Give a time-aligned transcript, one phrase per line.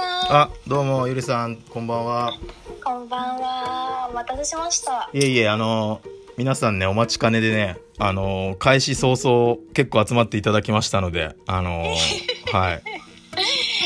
[0.00, 0.36] さん。
[0.36, 2.32] あ、どうも、ゆりさん、こんばんは。
[2.82, 4.08] こんばんは。
[4.10, 5.10] お待たせしました。
[5.12, 6.00] いえいえ、あの、
[6.36, 11.84] 皆さんね、お待ちかねでね、あの、開始早々、結構集まっていただきましたので、あの、
[12.52, 12.74] はい。
[12.74, 12.80] あ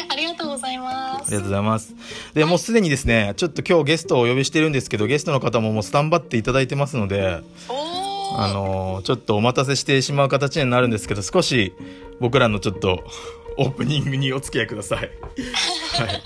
[0.09, 1.31] ありがとうございます。
[1.31, 1.95] りがとうございます。
[2.33, 7.41] で、もうすでにですね、ちょっと今日ゲストをお呼びしてるんですけど、ゲストの方ももうスタンバっていただいてますので。
[8.37, 11.73] あの、ちょっとお待たせしてしまう形になるんですけど、少し
[12.21, 13.05] 僕らのちょっと、
[13.57, 15.11] オープニングにお付き合いください。
[15.95, 16.23] はい。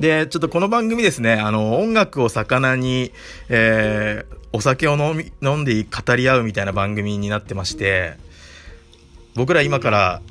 [0.00, 3.12] で、ちょっとこの番組ですね、あの、音楽を魚に、
[3.48, 8.14] えー、お酒を飲み、飲んで語り合うみたいな番組になってまして、
[9.34, 10.22] 僕ら今から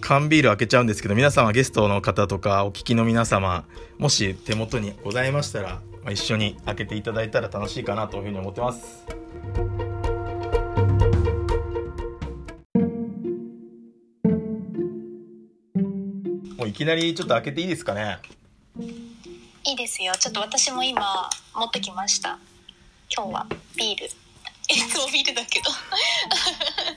[0.00, 3.64] 缶ビール開けちゃうんですけど、皆さんはゲストの方とかお聞きの皆様、
[3.98, 5.80] もし手元にございましたら、
[6.10, 9.04] 一緒に開けていただいたら楽しいかなというふうに思ってます。
[16.66, 18.18] もういきなりちょっと開けていいですかね？
[19.64, 20.14] いいですよ。
[20.18, 22.40] ちょっと私も今持ってきました。
[23.16, 24.06] 今日はビール。
[24.06, 24.10] い
[24.90, 25.70] つもビールだけど。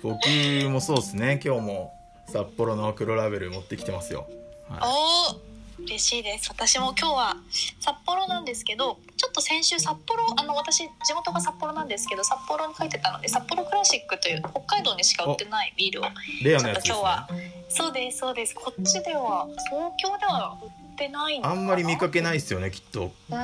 [0.02, 0.28] 僕
[0.72, 1.94] もそうですね今日も
[2.28, 4.28] 札幌の黒ラベル持ってきてますよ、
[4.68, 5.40] はおお。
[5.84, 6.50] 嬉しいです。
[6.50, 7.38] 私も今日は
[7.80, 16.06] 札幌なんですけど、ちょっと先週札幌、あの私地元が札幌なんですけど、札幌に書いてたので、札幌クラシックという北海道にしか売ってないビールを
[16.42, 17.28] い、レアなやつです今日は
[17.70, 18.56] そうですそうです。
[18.56, 23.12] こっちでは東京では売ってないあんまり見かけないですよねきっと。
[23.30, 23.40] うん。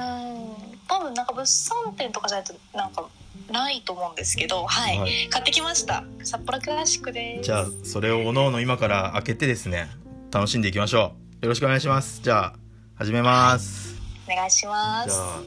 [0.87, 3.05] 多分なんか物産展とかじゃないとなんか
[3.51, 5.29] ないと思うんですけどはい、はい。
[5.29, 6.03] 買ってきました。
[6.23, 7.45] 札幌クラシックです。
[7.45, 9.89] じゃあそれをおのおの今から開けてですね
[10.31, 12.21] 楽しんでいきましょうよろしくお願いします。
[12.23, 12.53] じゃあ
[12.95, 14.01] 始めます。
[14.27, 15.11] お願いします。
[15.11, 15.43] は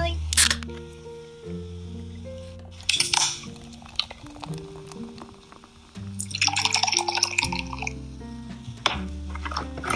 [0.00, 0.16] ーい。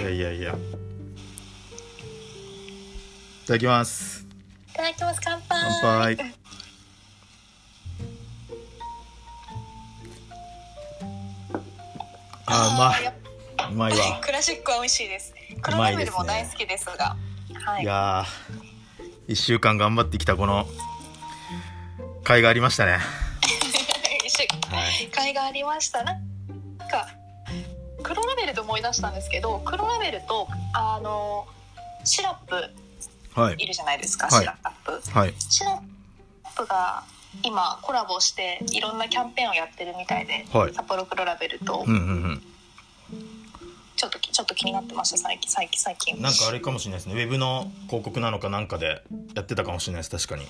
[0.01, 0.53] いやいやいや。
[0.53, 0.57] い
[3.49, 4.25] ただきます。
[4.69, 5.21] いただきます。
[5.25, 6.17] 乾杯。
[6.17, 6.35] 乾杯。
[12.47, 13.20] あまい
[13.71, 15.35] うまいぱわクラシックは美味しいです。
[15.63, 17.17] 黒ラベルも大好きですが。
[17.65, 17.83] はい。
[17.83, 20.67] いやー1週間頑張ってきたこの
[22.27, 22.99] 甲斐がありましたね。
[25.15, 26.03] 甲斐がありました。
[26.03, 26.19] なん
[26.91, 27.09] か
[28.03, 31.47] 黒ラベルで思い出したんですけど黒ラベルとあの
[32.05, 32.55] シラップ
[33.41, 33.55] はい。
[33.59, 34.41] いるじゃないですか、はい。
[34.41, 35.11] シラップ。
[35.11, 35.35] はい。
[35.39, 37.05] シラップが
[37.45, 40.75] 今コラボしていろんなキャンペーンをやってるみたいで、はい。
[40.75, 41.85] 札幌黒ラベルと。
[41.87, 42.03] うんうんう
[42.33, 42.43] ん
[44.01, 45.19] ちょっときちょっと気になってました。
[45.19, 46.23] 最近最近最近。
[46.23, 47.23] なんかあれかもしれないですね。
[47.23, 49.03] ウェブの広告なのかなんかで
[49.35, 50.11] やってたかもしれないです。
[50.11, 50.49] 確かに。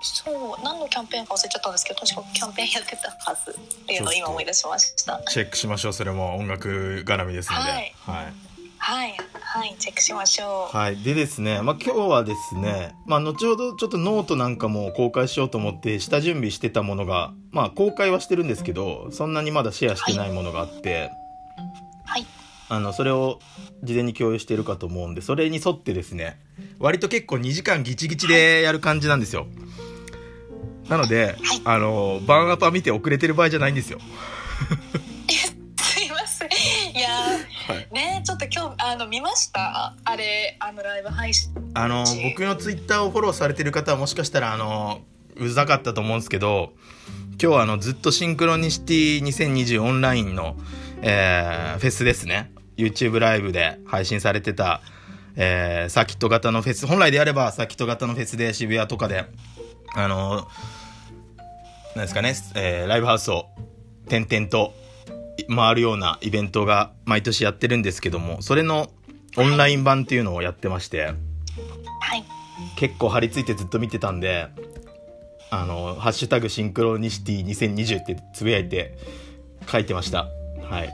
[0.00, 0.64] そう。
[0.64, 5.20] 何のキャンペーンか忘れちゃったんですけど確かキャンペーンやってたはずっていうのを今思い出しました。
[5.26, 5.92] チェックしましょう。
[5.92, 7.64] それも音楽絡みですので。
[7.64, 7.94] はい。
[7.98, 8.34] はい。
[8.78, 9.16] はい。
[9.40, 9.74] はい。
[9.80, 21.25] チェックしましょう、はい、でですね、まあ、今日はですね、まあ、後ほどちょっとノートなんかも公開しようと思って下準備してたものが、まあ、公開はしてるんですけどそんなにまだシェアしてないものがあって、はい
[22.68, 23.38] あのそれを
[23.84, 26.40] 事前に共有してるかと思うんでそれに沿ってですね
[26.80, 29.46] 割と結構2時間ギチギチでやる感じなんですよ。
[30.88, 31.62] なので、はい。
[31.64, 33.98] あのバーンアッパー見て遅れてる場合じゃないんですよ。
[35.28, 36.48] すいません。
[36.96, 37.08] いや
[37.68, 37.88] はい。
[37.90, 39.94] ーねちょっと今日あの見ました？
[40.04, 41.50] あれあのライブ配信。
[41.74, 45.00] あの僕のツイッターをフォローされてる方はもしかしたらあの
[45.36, 46.72] うざかったと思うんですけど
[47.32, 50.56] 今日はあのずっとシンクロニシティ2020オンラインの、
[51.02, 54.80] えーフェスですね YouTube ライブで配信されてた、
[55.36, 59.24] えーサーキット型のフェス本来であればサーキット型のフェスで渋谷とかで
[59.94, 60.48] あの
[61.94, 63.46] なんですかね、えーライブハウスを
[64.08, 64.74] 点々と
[65.54, 68.90] 回るようなイベントが毎年やってるんですけどもそれの
[69.36, 71.02] オンライン版っていうのをやってまして。
[71.02, 72.24] はい
[72.76, 74.48] 結構張り付いてずっと見てたんで
[75.50, 78.96] 「あのハッシュタグシンクロニシティ2020」ってつぶやいて
[79.70, 80.28] 書いてました
[80.70, 80.92] はい。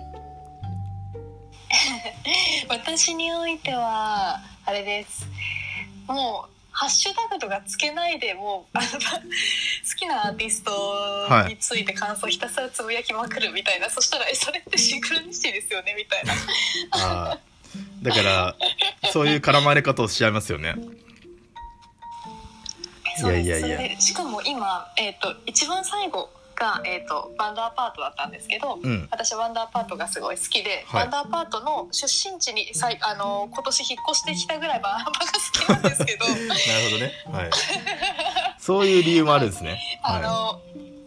[2.68, 5.26] 私においてはあれです。
[6.06, 8.96] もうハッシュタグとかつけないでもうあの好
[9.96, 16.34] きなアーティストについて感想ひたすらつぶやきまくるみたいな、そしたらえそれってシンクロニシティですよねみたいな。
[17.30, 17.52] あー。
[18.02, 18.56] だから
[19.12, 20.74] そういう絡まれ方をしちゃいますよね。
[23.22, 24.00] いやいやいや。
[24.00, 26.30] しかも今、えー、と一番最後
[26.62, 29.08] が、えー、とワンダーパートだったんですけど、うん。
[29.10, 31.02] 私ワンダーパートがすごい好きで、はい。
[31.02, 36.26] ワンダーパートの出身地にさいあの今年引っ越してきたぐらいバンダーパーが好きなんですけど。
[36.30, 37.12] なるほどね。
[37.32, 37.50] はい。
[38.58, 39.80] そういう理由もあるんですね。
[40.02, 40.60] あはの、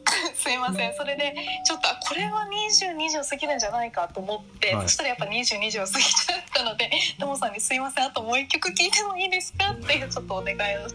[0.35, 0.93] すいません。
[0.95, 1.33] それで
[1.65, 8.05] ちょっとこれは22時を過ぎるんじゃないかと思って、はい、そしたらやっぱ22時を過ぎちゃったので「ともさんにすいません。
[8.05, 10.87] あともう一曲聴いてもいいですか?」っていうちょっとお願いを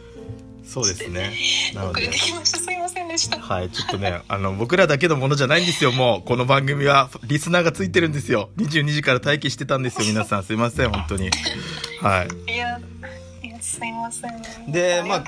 [0.65, 1.33] そうですね。
[1.75, 2.59] 遅れてきました。
[2.59, 3.41] すいませんでした。
[3.41, 6.23] はい、ちょっとね、あの、僕らだけのものじゃないんですよ、もう。
[6.23, 8.51] この番組は、リスナーがついてるんですよ。
[8.57, 10.45] 22時から待機してたんですよ、皆さん。
[10.45, 11.31] すいません、本当に。
[12.01, 12.53] はい。
[12.53, 12.79] いや、
[13.43, 14.71] いやすいません。
[14.73, 15.25] で、まあ、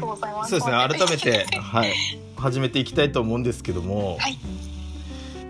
[0.47, 1.93] そうですね、改めて、はい、
[2.37, 4.39] 始めていきたいと思うんですけども、はい。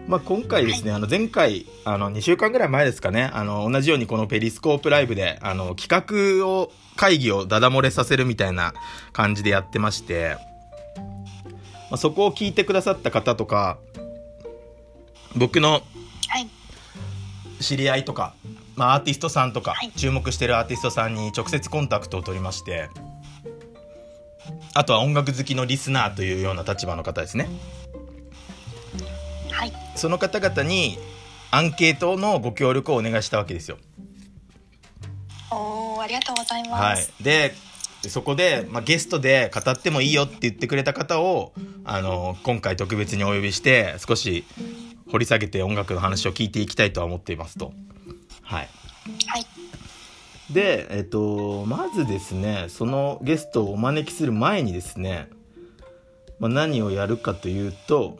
[0.09, 8.75] まあ、今回ですね、はい、あの前回あの2週間ぐらい前ですかねあの同じようにこのペリスコープライブであの企画を会議をダダ漏れさせるみたいな
[9.13, 10.37] 感じでやってまして、
[11.91, 13.79] まあ、そこを聞いてくださった方とか
[15.37, 15.83] 僕の
[17.61, 18.35] 知り合いとか、
[18.77, 22.91] まあ、アーティストさんとか、はい、注目してるアーティストさんに直接コンタクトを取りまして
[24.75, 27.49] あとは音楽好きのリスナーというような立場の方ですね。
[29.51, 30.99] はい、その方々に
[31.51, 33.77] アンケートのご協力をお願いしたわけですよ。
[36.03, 37.13] おありがとうございます。
[37.13, 37.55] はい、で
[38.09, 41.53] そこで、まあ、ゲストで語ってもいいよって言ってくれた方を
[41.85, 44.45] あの今回特別にお呼びして少し
[45.13, 47.73] 掘り下げて音楽の話を聞いていきたいとは思っていますと。
[48.43, 48.69] はい、
[49.29, 49.47] はい、
[50.53, 55.29] で、えっと、まずですねそのゲストをお招きする前にですね、
[56.41, 58.19] まあ、何をやるかというと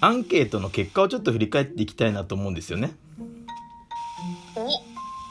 [0.00, 2.92] アンケートの結果をちょっと振り返っていきたいなと思うんですよね。
[4.54, 4.68] お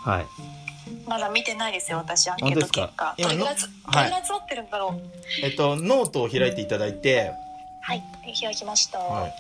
[0.04, 0.63] はい。
[1.06, 3.16] まだ見てないですよ私アンケート結果。
[3.18, 3.68] どれぐらい集
[4.32, 5.02] まってるんだろう。
[5.44, 7.32] えっとノートを開いていただいて。
[7.82, 8.04] はい
[8.42, 9.00] 開きました。
[9.00, 9.34] はい、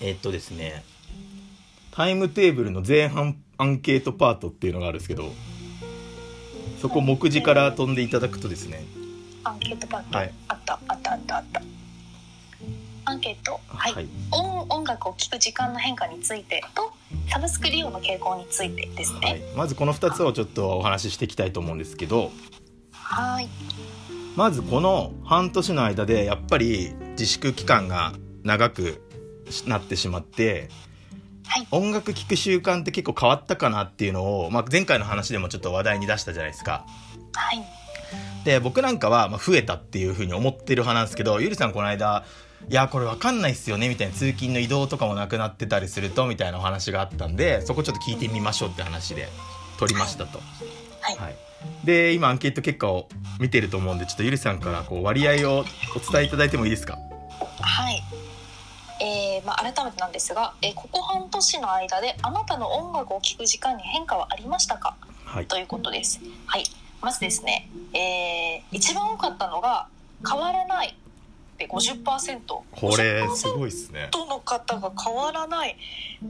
[0.00, 0.84] えっとですね
[1.92, 5.32] タイムテーブルの前半アンケートパートっていうのがあるんですけど
[6.82, 8.84] そこ目次から飛んでいただくとですね。
[9.44, 11.62] アンケートパート、はい、あったあったあったあった。
[13.06, 16.92] アンケート、はい、はい、音音楽を聴く時間の変化についてと
[17.30, 22.30] サブスク利用の傾向についてですね、はい、まずこの2つをちょっとお話ししていきたいと思うんですけど。
[22.92, 23.48] はい。
[24.34, 28.12] まずこの半年の間でやっぱり自粛期間が
[28.42, 29.02] 長く
[29.66, 30.68] なってしまって、
[31.46, 36.84] はい、音楽聴く習慣って結構変わったかなっていうのを、まあ、前回の話でもちょっと話題に出したじゃないですか。
[37.32, 37.64] はい。
[38.44, 42.24] で僕なんかはま増えたっていうふうに思ってる派なんですけどゆりさんこの間
[42.68, 49.28] いやこれ分かんないっすよねみたいな通勤の移動とかもなくなってたりするとみたいなお話があったんでそこちょっと聞いてみましょうって話で
[49.78, 50.40] 撮りましたと。
[51.00, 51.36] はい、はい、
[51.84, 53.08] で今アンケート結果を
[53.38, 55.64] 見てると思うんでちょっとゆりさんからこう割合をお
[56.12, 56.98] 伝えいただいてもいいですか？
[57.60, 58.02] はい。
[58.98, 66.18] えーまあ、改めてなんですが、えー、ここ半年の間であなたの音楽を聴く時間に変化はありましたか、はい、ということです。
[66.46, 66.64] はい、
[67.02, 69.88] まずですね、えー、一番多かったのが
[70.26, 70.96] 変わらない
[71.56, 74.10] って50%これすごいっすね。
[74.12, 75.74] の方が変わらない。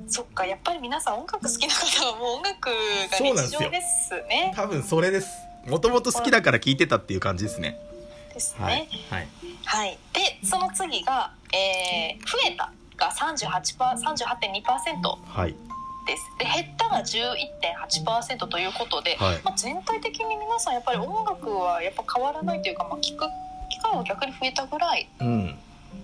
[0.08, 2.76] そっかやっぱり皆さん音楽好きな方はもう音楽が
[3.18, 4.52] 日常ですね。
[4.54, 5.28] 多分それです。
[5.66, 7.76] もともと好きだから聞いてたっていう感じですね。
[8.32, 8.64] ですね。
[8.64, 9.26] はい、はい、
[9.64, 15.56] はい、でその次が、えー、増えたが38.2%はい。
[16.06, 16.22] です。
[16.38, 23.28] で減ったが11.8%ということで、はい、まあ、全体的に皆さんやっぱり音楽はやっぱ変わらないというか、まあ、聞く
[23.76, 25.08] 機会は逆に増えたぐらい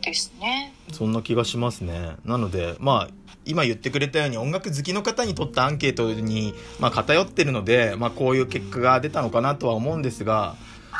[0.02, 2.16] ですね、うん、そんな気がしますね。
[2.24, 10.54] なのでまあ今言ってくれたように音楽好きの方にとったアンケートに、まあ、偏ってるので、まあ、こういう結果が出たのかなとは思うんですが、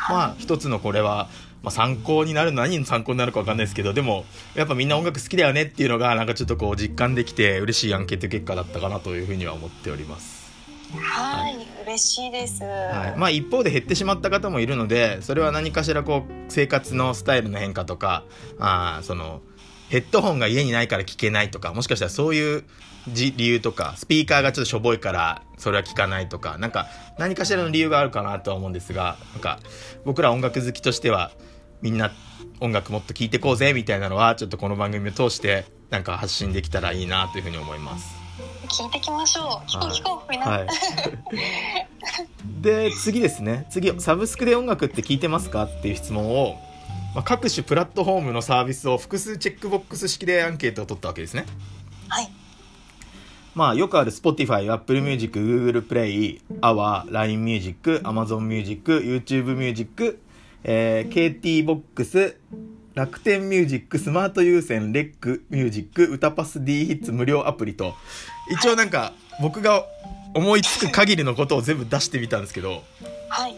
[0.09, 1.29] まあ一つのこれは、
[1.61, 10.42] まあ、参考になる何の参考になるか分かんないですけどでもやっぱみんな音楽好きだよねっていうのがなんかちょっとこう実感できて嬉しいアンケート結果だったかなというふうには思っております。
[10.99, 12.63] はい、嬉しいです。
[12.63, 18.23] はい、まあ一方で減ってしまった方もいるので、それは何かしらこう生活のスタイルの変化とか、
[18.59, 19.41] あその
[19.89, 22.63] ヘッドホンが家にないから聞けないとか、もしかしたらそういう
[23.13, 29.59] 理由とか、スピーカーがちょっとしょぼいからそれは聞かないとか、なんか何かしらの理由があるかなとは思うんですが、なんか
[30.05, 31.31] 僕ら音楽好きとしては
[31.81, 32.11] みんな
[32.59, 38.22] 音楽もっと聴いてこうぜみたいなのはちょっとこの番組を通してなんか発信できたらいいなというふうに思います。
[38.73, 39.69] 聞いてきましょう。
[39.69, 40.67] 聞こう聞こうみんな、はい、
[42.59, 43.67] で次ですね。
[43.69, 46.55] 次サブスクで音楽って聞いてますかっていう質問を、
[47.13, 51.45] まあ、各種プラットフォームのサービスを複数チェックボックス式でアンケートを取ったわけですね。
[52.09, 52.31] はい。
[53.53, 60.19] まあよくある Spotify、Apple Music、Google Play、Our、LINE Music、Amazon Music、YouTube Music、
[60.63, 62.37] えー、KTBOX、
[62.93, 67.95] 楽天ミュージック、スマート有線、レックミュージック、歌パス D ヒッツ無料アプリと、
[68.51, 69.83] 一応なんか僕が
[70.35, 72.83] 思いつく限りのことを全部出してみたんですけど、
[73.29, 73.55] はい。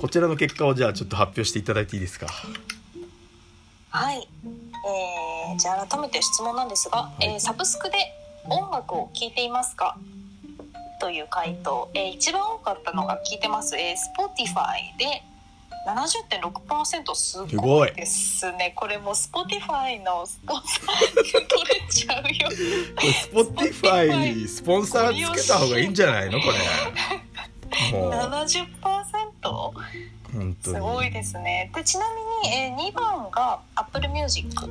[0.00, 2.26] こちらの結果をじゃあちょっと発表していただいていいですか？
[3.90, 4.28] はい、
[5.48, 7.96] えー、じゃあ改めて質問なんですが、はい、えー、サブスクで
[8.44, 9.96] 音楽を聴いていますか？
[11.00, 15.22] という回答、えー、一番多かったのが聞いてます、えー、Spotify で
[15.86, 18.72] 70.6%すごいですね。
[18.74, 22.48] これも Spotify のスポンサー取れちゃうよ。
[22.96, 23.10] これ
[23.70, 26.40] Spotify スポンサーつけた方がいいんじゃないの？
[26.40, 26.54] これ。
[27.92, 28.66] 70%
[30.62, 31.70] すごいですね。
[31.74, 32.06] でちな
[32.42, 34.66] みに、えー、2番が Apple Music で、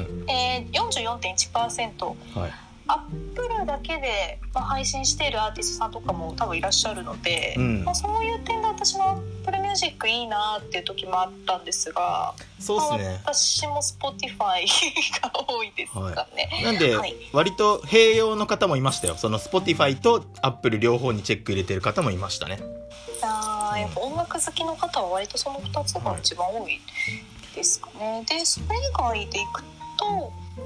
[0.00, 2.52] うん、えー、44.1%、はい
[2.90, 14.66] Apple だけで、まあ、配信しているアーティストさんとかも多分いらっしゃるので、うん、まあ、そういう点で私の Apple Music いいなっていう時もあったんですがそうですね、まあ、私も Spotify
[15.22, 16.96] が多いですかね、はい、なんで、
[17.32, 19.16] 割と併用の方もいましたよ。
[19.16, 22.58] その Spotify とアップル両方にチェック入れてる方もいましたね。
[23.22, 26.80] あやっぱ音楽好きの方は割とその2つが一番多い
[27.54, 29.79] ですかね、はい、でそれ以外でいくと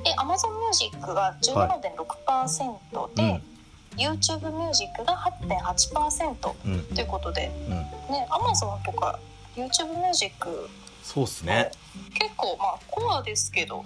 [0.04, 3.32] で Amazon Music が17.6%で、はい。
[3.32, 7.70] うん、YouTube Music が8.8%ということで、うん、
[8.12, 9.18] ね Amazon とか
[9.56, 10.68] YouTube Music
[11.02, 11.70] そうっすね。
[12.14, 13.84] 結構まあコアですけど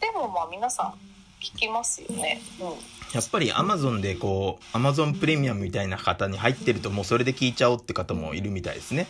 [0.00, 0.94] でもまあ皆さん
[1.42, 2.66] 聞きますよね、うん、
[3.14, 9.06] やっぱりアマゾンでこうアマゾンプレミアムみたいな方に入ってるともうそれで聞いちゃおうって方もいるみたいですね。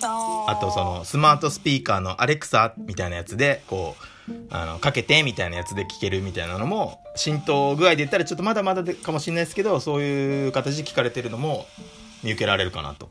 [0.00, 4.02] あとそのスマートスピーカーのアレクサみたいなやつでこう
[4.50, 11.66] あのかけてみたいなやつで聞けるみたいなのも浸透具合で言ったらちょっとまだまだかもしれないですけどそういう形で聞かれてるのも
[12.22, 13.10] 見受けられるかなと。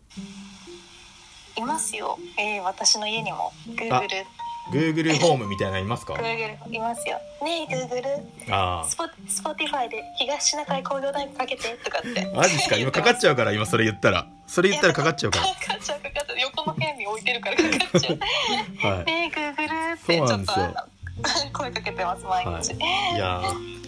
[1.55, 4.07] いますよ、えー、私の家にも Google
[4.71, 7.19] Google ホームみたいなのいますか Google いますよ。
[7.41, 12.31] ねえ Google あスポ Spotify で東シナ海工業大学かけてとかって。
[12.35, 14.27] マジですか今かかっちゃうから今それ言ったら。
[14.45, 15.45] それ言ったらかかっちゃうから。
[15.55, 16.39] かかっちゃうかかっちゃう。
[16.39, 18.19] 横の部屋に置いてるからかかっちゃう、
[18.87, 20.96] はい、ねえ Google ってちょっと
[21.53, 23.41] 声かけてます毎日、はい、いや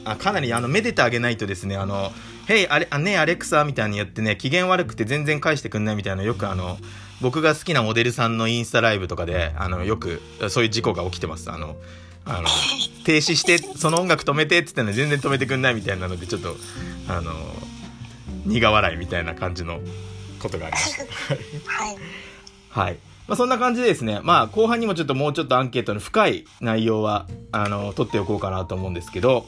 [0.06, 2.12] あかなりあのめでてあげないとですねあの
[2.48, 6.78] 「へいあれあねアレクサ」みたいにやってね機嫌悪くて全然返してくんないみたいなよくあの
[7.22, 11.52] 僕が好きなモデルさんのインスタライブとかであのよくそういう事故が起きてます。
[11.52, 11.76] あの
[12.26, 12.48] あの
[13.06, 16.56] 停止してその音楽止めてって言ったのに全然止めてくんないみたいなのでちょっと
[17.08, 17.34] あの
[18.46, 19.80] 苦笑いみたいな感じの
[20.40, 21.04] ことがありました
[21.66, 21.98] はい、
[22.70, 29.46] はいまあ、そんな感じでですねまあ後半にもちょっともうちょっとアンケートの深い内容はあの取っておこうかなと思うんですけど。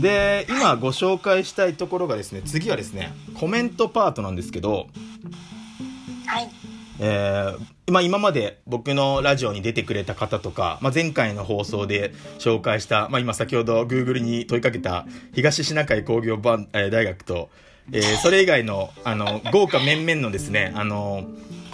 [0.00, 4.88] で今ご紹介したいところがですね次はですねコメントパートなんですけど。
[6.26, 6.73] はい。
[7.00, 16.60] えーまあ、今まで僕のラジオに出てくれた方とか、まあ、前回の放送で紹介した、まあ、今先ほど Google に問いかけた東シナ海工業大
[16.90, 17.50] 学と、
[17.92, 21.24] えー、それ以外のあの豪華面々のですねあの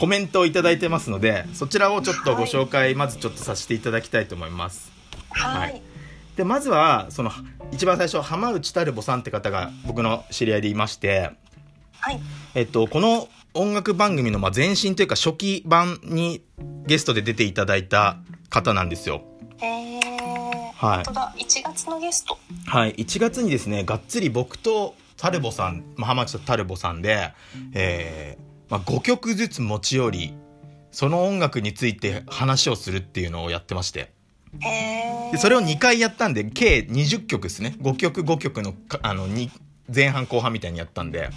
[0.01, 4.91] コメントを頂いてますのでそちらをちょっとご紹介、まずちょっとさせていただきたいと思います。
[5.29, 5.83] はい、はい。
[6.37, 7.31] でまずはその
[7.71, 11.33] 一番最初浜内タルボさんって方が僕の知り合いでいまして、
[12.01, 12.21] はい。
[12.55, 16.45] えっと、この音楽番組のまあ前身というか初期版に
[16.87, 19.23] ゲストで出ていただいた方なんですよ。
[19.59, 20.01] へえ
[20.77, 22.39] はい、本当だ1月のゲスト？
[22.67, 22.95] はい。
[22.95, 27.33] 1月にですねがっつり僕とタルボさん、まあ、浜内タルボさんで、
[27.75, 30.35] えーまあ、5曲ずつ持ち寄り
[30.93, 34.13] その音楽について話をするっていうのをやってまして。
[35.33, 37.77] でそれを2回やったんで計20曲ですね。
[37.81, 39.29] 5曲5曲のあの
[39.95, 41.31] 前半後半みたいにやったんで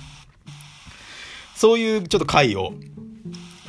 [1.64, 2.74] そういうちょっと回を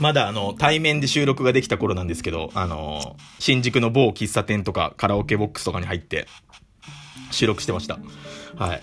[0.00, 6.26] まだあの対面で収録ができた頃なんですけど、あの新宿の某喫茶店とかカラオケボックスとかに入って
[7.30, 8.00] 収録してました。
[8.56, 8.82] はい。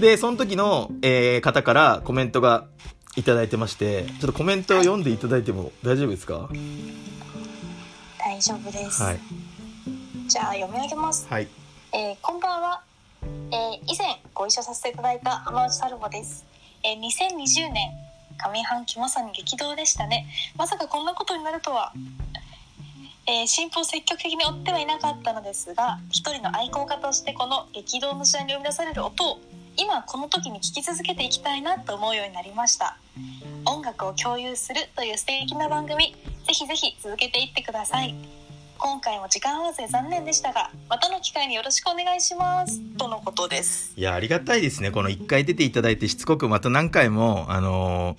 [0.00, 2.68] で、その時の、えー、方からコメントが
[3.16, 6.48] いただいてまして、ちょっとコメントを読んでいただいても大丈夫ですか？
[8.20, 9.02] 大丈夫です。
[9.02, 9.18] はい。
[10.28, 11.26] じゃあ読み上げます。
[11.28, 11.48] はい。
[11.92, 12.82] えー、こんばんは。
[13.50, 16.46] えー、以前ご一緒させていただいた浜内太郎です。
[16.86, 17.90] えー、2020年
[18.38, 20.26] 上半期まさに激動でしたね。
[20.56, 21.92] まさかこんなことになるとは。
[23.28, 29.40] えー、進歩を積極的に追ってはいなかったのですが一人の愛好家としてこの激動の時代に生み出される音を
[29.76, 32.96] 今この時に聴き続けていきたいなと思うようになりました
[33.64, 36.14] 音楽を共有するという素敵な番組
[36.46, 38.14] ぜひぜひ続けていってください
[38.86, 48.16] 今回も時間合わせ残念でしたがまたの機会によろしくお願いしますとのことですいやありがたいですねこの1回出ていただいてしつこくまた何回もあの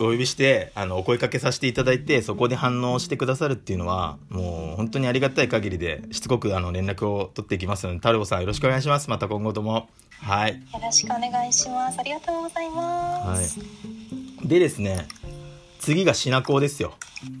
[0.00, 9.90] ー、お呼びしてあのお声かけさせていただいてそこで反応してくださるっていうのはもう本当にありがたい限りでしつこくあの連絡を取っていきますので太郎さんよろしくお願いしますまた今後とも
[10.22, 10.54] はい。
[10.54, 12.00] よろしくお願いします。
[12.00, 13.60] ありがとうございます。
[13.60, 13.64] は
[14.42, 14.48] い。
[14.48, 15.06] でですね、
[15.78, 16.94] 次がシナコですよ。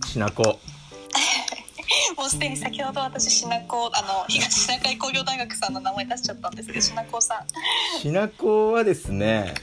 [0.06, 0.60] シナコ。
[2.18, 7.38] もうすでに先ほど私シナコあの東シナ海工業大学さんの名前出しちゃったんですけどシナコさん
[8.00, 9.54] シナコはですね、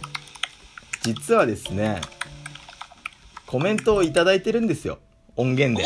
[1.01, 1.99] 実はですね、
[3.45, 4.99] コメントをいただいてるんですよ。
[5.35, 5.85] 音源で。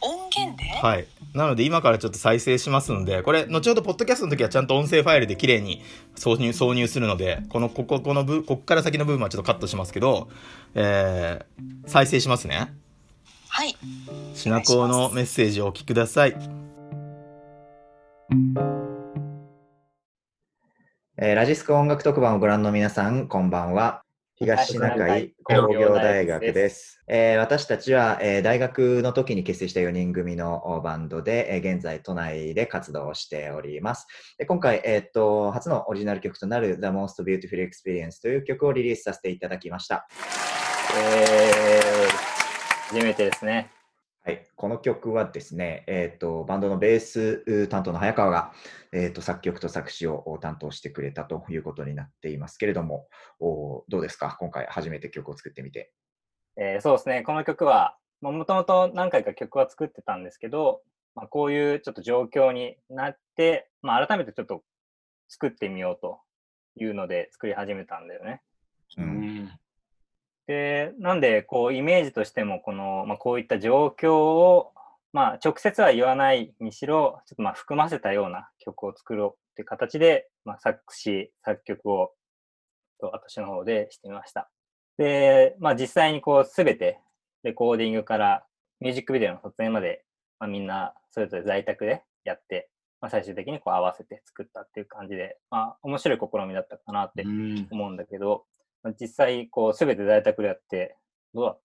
[0.00, 1.08] 音源で、はい。
[1.34, 5.82] なので今からちょっと再生しますので、これ、後ほどポッドキャストの時はちゃんと音声ファイルで綺麗に
[6.14, 10.28] 挿入、挿入するので、この、ここ、この部、こっから先の部分はちょっとカットしますけど、
[10.74, 12.72] えー、再生しますね。
[13.58, 13.74] はい
[14.34, 16.36] シナコのメッセージをお聞きください。
[21.16, 24.02] えーラジスク音楽特番をご覧の皆さん、こんばんは。
[24.36, 27.02] 東シナ海工業大学です。
[27.08, 34.06] えー私たちは、えー大学の時に結成した4人組のおバンドで、えー現在都内で活動しております。
[34.38, 40.06] で今回、えーっと、初のオリジナル曲となる The Most Beautiful Experience という曲をリリースさせていただきました。
[40.96, 42.37] えー、
[42.88, 43.70] 初めてですね。
[44.24, 48.52] はい、この曲はですね、えー、とバンドのベースう担当の早川が、
[48.92, 53.06] えー、と作曲と作詞を担当してくれたということになっていますけれども、
[53.40, 55.92] おどうですか、今回初めて曲を作ってみて。
[56.56, 57.22] えーそうですね。
[57.24, 60.80] この曲は、もともと何回か曲は作ってたんですけど、
[61.14, 64.62] まあ、こういうちょっと状況になって、まあ、改めてちょっと
[65.28, 66.20] 作ってみようと
[66.82, 68.40] いうので作り始めたんだよね。
[68.96, 69.50] うん
[70.48, 74.72] で、なんで、こう、イメージとしても、この、まあ、こういった状況を、
[75.12, 82.14] まあ、直接は言わないにしろ、ちょっとまあ、含ませたような曲を作ろうっていう形で、まあ、作詞、作曲を、
[82.98, 84.50] と私の方でしてみました。
[84.96, 86.98] で、まあ、実際にこう、すべて、
[87.42, 88.46] レコーディングから
[88.80, 90.02] ミュージックビデオの撮影まで、
[90.40, 92.70] まあ、みんなそれぞれ在宅でやって、
[93.02, 97.24] まあ、最終的にこう合わせて作ったっていう感じで、まあ、面白い試みだったかなって
[97.70, 98.57] 思うんだけど、まあ
[99.00, 100.96] 実際、こう、すべて在宅でやって、
[101.34, 101.56] どうだ？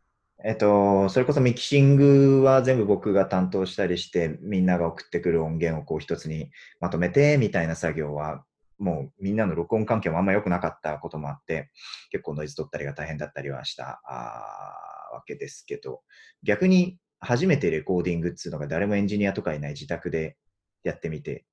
[0.44, 8.44] えっと、それこそミキシングは全部僕が担当したりして、みんなが送ってくる音源をこう一つにまとめてみたいな作業は、
[8.80, 11.70] もうみんなの録音環境もあんま良くなかったこともあって、
[12.12, 16.02] 結構ノイズ取ったりが大変だったりはしたあわけですけど、
[16.42, 20.36] 逆に初めてレコーディングっていうのが誰もエンジニアとかいない自宅で
[20.84, 21.46] やってみて、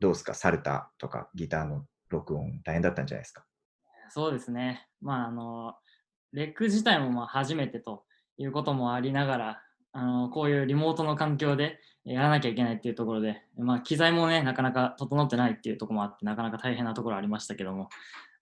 [0.00, 3.44] どうですか、サルタとかギターの録音大変だったんじゃないですか？
[4.10, 4.86] そうですね。
[5.00, 5.74] まあ、あの、
[6.32, 8.04] レック自体もまあ初めてと
[8.36, 17.88] いうこともありながら、あのこういうリモートの環境でやらなきゃいけないっていうところで、まあ、機材もね、なかなか整ってないっていうところもあって、なかなか大変なところありましたけども、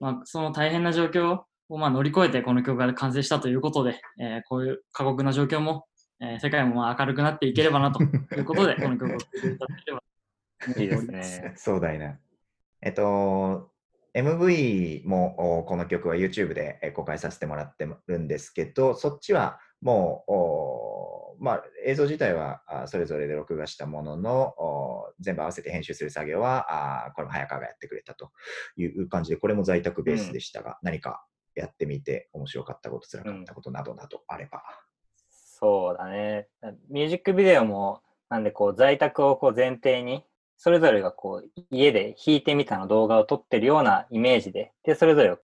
[0.00, 5.87] まあ、その大変な状況をま乗り越えてこの曲が完成したということで、えーこういう過酷な状況も、
[6.20, 8.07] えー世界もま明るくなっていければなとい
[8.40, 10.02] うことで、この曲を作っていただければ
[10.83, 11.55] いいですね。
[11.57, 12.18] 壮大な。
[12.83, 13.70] えっと、
[14.16, 28.31] MV もおこの曲は YouTube でえ公開させてもらってるんですけど、そっちはもう、おまあ、映像自体はあそれぞれで録画したものの、お全部合わせて編集する作業は、あこれも早川がやってくれたと
[28.76, 34.62] いう感じで、これも在宅ベースでしたが、何かやってみて面白かったこと、辛かったことなどなどあれば。
[35.29, 36.48] そうだね。
[36.88, 38.00] ミュージックビデオも、
[38.31, 40.24] なんでこう、在宅をこう前提に、
[40.59, 45.37] それぞれがこう、家で弾いてみたの動画を撮ってるようなイメージで、で、それぞれ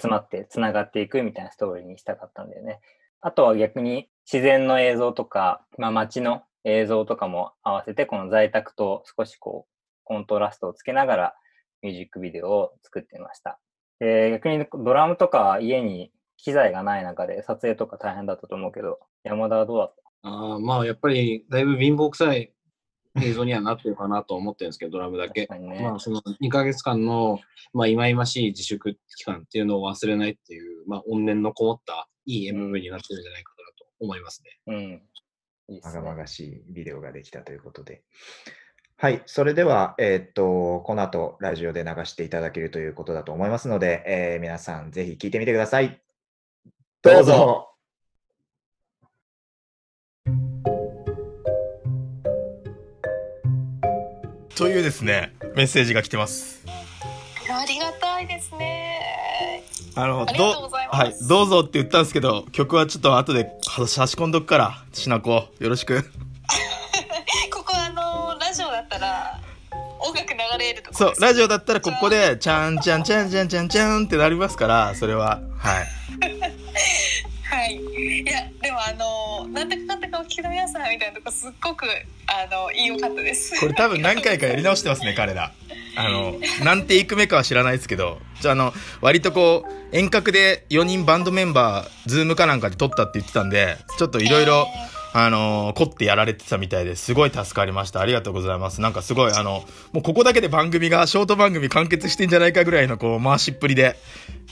[0.00, 2.80] 集まって繋がっていくみたいなストーリーにしたかったんだよね。
[3.20, 11.34] あとは逆に自然の映像とか、まあ街の映像とかも合わせて、この在宅と少しこう、コントラストをつけながら
[11.82, 13.58] ミュージックビデオを作ってみました。
[13.98, 20.28] で、逆にドラムとか家に機材がない中で撮影とか大変だったと思うけど、山田はどうだった？
[20.28, 22.53] あーまあやっぱりだいぶ貧乏くさい
[23.22, 25.46] 映像にはなってるかなと思ってるんですけど、ドラムだけ。
[25.46, 25.80] ね。
[25.82, 27.38] まあその2ヶ月間の、
[27.72, 34.58] まあ、忌々しい自粛期間っていうのを忘れないっていう、まあ怨念のこもったいい MV になってるんじゃないかなと思いますね。
[34.66, 35.02] うん。
[35.68, 38.02] いいっますがねまがしいビデオができたということで。
[38.96, 46.00] はい、それでは、えーっと、この後、ラジオで流していただけるということだと思いますので、えー皆さん、ぜひ聞いてみてください。
[47.02, 47.73] どうぞ
[54.56, 56.64] というですね、メッセージが来てます。
[57.50, 59.64] ありがたいですね。
[59.96, 60.96] あの、ありがとうございます。
[60.96, 63.50] はい、どうぞって言ったんですけど、曲はちょっと後で
[63.86, 66.02] 差し込んどくから、しなこ、よろしく。
[67.52, 69.40] ここあのラジオだったら
[69.98, 75.86] 音楽流れるとこそうラジオだったらここで、ちゃんちゃんちゃんちゃんちゃんちゃんってなりますから、それは、はい。
[77.44, 79.68] はいいやでもあのなん
[80.36, 81.86] てかかったかお聞きの皆さんみたいなとこすっごく
[82.26, 85.52] あのいいよかったですこれ多分何回かやり直してますね、 彼ら。
[85.96, 94.66] あの、何テイク目かは知らないですけど、じゃあの、割とこう、遠隔で4人バンドメンバー、ズームかなんかで撮ったって言ってたんで、ちょっといろいろ、
[95.16, 98.00] あのー、凝ってやられてたみたいですごい助かりました。
[98.00, 98.80] ありがとうございます。
[98.80, 103.96] なんかすごい、あの、もうここだけで番組が、ショート番組完結してんじゃないかぐらいの、こう、回しっぷりで、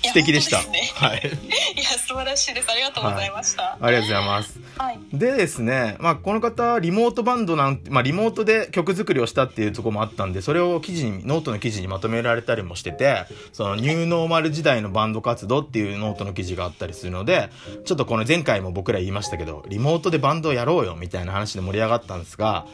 [0.05, 0.59] 素敵でした。
[0.71, 1.21] ね、はい。
[1.75, 2.71] いや、素晴らしいです。
[2.71, 3.63] ありがとうございました。
[3.63, 4.61] はい、ありがとうございます。
[4.79, 4.99] はい。
[5.13, 17.51] でですね、まあ、この方、リモートバンドなんて、まあ、リモートで曲作りをしたっていうところもあったんで、それを記事に、ノートの記事にまとめられたりもしてて、その、ニューノーマル時代のバンド活動っていうノートの記事があったりするので、
[17.85, 22.67] ちょっとこの前回も僕ら言いましたけど、リモートでバンドをやろうよ、みたいな話で盛り上がったんですが、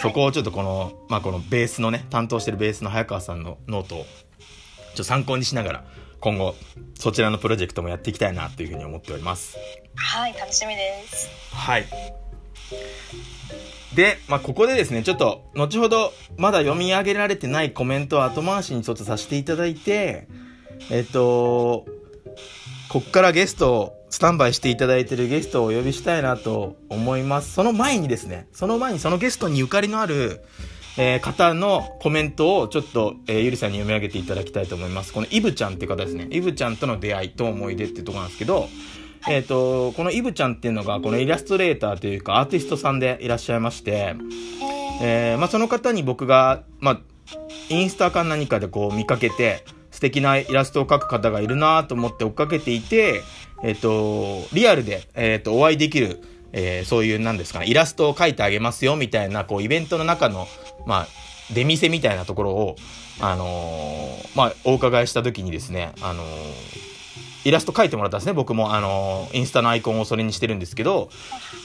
[0.00, 5.84] そこをちょっとこの、まあ、このベースのね、担当してるベースの早川さんのノートを、ちょっと参考にしながら、
[6.20, 6.54] 今後、
[6.98, 9.56] そちらのプロジェクトもやっていきたいなというふうに思っております。
[9.94, 11.28] はい、楽しみです。
[11.52, 11.86] はい。
[13.94, 20.28] で、まあ、ここでですね、ちょっと、後ほど、まだ読み上げられてないコメントを後回しにちょっとさせていただいて、
[20.90, 21.86] えっと、
[22.88, 27.52] こっからゲストスタンバイしていただいてるゲストをお呼びしたいなと思います。
[27.54, 30.40] その前にですね、その前にそのゲストにゆかりのある、
[30.98, 35.12] えー、方のコメントをちょっと、えー、ゆりさんに読み上げていただきたいと思います。
[35.12, 36.26] このイブちゃんっていう方ですね。
[36.30, 38.68] イブちゃんとの出会いと思い出っていうとこなんですけど、
[39.28, 44.16] えっ、ー、と、このイブちゃんっていうのが、このイラストレーターというかアーティストさんでいらっしゃいまして、
[45.02, 47.00] えー、まあ、その方に僕が、まあ、
[47.68, 53.22] インスタか何かでこう見かけて、素敵なイラストを描く方がいるなと思って追っかけていて、
[53.62, 56.22] えっ、ー、と、リアルで、えっ、ー、と、お会いできる、
[56.52, 60.48] えー、そういう、なんですかね、イラストを描いてあげますよ、みたいな、こう、イベントの中の、
[60.86, 61.06] まあ、
[61.52, 62.76] 出店みたいなところを、
[63.20, 66.26] あのー、まあ、お伺いした時にですね、あのー、
[67.44, 71.10] イラスト描いてもらったんですね、僕も、あのー、インスタのアイコンをそれにしてるんですけど、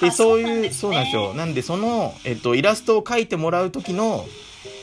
[0.01, 1.33] で、そういう、そうなんですよ。
[1.33, 4.25] なんで、その、えっと、イラストを描いてもらう時の、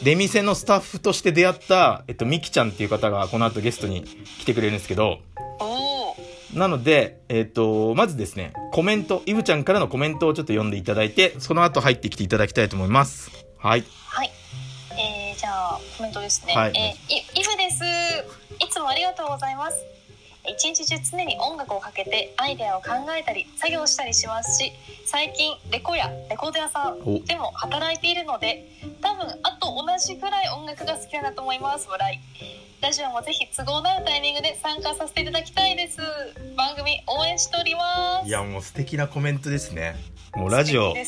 [0.03, 5.21] 出店のスタッフとして出会った、えっと、みきちゃんっていう方がこの後ゲストに来てくれるんですけど、
[6.55, 13.31] なので、えっ、と、まずですね、コメント、イブちゃんからのコメントをちょっと読んでいただいて、その後入ってきていただきたいと思います。
[13.59, 13.85] はい。
[14.07, 14.31] はい。
[14.93, 16.55] えー、じゃあ、コメントですね。
[16.55, 17.83] はい、えー、イブです。
[18.63, 19.77] いつもありがとうございます。
[20.45, 24.73] 一日中常に音楽をかけてアイデアを考えたり作業したりしますし
[25.07, 28.67] 最近レコやレコード屋さんでも働いているので
[29.01, 31.89] 多分あと同じぐらい音楽が好きだなと思います。
[31.89, 35.99] 笑いラジオもぜひ都合のあるタイミングで参加させていただきたいです。
[36.57, 38.27] 番組応援しております。
[38.27, 39.95] いやもう素敵なコメントですね。
[40.35, 41.07] もうラジオ、ね、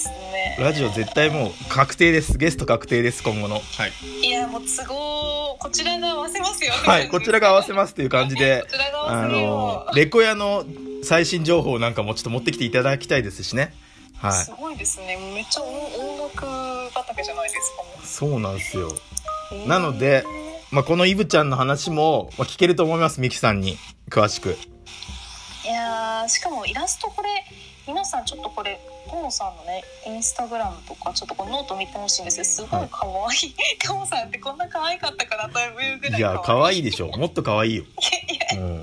[0.61, 2.39] ラジオ絶対もう確定です。
[2.39, 3.57] ゲスト確定です今後の。
[3.57, 3.93] はい。
[4.25, 6.73] いやもう都合こちらが合わせますよ。
[6.75, 8.63] はいこちらが合わせますという感じで
[9.09, 10.65] あのレコヤの
[11.03, 13.75] 最新情報なんかもちょっと持ってきていただきたいですしね。
[14.19, 15.19] はい、すごいですね。
[15.35, 16.47] めっちゃ音楽
[16.95, 18.07] 畑じゃないですか。
[18.07, 18.93] そうなんですよ。
[19.67, 20.25] なので
[20.75, 23.79] まあ、このイブちゃんの話も、まあ、聞けると思います、ミキさんに、
[24.11, 24.57] 詳しく。
[25.65, 27.29] いやしかもイラストこれ、
[27.87, 33.19] 皆さんちょっとこれ、トモさんのね、インスタグラムとか、ちょっとこのノート見てほしいんですけど、すごい可愛い。
[33.21, 33.55] はい、
[33.87, 36.19] トモさんってこんな可愛かったかなというぐらい。
[36.19, 37.07] いや、可愛いでしょ。
[37.07, 37.85] もっと可愛いよ。
[38.51, 38.81] いやいや、うん、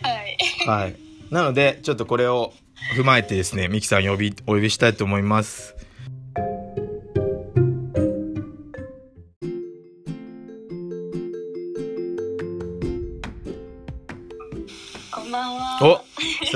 [0.00, 0.38] はい。
[0.66, 0.96] はい。
[1.30, 2.54] なので、ちょっとこれを
[2.96, 5.76] 踏まえてですね、ミキさん呼び、お呼びしたいと思います。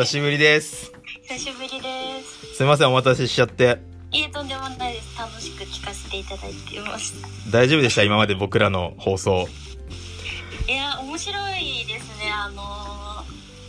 [0.01, 0.95] 久しぶりです。
[1.29, 2.55] 久しぶりです。
[2.57, 3.77] すみません、お待たせしちゃって。
[4.11, 5.19] いえ、とんでもないです。
[5.19, 7.29] 楽しく聞かせていただいていました。
[7.51, 8.03] 大丈夫でした？
[8.03, 9.47] 今まで僕らの放送。
[10.67, 12.33] いや、面白いですね。
[12.33, 12.63] あの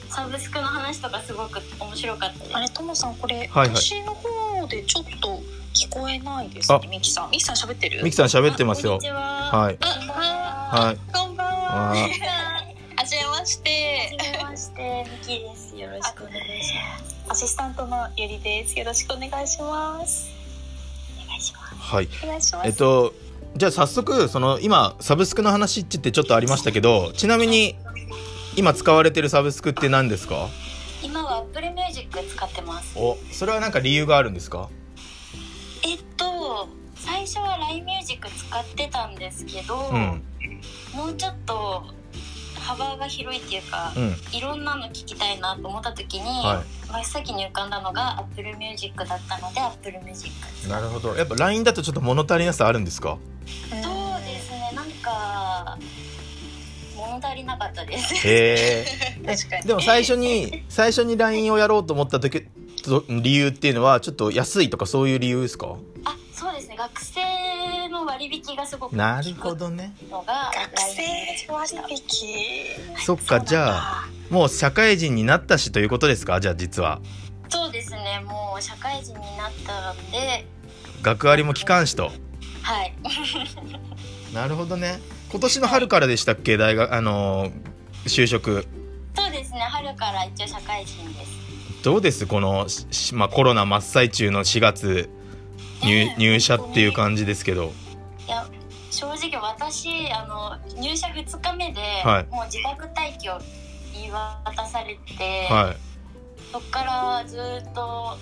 [0.07, 2.55] ー、サブスクの話とかすごく面白かったです。
[2.55, 5.37] あれ、ともさん、これ、はいはい、私の方でちょっと
[5.73, 6.79] 聞こえないですね。
[6.89, 7.31] ミキさん。
[7.31, 8.05] ミキさん喋ってる？
[8.05, 8.99] ミキさん喋ってますよ。
[9.01, 9.77] はい。
[9.83, 11.13] はい。
[11.13, 11.91] こんばんは。
[12.95, 14.15] はじめまして。
[14.17, 15.60] はじめまして、ミキです。
[15.81, 17.15] よろしくお願いします。
[17.27, 18.77] アシスタントのゆりです。
[18.77, 20.29] よろしくお願いします。
[21.25, 21.75] お願いします。
[21.75, 22.09] はい。
[22.23, 22.67] お願いします。
[22.67, 23.15] えっと、
[23.57, 27.75] じゃあ早速、その今、サブスクの話って言ってちょっとありましたけど、ちなみに、
[28.55, 30.49] 今使われてるサブスクって何ですか？
[31.01, 32.95] 今は Apple Music 使ってます。
[32.95, 34.69] お、それは何か理由があるんですか？
[35.83, 40.21] えっと、最初は LINE Music 使ってたんですけど、うん、
[40.93, 41.85] もうちょっと
[42.61, 50.31] 幅が広いっていうか、うん、いろんなの聞きたいなと思った時に、はい、真っ先に浮かんだのが Apple Music だったので Apple Music
[50.69, 51.15] なるほど。
[51.15, 53.17] やっぱ LINE だとちょっと物足りなさあるんですか？
[53.83, 54.71] そうですね。
[54.75, 55.77] なんか
[56.95, 58.13] 物足りなかったです。
[58.27, 58.85] へ
[59.23, 59.61] え。
[59.65, 62.47] でも最初に最初に LINE をやろうと思った時
[63.09, 65.75] 理由っていうのはちょっと安いとかそういう理由ですか？
[66.05, 66.75] あそうですね。
[66.77, 67.21] 学生
[68.01, 69.93] の割割引がすごくなるほどね。
[70.09, 72.97] のが学生割引。
[73.05, 76.39] そっかじゃあもう社会人になったしということですか？
[76.39, 77.01] じゃあ実は。
[77.49, 78.21] そうですね。
[78.25, 80.45] もう社会人になったんで。
[81.01, 82.11] 学割も機関士と。
[82.61, 82.93] はい。
[84.33, 84.99] なるほどね。
[85.31, 86.57] 今年の春からでしたっけ？
[86.57, 87.51] 大学あの
[88.05, 88.67] 就職。
[89.15, 89.59] そうですね。
[89.61, 91.31] 春から一応社会人です。
[91.83, 92.25] どうです？
[92.27, 92.67] この、
[93.13, 95.09] まあ、コロナ真っ最中の4月
[95.81, 97.73] 入,、入社っていう感じですけど
[98.27, 98.47] いや
[98.89, 103.39] 正直私あの入社2日目で、はい、もう自宅待機を
[103.93, 105.77] 言い渡されて、はい、
[106.51, 108.17] そっからずっと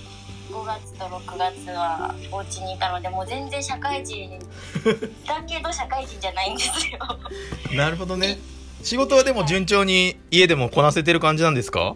[0.52, 4.40] 5月と6月はお家にいたのでもう全然社会人
[5.28, 6.98] だけど社会人じゃないんですよ。
[7.78, 8.38] なるほどね。
[8.82, 11.96] 仕事はでも順調に家でもこなせてる感じなんですか？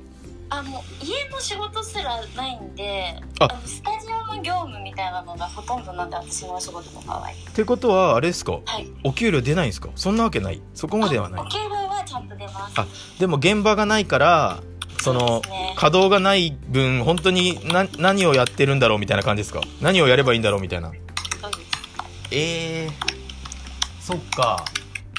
[0.49, 9.89] あもう家の仕事すらないんであのスタジオの業務みたいなのがほとんどなんで私のお仕事の場合ってことはあれですか、はい、お給料出ないんですか？
[9.95, 10.61] そんなわけない？
[10.73, 11.41] そこまではない。
[11.41, 12.79] お給料はちゃんと出ます。
[12.79, 12.87] あ
[13.19, 14.59] でも現場がないから
[15.01, 19.61] その、ね、稼働がない分本当にな何をやってるんだろうみたいな感じですか？
[19.81, 20.91] 何をやればいいんだろうみたいな。
[22.31, 22.91] ええー、
[24.01, 24.63] そっか。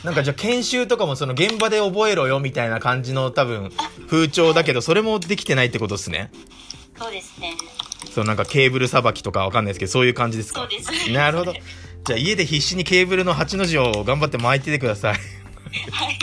[0.03, 3.71] なんかじゃあ研修とかもその現場で覚えろよみたいな感じの多分
[4.07, 6.31] 風潮だけどそれもできてないってことですね。
[6.99, 7.55] そうですね
[8.11, 10.61] そうなんかケーブルさばきとかわかんないですけどそういう感じですか？
[10.61, 11.11] そうです。
[11.13, 11.53] なるほど。
[11.53, 15.15] じゃあ家で必死にケーブルの8の字を頑張って巻いててください。
[15.15, 15.19] は
[16.11, 16.19] い。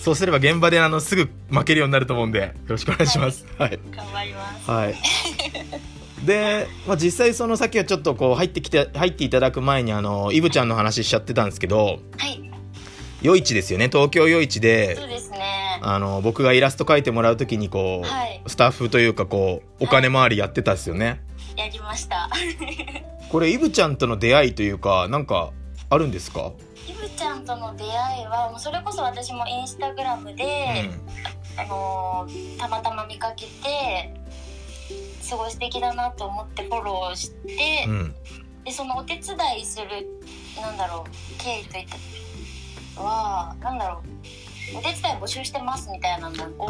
[0.00, 3.46] そうすれば現場であのすぐ負けるようになると思うんでよろしくお願いします。
[3.58, 4.70] はい、頑張ります。
[4.70, 4.94] はい。
[6.26, 12.43] で、まあ、実際そのさっきはちょっとこう入ってきて入っていただく前にあのイブちゃんの話しちゃってたんですけど、はい、
[13.24, 13.88] 夜市ですよね。
[13.90, 15.80] 東京夜市でそうですね。
[15.80, 21.12] あの僕がイラスト描いてもらう時にこう、はい、スタッフというかこうお金回りやってたんですよね、は
[21.56, 22.28] い、やりました。
[23.32, 25.52] これイブちゃんとの出会いというかなんか
[25.88, 26.52] あるんですか？
[26.86, 27.88] イブちゃんとの出会
[28.22, 30.44] いはもうそれこそ私もインスタグラムで、
[31.56, 34.14] うん、あのー、たまたま見かけて
[35.22, 38.14] すごい素敵だなと思ってフォローして、うん、
[38.64, 40.06] でそのお手伝いする
[40.60, 41.96] なんだろう経緯といった
[42.96, 44.08] はなんだろう。
[44.76, 46.68] お手伝い募集してますみたいなのを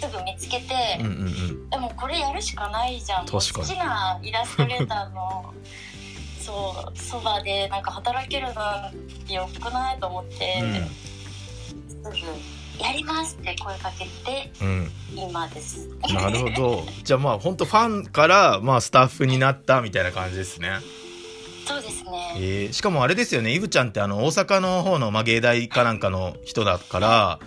[0.00, 3.26] すぐ見つけて、うんうんうん、でもこれやるしかないじゃん。
[3.26, 5.54] 好きなイラストレーターの
[6.40, 8.62] そうそばでなんか働けるの
[9.28, 15.88] よくないと思って、うん、すぐやりますって声かけて、うん、今です。
[16.12, 16.84] なるほど。
[17.02, 20.80] じゃあまあ本当ファンからまあスタッフになったみたいな感じですね
[21.66, 23.52] そうですね、えー、しかもあれですよね。
[23.52, 27.40] イブちゃんってあの大阪の方の、まあ、芸大かなんかの人だから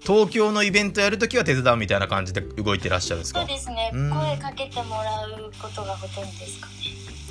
[0.00, 3.40] 東京のイベントやるときは手伝うみたいな感じで動いてらっしゃるんですか？
[3.40, 3.90] そうですね。
[3.92, 6.68] 声かけてもらうことがほとんどですか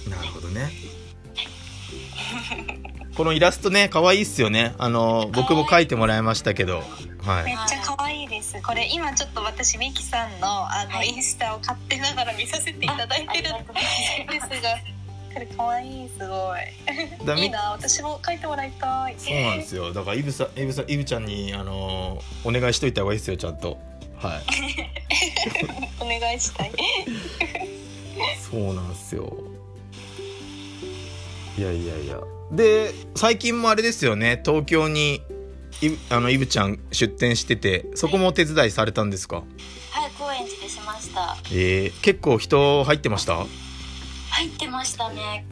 [0.10, 0.16] ね。
[0.18, 0.72] なるほどね。
[3.16, 4.76] このイラストね可愛いっすよね。
[4.78, 6.84] あの僕も描いてもらいましたけど。
[7.24, 8.62] はい、めっちゃ可愛いです。
[8.62, 14.78] これ今ちょっと私ミキさんのあの、インスタを勝手ながら見させていただいてるんですが
[15.36, 16.56] これ可愛いすご
[17.36, 17.42] い。
[17.42, 19.16] いいな私も書いてもらいたい。
[19.18, 19.92] そうなんですよ。
[19.92, 23.78] だからイブさイブさイブちゃんにあのお願いしといた方がいいですよちゃんと。
[24.18, 24.44] はい。
[26.00, 26.72] お願いしたい。
[28.50, 29.34] そうなんですよ。
[31.58, 32.18] いやいやいや。
[32.54, 34.42] で最近もあれですよね。
[34.46, 35.16] 東京に
[35.82, 39.38] いあのイブちゃん出店しててそこもお手伝いされたんですか？
[39.92, 41.36] はい高円寺でしました。
[41.52, 43.46] えー、結構人入ってました？
[44.36, 45.46] 入ってましたね。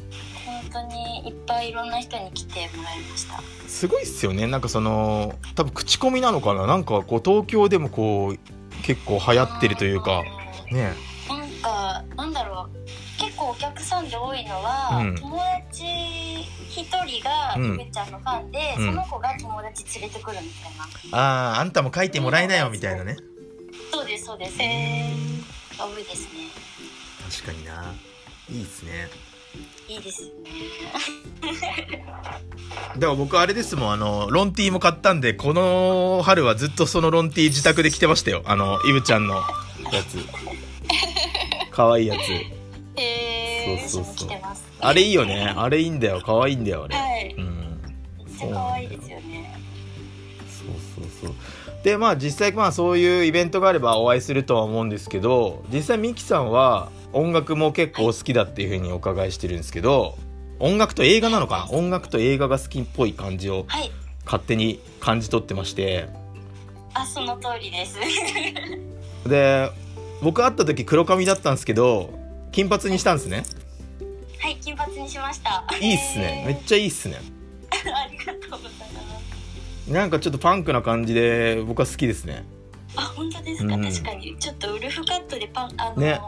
[0.46, 3.42] 本当にいっぱいいろんな人に来てもらいました。
[3.66, 4.46] すごいっすよね。
[4.46, 6.68] なんかその多分口コミなのかな。
[6.68, 10.22] なんかこう東京でもこう結構流行ってるというか。
[10.70, 10.94] ね。
[11.30, 12.78] なんかなんだろう。
[13.22, 15.86] 結構お客さんで多いのは、うん、友達
[16.68, 23.16] 一人がゆめちゃんのファンで、うん、その子が友達連れてくるみたいな、あああんたも書いてもらえなよみたいなね。
[23.94, 24.62] そうですそうです。
[24.62, 25.14] へえ
[25.78, 26.50] 多いですね。
[27.32, 27.94] 確かにな
[28.50, 29.10] いいですね。
[29.88, 30.32] いいですね。
[32.96, 38.42] だから僕あれですもんあのロンティーも買ったんでこの春はずっとそのロンティー自宅で着てましたよ。
[38.46, 39.42] あのイブちゃんのや
[40.08, 40.18] つ。
[41.72, 42.20] かわいいやつ。
[43.00, 44.30] へえそうそうそう。
[44.80, 45.54] あれいいよね。
[45.56, 46.22] あれいいんだよ。
[46.22, 47.82] かわいいんだよあれ、はい、うん。
[48.18, 49.60] めっちゃかわいいですよね。
[50.48, 51.36] そうそうそう。
[51.84, 60.18] でまあ実際まあそういうイベントがあればお会いするとは思うんですけど実際ミキさんは音楽も結構好きだっていうふうにお伺いしてるんですけど
[60.60, 61.78] 音楽と映画なのかな？
[61.78, 63.66] 音楽と映画が好きっぽい感じを
[64.26, 66.08] 勝手に感じ取ってまして、
[66.94, 67.98] あその通りです。
[69.28, 69.70] で
[70.22, 72.14] 僕会った時黒髪だったんですけど
[72.52, 73.44] 金髪にしたんですね。
[74.40, 74.58] はい。
[74.58, 75.66] 金髪末にしました。
[75.80, 76.44] いいっすね。
[76.48, 77.18] めっちゃいいっすね。
[77.72, 79.20] ありがとうございま
[79.88, 79.92] す。
[79.92, 82.46] なんかちょっとパンクな感じで僕は好きですね。
[82.96, 84.36] あ本当ですか、うん、確かに。
[84.38, 86.22] ちょっとウルフカットでパンあの、ね、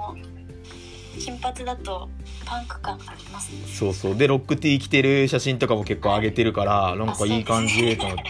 [1.19, 2.09] 金髪だと
[2.45, 3.59] パンク感ありますね。
[3.67, 4.15] そうそう。
[4.15, 8.23] でロックティー着てる写真とかも結構上げてるから、はい、なんかいい感じと思って。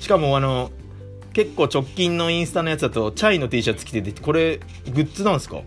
[0.00, 0.70] しかもあの
[1.32, 4.58] 結構直近のインスタのやつだとチャイの T シャツ着ててこれ
[4.92, 5.62] グッズなんですか？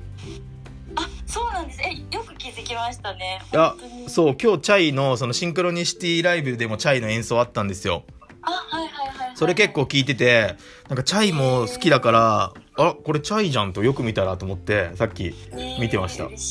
[0.96, 1.82] あそうなんです。
[1.82, 3.42] えよく気づきましたね。
[3.52, 3.76] いや
[4.08, 8.04] そう今日チャイのそのシンクロニシティライブでもチャイの演奏あったんですよ。
[8.42, 10.58] あはいはいはい、はい、それ結構聞いてて
[10.90, 15.34] なんかチャイも好きだからあこれチャイじゃんとよく見たらと思ってさっき
[15.80, 16.36] 見てました、はい。
[16.38, 16.44] そ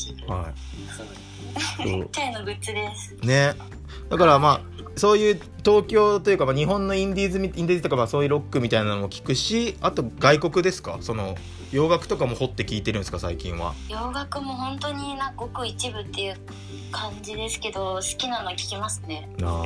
[1.99, 2.09] う。
[2.11, 3.15] チャイのグッズです。
[3.21, 3.53] ね。
[4.09, 4.61] だからまあ
[4.95, 10.97] そういう東京というか、まあ、日本のインディーズインディーズとかまあそういうロックみたいなのも聞くしあと外国ですか？
[11.01, 11.35] その
[11.71, 13.19] 洋楽とかも掘って聞いてるんですか？
[13.19, 13.73] 最近は。
[13.89, 16.35] 洋楽も本当になごく一部っていう
[16.91, 19.27] 感じですけど好きなの聞きますね。
[19.41, 19.65] あ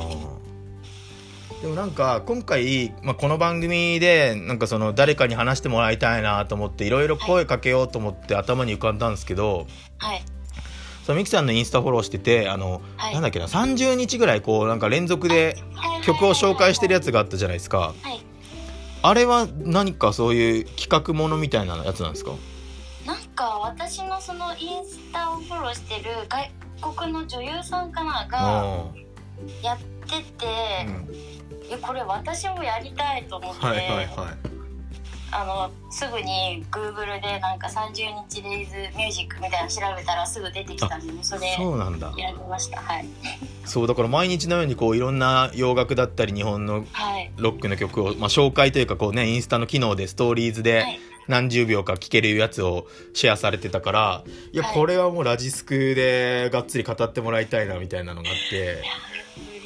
[1.60, 9.66] でもなんか今回、まあ、この番組でなんかその誰かに話してもらいたいなと思っていろいろ声かけようと思って頭に浮かんだんですけど、
[9.98, 10.22] はい、
[11.04, 15.56] そのミキさんのインスタフォローしててあの、はい、なんだっけな30日ぐらいこうなんか連続で
[16.04, 18.20] 曲を紹介してるやつがあったじゃないですか、はい、
[19.02, 22.32] あれは何かそういう企画ものみたいなやつなんですか？
[23.04, 26.52] なんか私のそのインスタをフォローしてる外
[26.94, 28.92] 国の女優さんかなが
[29.62, 30.46] やってて、
[30.86, 31.37] うん、
[31.68, 34.06] いやこれ私もやりたいと思って、はいはいはい。
[35.30, 37.92] あのすぐに Google でなんか30
[38.28, 42.14] 日レイズミュージックみたいなの調べたらすぐ出てきたんでそれそうなんだ。
[42.16, 42.80] 選びました。
[42.80, 43.06] はい。
[43.66, 46.86] そうだから毎日のようにこういろんな洋楽だったり日本の
[47.36, 50.86] ロックの曲を、まあ、紹介というかこうねインスタの機能でストーリーズで
[51.26, 58.82] 何十秒か聴けるやつをシェアされてたからいやこれはもうラジスクでがっつり語ってもらいたいなみたいなのがあって。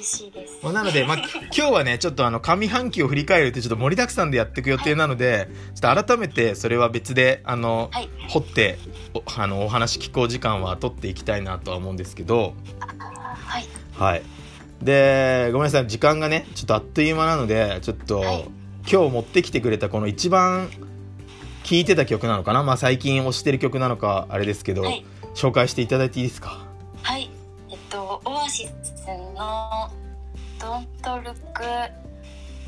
[0.02, 0.58] しいです。
[0.62, 8.78] まあ、なので、まあ、今日はね、ちょっとあの、上半期を振り返るってちょっと盛りだくさんでやっていく予定なので、はい、ちょっと改めてそれは別で、あの、はい、掘って
[9.14, 12.54] お、あの、お話聞こう時間は取っていきたいなとは思うんですけど、
[13.18, 13.64] はい。
[13.94, 14.22] はい。
[14.82, 18.48] で、ごめんなさい、時間がね、ちょっとあっという間なので、ちょっと、はい、
[18.90, 20.68] 今日持ってきてくれたこの一番
[21.62, 22.64] 聴いてた曲なのかな？
[22.64, 24.82] まあ最近推してる曲なのかあれですけど、
[25.36, 26.66] 紹介していただいていいですか？
[27.00, 27.30] はい。
[27.70, 29.90] えっとオアシスの
[30.60, 31.62] 「ドントルック」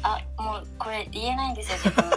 [0.03, 2.11] あもうこれ言えないんですよ自分。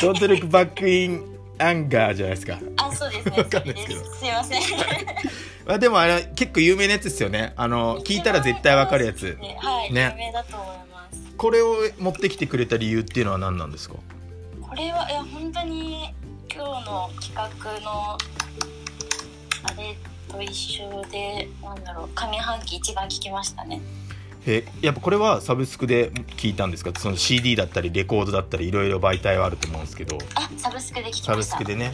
[0.00, 1.22] ドントルックバックイン
[1.58, 2.58] アンガーじゃないですか。
[2.76, 3.44] あそうですね。
[3.44, 4.04] かんないですけど。
[4.14, 4.62] すいません。
[5.68, 7.52] あでもあれ結構有名なやつですよね。
[7.56, 10.14] あの聞いたら絶対わかるやつ、ね、はいね。
[10.16, 11.18] 有名だと思います。
[11.36, 13.96] これを持ってきてくれた理由っていうのは何なんですか？
[14.62, 16.14] これはいや本当に
[16.54, 18.16] 今日の企画の
[19.64, 19.96] あれ
[20.28, 23.80] と一緒でなんだろう上半期一番聞きましたね。
[24.46, 26.92] えやっぱこれはサブスクで聞いたんですか？
[26.98, 30.18] その CD だったりレコードだったりいろいろ媒体はあると思うんですけど。
[30.34, 31.32] あサブスクで聞きました。
[31.32, 31.92] サブスクでね、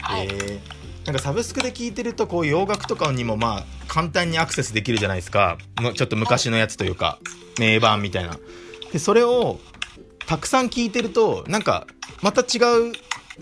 [0.00, 0.60] はい、えー、
[1.06, 5.58] なんかサブスクで聞いてるとこう洋楽とかにもまあ簡単にアクセスできるじゃないですか。
[5.94, 7.18] ちょっと昔のやつというか、
[7.58, 8.38] 名盤みたいな。
[8.92, 9.58] でそれを
[10.26, 11.86] たくさん聞いてるとなんか
[12.22, 12.58] また違
[12.90, 12.92] う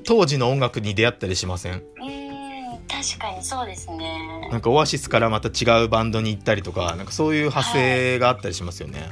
[0.04, 1.82] 当時の音楽に出会ったりしません
[2.88, 4.48] 確かにそうですね。
[4.50, 9.10] なんかオアシスからまた違うバンドに行ったりとかなんかそういう派生があったりしますよね、はい、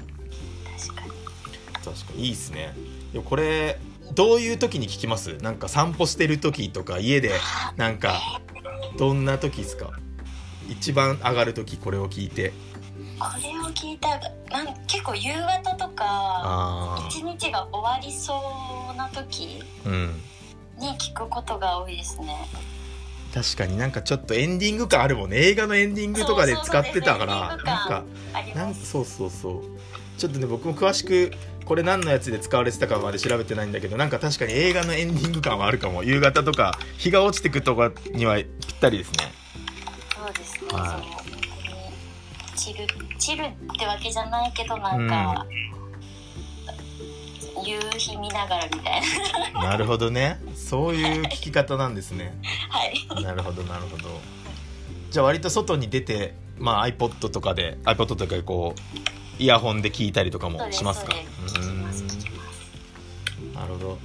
[0.80, 1.11] 確かに。
[1.85, 2.24] 確かに。
[2.24, 2.74] いいですね。
[3.12, 3.78] でもこれ
[4.14, 5.37] どういう時に聞きます？
[5.38, 7.32] なんか散歩してる時とか家で
[7.76, 8.20] なんか
[8.98, 9.90] どんな時ですか？
[10.68, 12.52] 一番上がる時これを聞いて。
[13.18, 14.08] これを聞いた
[14.50, 18.35] なん結構夕方とか一日が終わりそ
[18.92, 19.62] うな時
[20.76, 22.71] に聞くことが多いですね、うん
[23.34, 25.38] 確かになんかちょっとエンディング感あるもんね。
[25.38, 27.34] 映画のエンディングとかで使ってたから。
[27.34, 28.04] なんか
[28.54, 29.62] なんそうそうそう。
[30.18, 31.32] ちょっとね僕も詳しく
[31.64, 36.04] これ何のやつで使われてたかまで調べてないんだけどなんか確かに映画のエンディング感はあるかも。
[36.04, 38.46] 夕方とか日が落ちてくとかにはぴっ
[38.80, 39.32] たりですね。
[40.14, 41.02] そうですね、は
[42.54, 42.87] い、チル
[43.18, 45.81] チルってわけじゃないけどなんか、うん、
[47.65, 49.02] 夕日見ながらみたい
[49.54, 49.63] な。
[49.71, 50.40] なるほどね。
[50.54, 52.35] そういう聞き方なんですね。
[52.69, 52.85] は
[53.19, 53.23] い。
[53.23, 54.21] なるほどなるほど。
[55.10, 61.15] じゃあ割と外に出て、まあ、iPod とかで iPod とかこうイヤホンで聞いたりとかもしますか？
[61.60, 61.83] うん。
[63.54, 63.98] なるほど。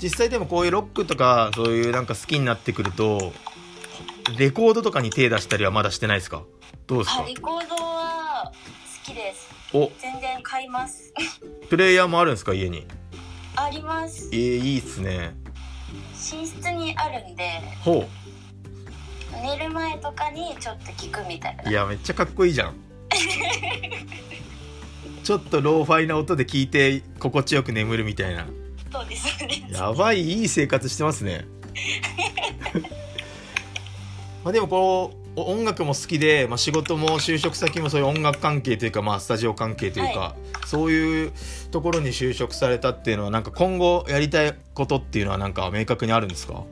[0.00, 3.32] 実際でもこういうロックとかそういうなんか好きになってくると
[4.36, 6.42] レコードとかに手出したりはまだしてないですか？
[6.86, 7.24] どうですか？
[7.24, 8.52] レコードは
[9.04, 9.48] 好きです。
[9.74, 9.90] お。
[10.00, 11.12] 全然買います。
[11.70, 12.52] プレイヤーもあるんですか？
[12.52, 12.86] 家に
[13.56, 14.28] あります。
[14.32, 15.34] えー、いいっすね。
[16.12, 18.12] 寝室にあるんでほう。
[19.42, 21.70] 寝る前とかにちょっと聞くみたいな。
[21.70, 22.76] いやめっちゃかっこいいじゃん。
[25.22, 28.46] ちょっとローファイな音で聞いて心地よく眠るみたいな。
[28.90, 31.44] そうですねやばいいい生活してますね。
[34.44, 41.32] まあでもこう音楽も好きで、まあ、仕事も就職先もそういう音楽関係というか、まあ、スタジオ関係というか、はい、そういう
[41.70, 46.62] ところに就職されたっていうのはなんか今後やりたいことっていうのはなんか明確にあるんですか？
[46.62, 46.66] う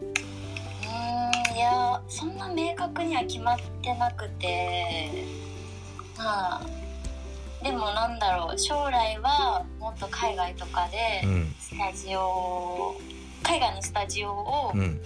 [1.52, 5.24] んいやそんな明確には決まってなくて
[6.18, 6.66] まあ
[7.62, 11.22] でもなんだろう将来はもっと海外とかで
[11.58, 13.06] スタジオ、うん、
[13.42, 15.00] 海外のスタジオを、うん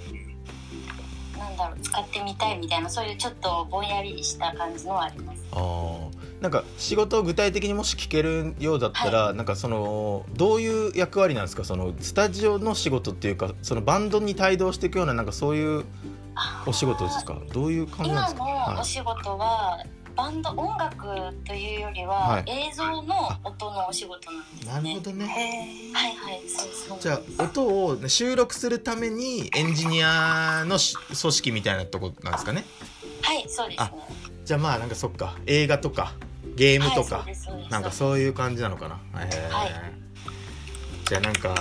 [1.39, 5.45] なんだろう使ってみたいみたいなそういうちょっとぼんやりした感じのはあります。
[5.53, 6.09] あ
[6.41, 11.64] なんか仕事を具体的にもし聞けるようだったら、はい、なんかそのどういう役割なんですか？
[11.64, 15.85] そのスタジオの仕事っていうかそのバンドに帯同していくようななんかそういう
[16.66, 17.41] お仕事ですか？
[17.53, 18.45] どういう感じなんですか？
[18.49, 21.06] 今のお仕事は、はいバンド音楽
[21.44, 23.04] というよりは、はい、映像の
[23.42, 24.72] 音のお仕事なんですね。
[24.72, 25.92] なるほどね。
[25.92, 26.98] はいはいそうそう。
[27.00, 32.64] じゃあ音を収録するためにエンジニアの組織みたいなとこなんですかね？
[33.22, 33.90] はいそうですね。
[34.44, 36.12] じゃあまあなんかそっか映画とか
[36.54, 39.00] ゲームとか、はい、なんかそういう感じなのかな？
[39.12, 39.30] はい、
[41.08, 41.54] じゃあなんか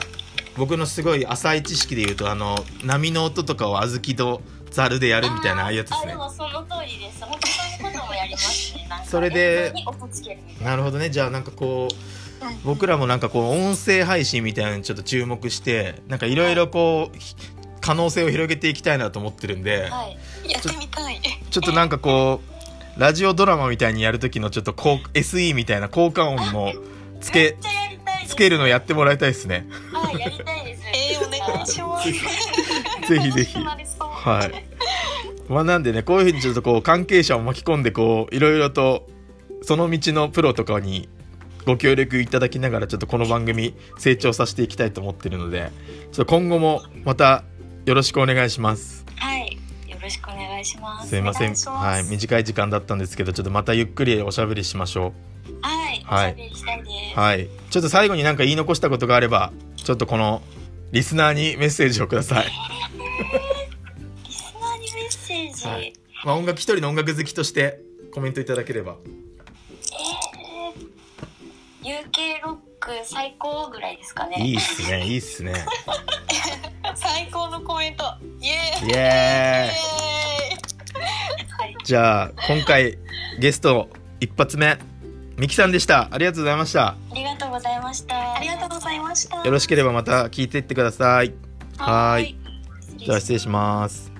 [0.58, 4.42] 僕のすごい浅い知識で言うとあの波の音とかを小豆と
[4.74, 6.12] ざるでやるみたいなああいうやつですね。
[6.12, 7.24] でもその通りです。
[7.24, 8.88] 本当そういうこともやりますね。
[9.06, 9.74] それで
[10.62, 11.10] なるほどね。
[11.10, 11.96] じゃあなんかこう。
[12.66, 17.18] 僕らもなんかこう音声配信みたいなのにちょっと注目してなんかいろいろこう、
[17.80, 22.42] 可能性を広げていきたいなと思ってるんで、はい、やってみたいちょっとなんかこ
[22.98, 26.74] うラジオドラマみたいにやる時のちょっとこう SE みたいな効果音も
[27.22, 27.58] つけ
[28.28, 29.68] つけるのやってもらいたいですね。
[29.92, 30.84] はい、やりたいです。
[30.94, 32.12] えー、お願いします。
[33.08, 33.58] ぜひぜひ。
[34.24, 34.52] はい。
[35.50, 39.08] まあなんでね、こういうふうにちょっとこう関係者を巻き込んでこういろいろと
[39.62, 41.10] その道のプロとかに
[41.66, 45.72] ご協力いただきながらちょっとこの番組成長させていきたいと思ってるので、
[46.12, 47.44] ちょっと今後もまた
[47.86, 49.06] よろしくお願いします。
[49.18, 49.58] はい。
[49.90, 51.10] よろしくお願いします。
[51.10, 51.56] すいません。
[51.56, 52.04] はい。
[52.06, 55.14] 短い時間だったんですけど、ちょっとまたゆっくりおしゃべりしましょ
[55.48, 55.54] う。
[55.62, 56.02] はい。
[56.06, 56.36] はい。
[57.16, 57.50] はい。
[57.70, 60.42] ちょっと最後になんか言い残したことがあれば、ちょっとこの
[60.92, 62.46] リスナーにメッセージをください。
[65.64, 65.94] ジ、はい、
[66.26, 67.80] まあ、音楽一人の音楽好きとして
[68.14, 68.98] コメントいただければ。
[71.84, 74.38] えー、UK ロック最高ぐらいですかね。
[74.40, 75.66] いいっすねいいっすね。
[76.96, 78.04] 最高のコメント。
[78.40, 78.90] イエーイ。
[78.90, 79.84] イエーイ。
[81.86, 82.98] じゃあ今回
[83.40, 83.90] ゲスト
[84.20, 84.78] 一発目
[85.38, 86.10] ミキさんでした。
[86.12, 86.88] ありがとうございました。
[86.88, 88.36] ありがとうございました。
[88.36, 89.44] ありがとうございました。
[89.44, 91.34] よろしければまた聞いていってください。
[91.78, 92.36] はい。
[92.98, 94.13] じゃあ失礼します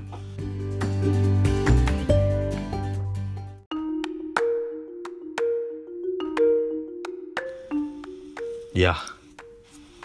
[8.74, 8.96] いや。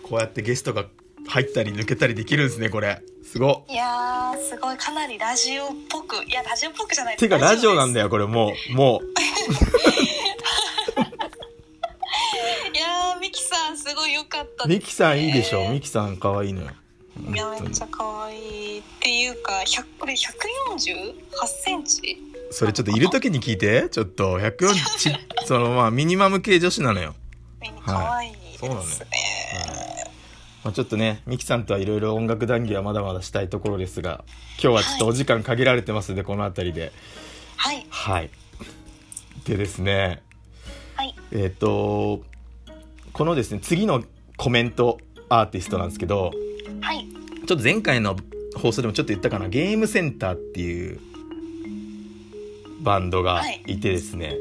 [0.02, 0.86] こうやってゲストが
[1.26, 3.02] 入ったり抜けたりできるんですねこれ。
[3.22, 7.16] すごいやすごいかなりラジオっぽくいやラジオっぽくじゃない。
[7.18, 9.04] てかラジオなんだよこれもうもう。
[12.74, 15.70] いやミキさんすごい良かった、ね、ミキさんいいでしょ。
[15.70, 16.70] ミキさん可愛いのよ。
[17.34, 19.52] いやめっちゃ可愛いっていうか
[19.98, 20.26] これ148
[21.46, 22.16] センチ？
[22.50, 23.90] それちょっといる時に聞いて。
[23.90, 24.74] ちょっと140
[25.44, 27.14] そのまあミニマム系女子なのよ。
[27.84, 29.06] 可愛いそうなんですね、
[30.64, 34.24] まあ、ちょっとねミキさんとはいろいろ音楽談義はまだまだしたいところですが
[34.60, 36.92] 今日はちょっとお時間限られてますので、はい、この辺りで。
[37.56, 37.86] はい。
[37.88, 38.30] はい。
[39.44, 40.22] でですね。
[40.96, 41.14] はい。
[41.30, 42.24] えっ、ー、と
[43.12, 44.02] このですね次の
[44.36, 44.98] コメント
[45.28, 46.32] アーティストなんですけど、
[46.80, 47.06] はい、
[47.46, 48.16] ちょっと前回の
[48.56, 50.98] 放送でもちょっと言ったかなゲームセンターっていう
[52.80, 53.78] バンドがい。
[53.78, 54.36] てですね、はい、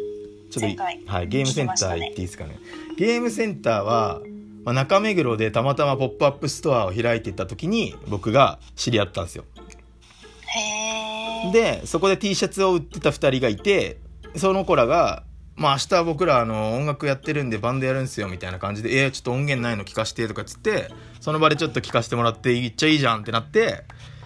[0.49, 2.57] ちょっと、はい、ゲームセンター行っていいですかね
[2.98, 4.22] ゲームセンターは、
[4.66, 9.45] まあ、中目黒でたまたまポップアップストアを開いてた時に僕が知り合ったんですよ。
[11.54, 14.00] でそこで T シャツを売ってた2人がいて
[14.36, 15.24] その子らが
[15.56, 20.89] 「まあ明日僕らあの音楽やってるんでバンドやるんすよ」みたいな感じで「えー、ちょっと音源ないの聞かして」とかっつって
[21.22, 23.84] その場でちょっと聞かせてもらって「いっちゃいいじゃん」ってなって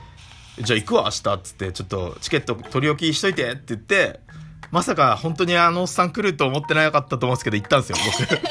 [0.64, 4.22] 「じゃあ行くわ明日」っつって「ちょっとチケット取り置きしといて」って言って
[4.72, 8.42] まさか本当にあのおっさん来ると思ってなかったと思うんですけど行ったんですよ僕。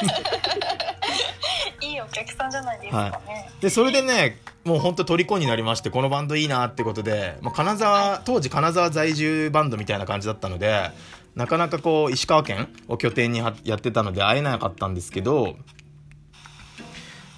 [1.87, 3.18] いいお客さんじゃないですかね、は
[3.59, 10.91] い、でそれでねもう本当虜になりましてこのバンドいいなってことで、まあ、金沢当時金沢在住バンドみたいな感じだったので
[11.35, 15.57] なかなかこう石川県を拠点にやってたので会えなかったんですけど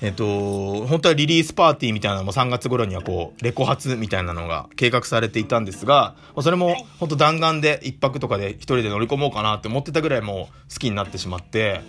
[0.02, 11.82] えっと、本当はリリースパーティーみたいなのも3月頃にはこう、レコ発みたいなのが計画されていたんですが、それも本当弾丸で1泊とかで1人で乗り込もうかなって思ってたぐらいもう好きになってしまって、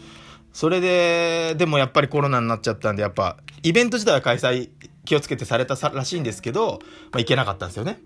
[0.54, 4.70] それで、でもやっぱりコロナになっちゃったんで、やっぱ、イベント自体は開催
[5.06, 8.00] 気をつけてされたらしいんですけど、まあ、行けなかったんですよね。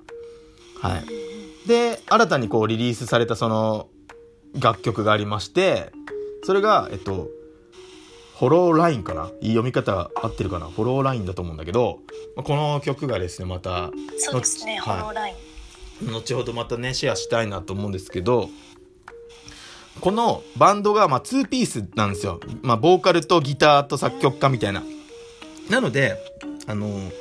[0.82, 1.68] はい。
[1.68, 3.90] で、新たにこうリリースされたその
[4.58, 5.92] 楽曲がありまして、
[6.44, 7.28] それが、えっと、
[8.40, 9.32] フォローラインかな？
[9.42, 10.68] いい読み方合ってるかな？
[10.68, 12.02] フォローラインだと思うんだけど、
[12.36, 15.36] この曲がですね、また、そうですね、フォローライ
[16.04, 16.12] ン。
[16.12, 18.50] 後ほどまたね、シェアしたいなと思うんですけど、
[20.02, 22.40] このバンドが、まあ、2ピースなんですよ。
[22.62, 24.84] まあ、ボーカルとギターと作曲家みたいな。
[25.72, 26.16] なので、
[26.68, 27.12] あの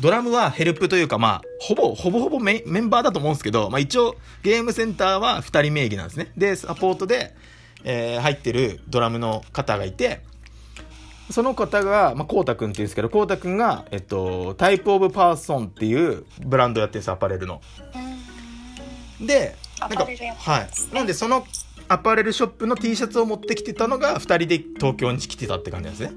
[0.00, 6.32] ドラムはヘルプというか、まあ、ほぼ、ほぼほぼメンバーだと思うんですけど、まあ一応、ゲームセンターは2人名義なんですね。
[6.34, 7.34] で、サポートで、
[7.84, 10.22] えー、入ってるドラムの方がいて、
[11.30, 17.60] その方が、まあ、こうたくんって言うんですけど、こうたくんが、えっと、タイプオブパーソンっていうブランドやってるんです、アパレルの。
[19.20, 20.94] で、なんか、はい。
[20.94, 21.46] なんで、その
[21.88, 26.16] アパレルショップの T シャツを持ってきてたのが、2人で東京に来てたって感じなんですね。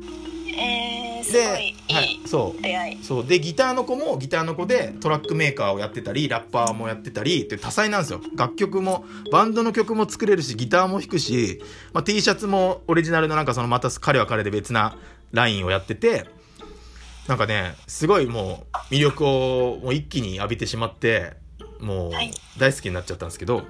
[0.57, 0.94] えー、
[1.25, 3.03] すごいいい、はい、そう。
[3.03, 3.25] そう。
[3.25, 8.21] でギターの子もギターの子でトラックメーカーをやってたりラッパーもやってたりって多彩なんですよ。
[8.35, 11.61] 楽曲もバンドの曲も作れるしギターも弾くし、
[11.93, 14.97] まあ、T シャツもオリジナルのなんかそのまた彼は彼で別な
[15.31, 16.25] ラインをやってて
[17.27, 21.33] なんかねすごいもう魅力をもう一気に浴びてしまって
[21.79, 22.11] もう
[22.59, 23.63] 大好きになっちゃったんですけど、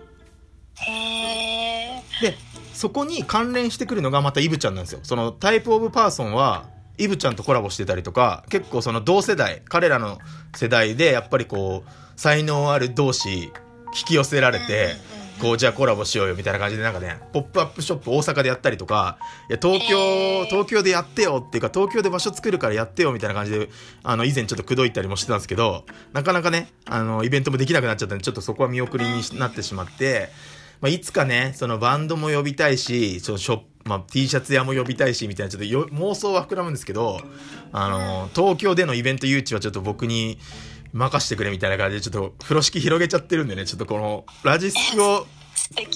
[0.75, 2.35] へえで
[2.73, 4.99] そこに関連してくるのがまたイブちゃんなんですよ。
[5.03, 6.65] そのタイプオブパーソンは
[6.97, 10.19] イブちゃんとコラボしてたりとか結構その同世代彼らの
[10.55, 13.51] 世代でやっぱりこう才能ある同士引
[14.07, 14.95] き寄せられて、
[15.41, 19.17] こうじゃあコラボしようよみたいな感じでなんかねポップアップショップ大阪でやったりとか
[19.49, 23.69] いや東京、東京でやってよっていうか東京で場所作るからやってよみたいな感じで
[24.03, 30.29] あの以前ちょっと口説いたりもしてたんですけどなかなかねあのイベントもできなくなっちゃったんでちょっとそこは見送りになってしまって。
[30.81, 37.21] まあ、いつかね、そのバンドも呼びたいし、そのショップ、まあ、T シャツ屋も呼びたいし、みたいな、ちょっとよ妄想は膨らむんですけど、
[37.71, 40.39] あの、東京でのイベント誘致はちょっと僕に
[40.91, 45.27] 任してくれみたいな感じで、ちょっと風呂敷広げちゃってるんでね、ちょっとこの、ラジスクを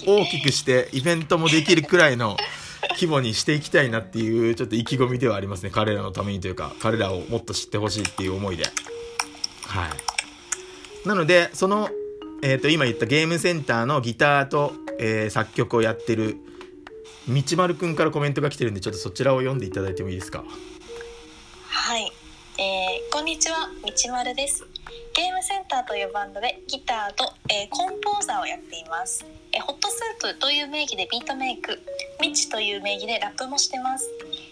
[0.05, 2.37] 大きくして、イベントもできるくらいの、
[2.91, 5.69] 規模にしていきたいなっていうちょっと意気込みではありますね。
[5.69, 8.63] 彼らのためにというか彼らをもっと知ってほしいっていう思いで。
[8.63, 9.87] は
[11.05, 11.07] い。
[11.07, 11.89] なのでその
[12.41, 16.37] えっ、ー、と、今言ったゲームセンターのギターと、えー、作曲をやってる、
[17.29, 20.43] 道丸くんからコメントが来てるんで、ちょっとそちらを読んでいただいてもいいですか？
[21.67, 22.11] はい。
[22.57, 24.65] えー、こんにちは、道丸です。
[25.15, 29.25] ゲームセンターというバンドでギターと、えー、コンポーザーをやっています。
[29.53, 31.81] えー、ホットスープという名義でビートメイク、
[32.21, 34.09] ミッチという名義でラップもしてます。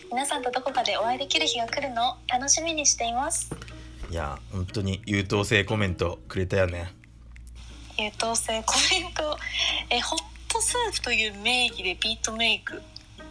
[0.10, 3.54] 皆さんとどこかでお会いできる日が来るのを楽しみにしています。
[4.10, 6.94] いや、本当に優等生コメントくれたよね。
[7.98, 9.38] 優等生コメント
[9.90, 12.82] えホットスープという名義でビートメイク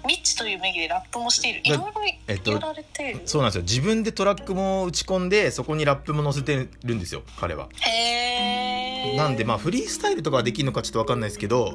[0.07, 1.61] ミッチという名義でラップもしている。
[1.65, 3.63] いろいろやられている、えっと、そうなんですよ。
[3.63, 7.69] 自分でトラックも打ち込んでそこにラップも載せてるんですよ彼は。
[7.81, 11.73] へえなんでまあフリースタイルとかはできるのかちょっと分かんないですけど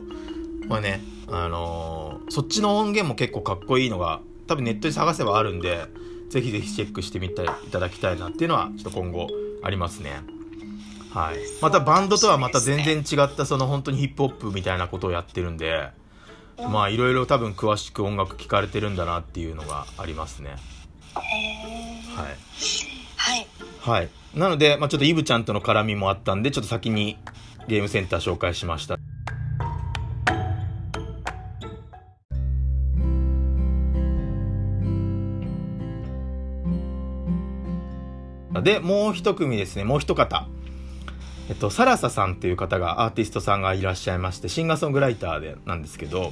[0.68, 5.86] まあねあのー、そっちの音源も結構かっこいいのが多分ネットで探せばあるんで
[6.30, 9.28] ぜひぜひチェックしてみていただきたいなっていうのはちょっと今後
[9.64, 10.22] ありますね
[11.14, 15.89] はい、またバンドとはまた全然違ったその本当にヒップホップみたいなことをやってるんで
[16.57, 20.55] まあいろいろ多分詳しく音楽聴かれてるんだなっていうのがありますね。
[21.14, 22.38] はい。
[23.18, 23.47] はい。
[23.82, 24.09] はい。
[24.36, 27.18] なので、まあ、ちょっとイブちゃんとの絡みもあったんでちょっと先に
[27.68, 28.97] ゲームセンター紹介しました。
[38.62, 39.84] でもう一組ですね。
[39.84, 40.47] もう一方
[41.50, 46.32] えっと、サラサさんっていう方がアーティストさんがいらっしゃいましてシンガーソングライターでなんですけど、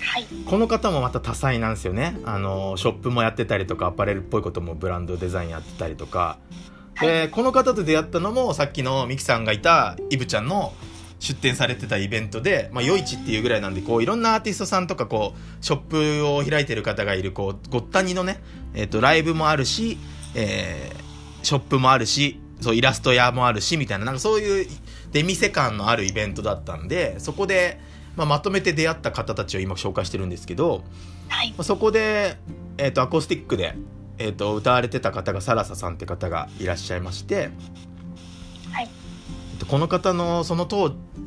[0.00, 2.18] はい、この方もまた多彩なんですよね。
[2.24, 6.38] あのショップもやってたりとかアパレルっぽいこともブランドデザインやってたりとか、
[7.00, 10.72] で、はい、この方と出会ったのもさっきのミキさんがいたイブちゃんの
[11.18, 18.42] 出展されてたイベントで、まあ、夜市っていうぐらいなんでこういろんなアーティストさんとかこうショップを開いてる方がいるこうごったにのね、
[18.74, 19.98] えーと、ライブもあるし、
[20.34, 24.66] えー、ショップもあるしそうイラスト屋もあるしみたいななんかそういう
[25.12, 27.78] 出店感のあるイベントだったんでそこで、
[28.16, 30.82] まあ、まとめて出会った方たちを今紹介してるんですけど、
[31.28, 32.38] はい、そこで、
[32.78, 33.74] えーと、アコースティックで、
[34.18, 37.50] えーと、歌われてた方がサラサさんって方がいらっしゃいまして、
[38.72, 38.88] はい、
[39.68, 40.66] この方のその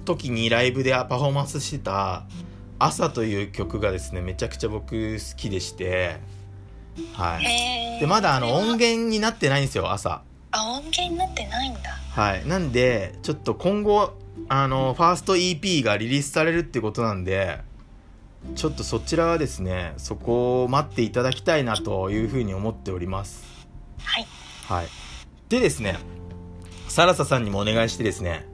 [0.05, 2.23] 時にライブでパフォーマンスしてた
[2.79, 6.17] 「朝」という曲がですねめちゃくちゃ僕好きでして。
[7.13, 7.99] はい。
[7.99, 10.21] でまだあの音源になってないんですよ朝
[10.51, 11.91] あ音源になってないんだ。
[12.11, 12.47] はい。
[12.47, 14.13] なんでちょっと今後
[14.47, 17.59] あのファースト EP がリリースされるってことなんで
[18.55, 23.43] ちょっとそちらはですねそこを待っていただきたいなというふうに思っております。
[24.01, 24.27] はい、
[24.67, 24.87] はい、
[25.49, 25.97] でですね
[26.87, 28.47] サラサさんにもお願いしてですね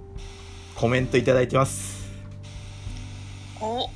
[0.76, 2.12] コメントいただいてます。
[3.62, 3.90] お。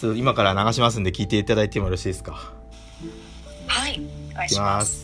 [0.00, 2.52] ちょっと今から流しますんで聞いていただいてもよろしいですか？
[3.66, 4.00] はい
[4.32, 5.03] お願いします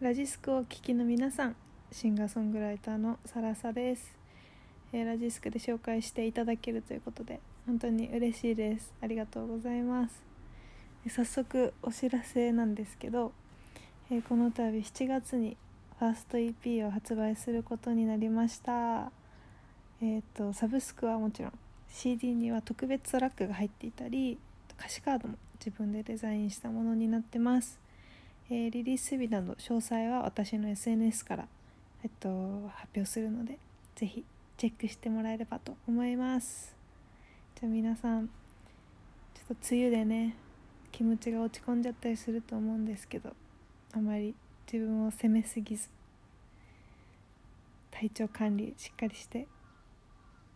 [0.00, 1.56] ラジスクをお聴きの皆さん
[1.90, 4.14] シンガーソングライターのサラサです、
[4.92, 8.94] えー、ラジスクで紹介していただけるということで本当に嬉しいです。
[9.02, 10.22] ありがとうございます。
[11.08, 13.32] 早速お知らせなんですけど、
[14.08, 15.56] えー、この度7月に
[15.98, 19.10] ファースト EP を発売することになりました。
[20.00, 21.52] えっ、ー、とサブスクはもちろん
[21.90, 24.38] CD には特別トラックが入っていたり
[24.78, 27.87] 歌詞カードも自分でデザインしたものになってます。
[28.50, 31.48] えー、リリース日など詳細は私の SNS から、
[32.02, 32.28] えっと、
[32.74, 33.58] 発表するので
[33.94, 34.24] ぜひ
[34.56, 36.74] チェックしてもらえればと思います
[37.60, 40.36] じゃあ皆さんちょっと梅雨でね
[40.92, 43.34] 気持ちが落ち込んじゃったりすると思うんですけど
[43.92, 44.34] あまり
[44.70, 45.88] 自分を責めすぎず
[47.90, 49.46] 体調管理しっかりして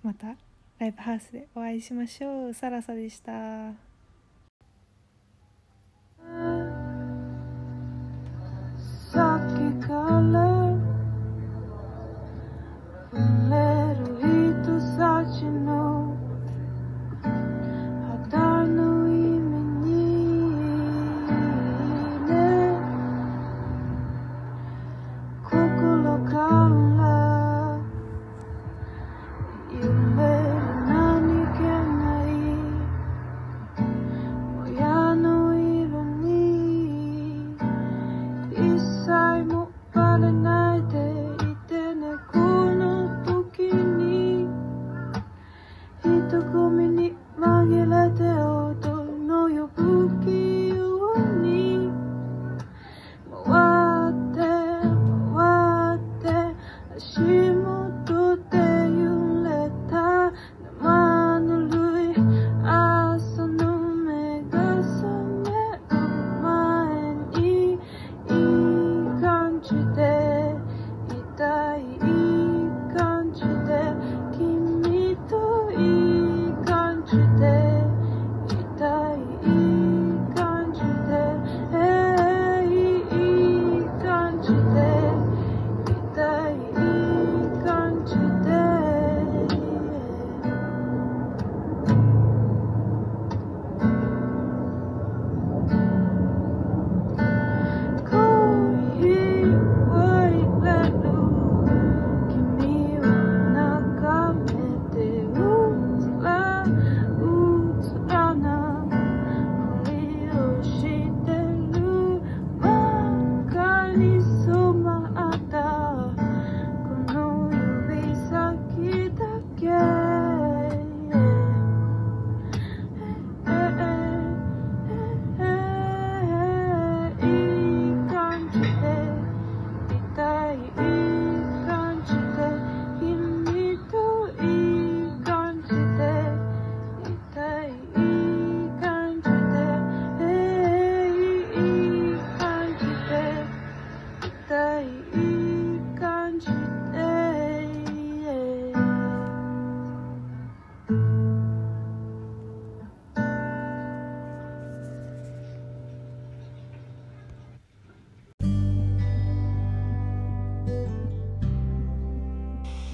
[0.03, 0.37] また
[0.79, 3.73] ライブハウスでお会いしましょうサラサでした。
[9.81, 10.81] color.
[13.11, 15.69] From little heat to such an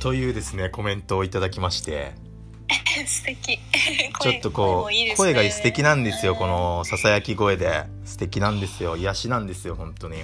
[0.09, 2.15] というですねコメントをいただきまして。
[3.07, 3.59] 素敵。
[4.23, 7.85] ちょっとこう、ね、声が素敵なんですよこのささやき声で。
[8.07, 8.97] 素敵なんですよ。
[8.97, 10.17] 癒しなんですよ本当に。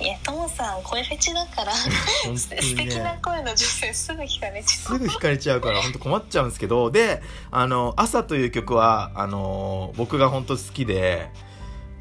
[0.00, 1.72] いやともさん声フェチだから。
[1.72, 1.86] 本
[2.24, 4.98] 当に、ね、 素敵な声の女性すぐ惹かれちゃう。
[4.98, 6.90] すぐ惹かれちゃうから本当困っちゃうんですけど。
[6.90, 11.30] であの「朝」という曲はあの僕が本当好きで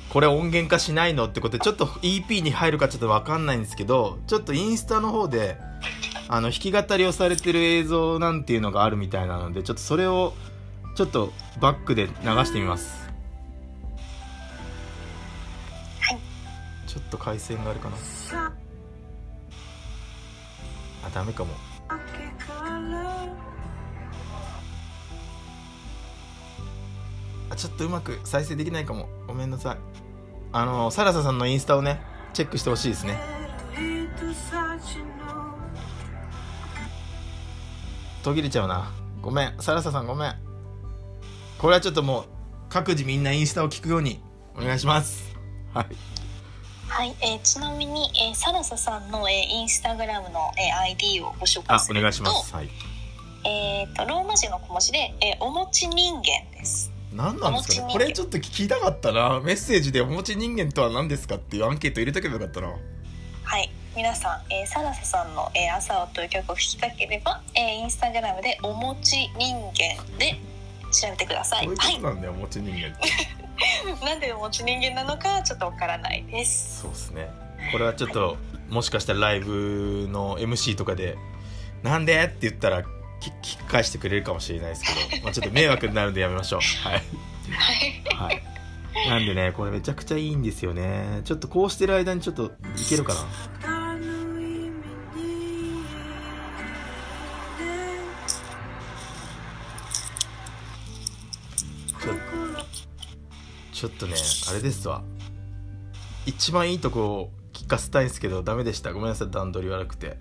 [0.10, 5.58] これ音源化しないのってことでちょっと EP に入るかちょっと分かんないんですけどちょっとインスタの方で
[6.34, 10.34] あの弾き語りをされてる映像なんていうのがあるみたいなのでちょっとそれを
[10.96, 12.12] ちょっとバックで流
[12.46, 13.10] してみます、
[16.00, 16.20] はい、
[16.88, 17.98] ちょっと回線があるかな。
[21.04, 21.54] あダメかも。
[27.58, 29.10] ちょっとうまく再生できないかも。
[29.28, 29.78] ごめんなさい。
[30.54, 32.00] あのサラサさんのインスタをね
[32.34, 33.20] チェックしてほしいですね
[38.24, 38.92] 途切れちゃうな。
[39.22, 39.56] ごめん。
[39.60, 40.36] サラサさんごめん。
[41.58, 42.26] これはちょっともう
[42.70, 44.22] 各自みんなインスタを聞くように
[44.56, 45.36] お願いします。
[45.74, 45.86] はい。
[46.88, 52.70] はい、えー、ちなみに、えー、サラサさんの、えー、インスタグラムの、えー、ID をご紹介するとお願いします、はい、
[53.46, 56.92] えっ、とローマ字の小文字で、えー、お餅人間です。
[57.14, 57.94] 何なんですかね。
[57.94, 59.40] これちょっと聞きたかったな。
[59.40, 62.68] メッセージで「お餅人間とは何ですか?」っていうアンケート入れとけばよかったな。
[62.68, 69.72] はい皆さん、えー、サラサさんの、えー「朝を」という曲を聴きたければ、えー、インスタグラムで「お餅人間」
[70.18, 70.40] で
[70.92, 71.66] 調べてください。
[71.66, 73.42] そういうことなんだよ、はい、お餅人間って。
[74.06, 76.82] なんで持ち人間なのかちょっとわからないです。
[76.82, 77.30] そうですね。
[77.72, 81.18] これはちょっと、はい、もしかしたらライブの MC とかで
[81.84, 82.86] 「なんで?」って言ったら聞
[83.42, 86.62] き返してくれるかもしれないですけど、 まあ、ちょっと迷惑になるんでやめましょう。
[86.62, 87.04] はい、
[88.16, 88.42] はい、
[89.10, 91.22] なんでねこれめちゃくちゃいいんですよね。
[91.26, 92.50] ちょっとこうしてる間にちょっとい
[92.90, 93.81] けるかな
[103.82, 104.14] ちょっとね
[104.48, 105.02] あれですわ。
[106.28, 108.94] 一番いいとこを聞かせたいんですけどダメでした。
[108.94, 110.20] ごめんなさい段取り悪くて。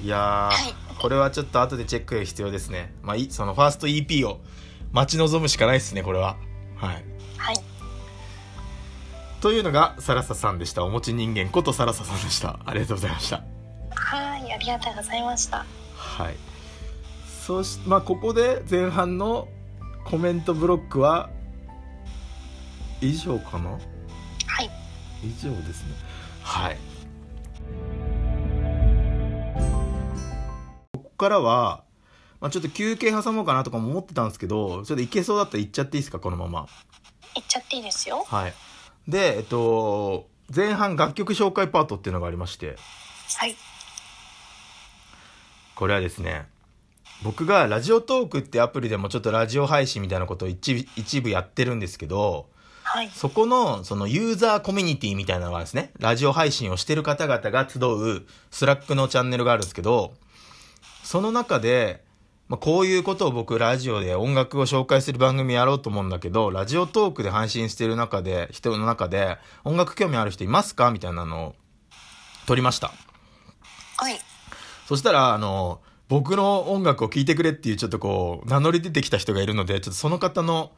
[0.00, 2.94] いやー、これはちょっと後でチェック必要ですね。
[3.02, 4.38] まあそのファースト EP を
[4.92, 6.36] 待ち望むしかないですねこれは。
[6.76, 7.04] はい、
[7.36, 7.56] はい、
[9.40, 10.84] というのがサラサさんでした。
[10.84, 12.60] おもち人間ことサラサさんでした。
[12.64, 13.42] ありがとうございました。
[13.90, 15.66] はいありがとうございました。
[15.96, 16.36] はい。
[17.44, 19.48] そしまあここで前半の
[20.04, 21.30] コメントブロックは
[23.00, 23.70] 以上かな？
[23.70, 23.78] は
[24.62, 24.70] い。
[25.22, 25.94] 以上ですね。
[26.42, 26.76] はい。
[30.92, 31.84] ここからは、
[32.40, 36.18] まあ、ちょっと休憩挟もうかなとかも思ってたんですけどちょっといけそうだったら行っちゃっていいですか？
[36.18, 36.68] このまま。
[37.34, 38.24] 行っちゃっていいですよ。
[38.26, 38.54] はい。
[39.08, 42.76] でえっと前半楽曲紹介パートっていうのがありまして。
[43.38, 43.56] はい。
[45.74, 46.46] これはですね
[47.22, 52.48] 僕がラジオトークってアプリでもちょっとラジオ配信みたいなことを一一部やってるんですけど
[52.90, 60.14] はい、そこの、そのユーザーコミュニティみたいなのがですね、ラジオ配信をしてる方々が集うスラックのチャンネルがあるんですけど、
[61.02, 62.02] その中で、
[62.48, 71.54] まあ、こういうことを僕ラジオで音楽を紹介する番組やろうと思うんだけど、ラジオトークで配信してる中で、人の中で音楽興味ある人いますかみたいなのを
[72.46, 72.90] 撮りました。
[73.98, 74.18] はい。
[74.86, 80.72] そしたら、あの、僕の音楽を聴いてくれっていうちょっとこう、名乗り出てきた人がいるので、ちょっとその方の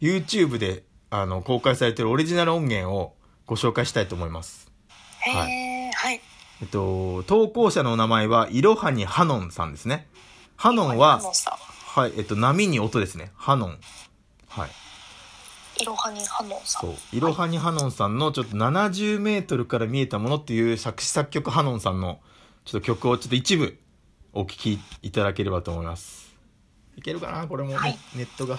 [0.00, 0.84] YouTube で
[1.14, 4.72] あの、公開されてるオリジナル音源をご紹介したいと思います。
[5.20, 5.92] はい。
[5.92, 6.20] はい。
[6.62, 10.08] えっと、投稿者のお名前は、いろはにハノンさんですね。
[10.56, 11.20] ハノンは、
[11.88, 13.30] はい、えっと、波に音ですね。
[13.36, 13.78] ハノン。
[14.48, 14.70] はい。
[15.82, 16.80] いろはにハノンさん。
[16.80, 16.94] そう。
[17.12, 22.20] いろはにハノンさんのちょっと70メートルから見えたものっていう作詞作曲ハノンさんの
[22.64, 23.78] ちょっと曲をちょっと一部
[24.32, 26.34] お聴きいただければと思います。
[26.96, 27.46] いけるかな？
[27.46, 28.58] これもね、はい、ネットが。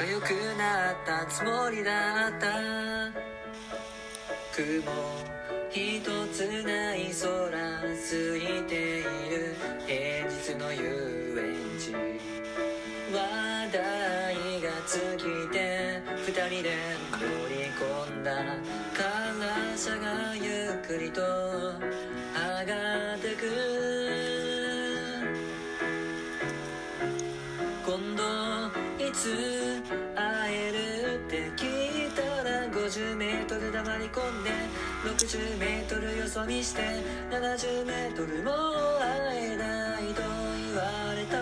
[0.00, 2.46] 仲良くなったつもりだった。
[4.50, 4.90] 雲
[5.70, 6.00] 一
[6.32, 9.54] つない空空いている。
[9.86, 11.92] 平日の遊園地。
[13.12, 13.18] 話
[13.70, 13.76] 題
[14.62, 16.70] が尽きて二人で
[17.12, 18.32] 乗り込んだ。
[18.94, 21.20] 観覧車がゆっくりと
[34.12, 34.50] 込んで
[35.04, 36.82] 60メートルよそ見して
[37.30, 38.50] 70メートルも
[39.00, 41.38] 会えないと言われた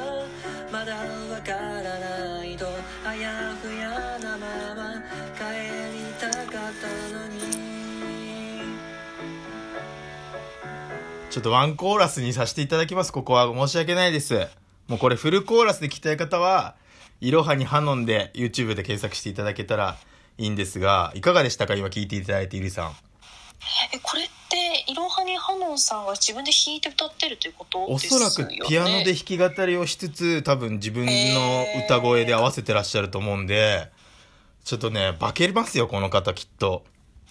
[0.70, 2.66] まだわからないと
[3.04, 3.88] あやふや
[4.20, 4.94] なまま
[5.34, 5.42] 帰
[5.96, 7.68] りたかったのに
[11.30, 13.12] ちょっとワンコーラスにさせていただきます。
[13.12, 14.48] ここは申し訳ないです。
[14.88, 16.74] もうこれフルコーラスで聞きたい方は、
[17.20, 19.98] いろはにハノンで YouTube で検索していただけたら
[20.38, 21.74] いいんですが、いかがでしたか？
[21.74, 22.96] 今聞いていただいて、ゆりさん。
[23.92, 33.90] え、これっていろはにハノンさんが自分で弾いて歌ってるということおそらくピアノで弾き語りをしつつ多分自分の歌声で合わせてらっしゃると思うんで
[34.64, 36.84] ちょっとね化けますよこの方きっと。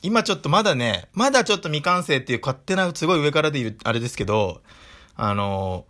[0.04, 4.62] 今ちょっとまだねまだちょっと未完成っていう勝手なすごい上からで言うあれですけど
[5.16, 5.86] あの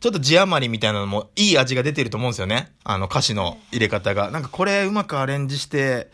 [0.00, 2.72] ちょっと字余りみたいなのもいい味が出てると思うんですよね。
[2.84, 4.30] あの歌詞の入れ方が。
[4.30, 6.10] なんかこれうまくアレンジして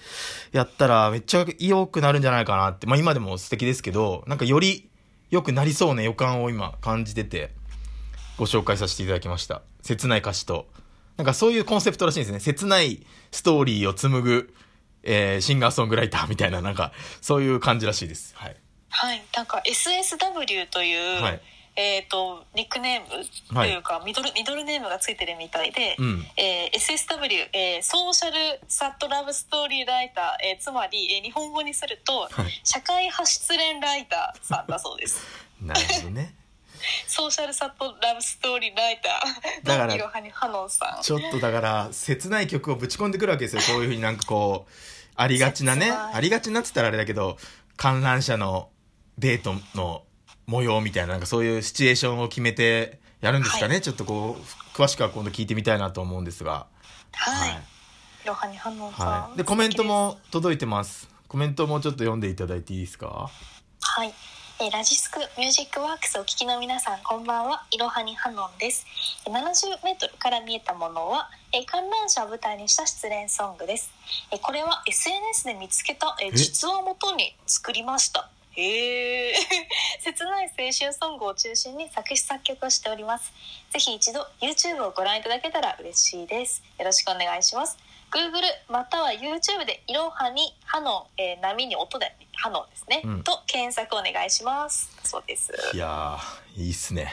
[0.50, 2.88] やったらめっちゃ良くなるんじゃないかなって。
[2.88, 4.90] まあ今でも素敵ですけど、なんかより
[5.30, 7.52] 良くなりそうな予感を今感じてて
[8.38, 9.62] ご紹介させていただきました。
[9.82, 10.66] 切ない歌詞と。
[11.16, 12.40] なんかそういうコンセプトらしいんですね。
[12.40, 14.52] 切ないストーリーを紡ぐ、
[15.04, 18.34] えー、シンガーソングライターみたいな、なんかそういう感じらしいです。
[18.34, 18.56] はい。
[18.88, 19.24] はい。
[19.36, 21.40] なんか SSW という、はい
[21.76, 23.24] えーと、ニックネーム
[23.54, 35.24] というか、はい、ミドルミドルネームがついてるみたいで、うん、えー、SSW、えー、ソーシャルサットラブストーリーライター、えー、つまり、えー、日本語にすると、はい、社会派失恋ライターさんだそうです。
[35.60, 36.34] なるほどね。
[37.06, 44.72] ソーシャルサットラブストーリーライターだからちょっとだから切ない曲をぶち込んでくるわけですよ こういうふうになんかこう
[45.14, 47.38] ありがちなねありがちなっつったらあれだけど
[47.76, 48.68] 観覧車の
[49.18, 50.02] デートの
[50.46, 56.66] 模様みたいな、なんかそういうシチュエーションを決めてやるんですかね、はい、ちょっとこう、詳しくは今度聞いてみたいなと思うんですが。
[57.12, 57.50] はい。
[57.50, 57.62] はい、
[58.24, 59.38] ロハに反応はい。
[59.38, 61.08] で、コメントも届いてます。
[61.28, 63.30] コメントもちょっと読んでいただいていいですか？
[63.80, 64.12] はい。
[64.58, 68.86] えラジスクミュージックワークスお聞きの皆さんこんばんはいろはにハノンです
[69.26, 73.90] 70メートルから見えたものはえ観覧車を舞台にした失恋ソングです
[74.32, 76.30] えこれは SNS で見つけたえ？
[76.32, 79.34] 実話をもとに作りましたへえ
[80.00, 83.32] 切ない青春ソングを中心に作詞作曲をしております。
[83.70, 86.62] ぜひ一度 YouTube をご覧いただけたら嬉しいです。
[86.78, 87.76] よろしくお願いします。
[88.10, 94.90] Google または YouTube で「いろはにハノン、えー、波に音でハノン」ですね、うん、と検索お願いします。
[95.04, 95.52] そうです。
[95.74, 96.18] いや
[96.56, 97.12] いいっすね。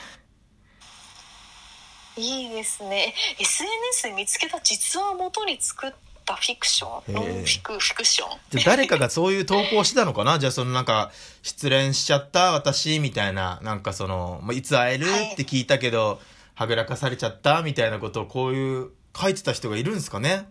[2.16, 3.14] いいですね。
[3.39, 5.91] SNS で見つけた実話をもとに作っ
[6.26, 7.13] タフィクション？
[7.13, 8.39] ノンフィクフィクション？
[8.51, 10.38] じゃ誰かがそういう投稿してたのかな？
[10.39, 11.11] じゃあそのなんか
[11.41, 15.07] 失恋しちゃった私みたいななんかそのいつ会える？
[15.34, 16.21] って聞いたけど、
[16.55, 20.47] はぐらかされちゃったみたいなことをこういう書いてた人がいるんですかね？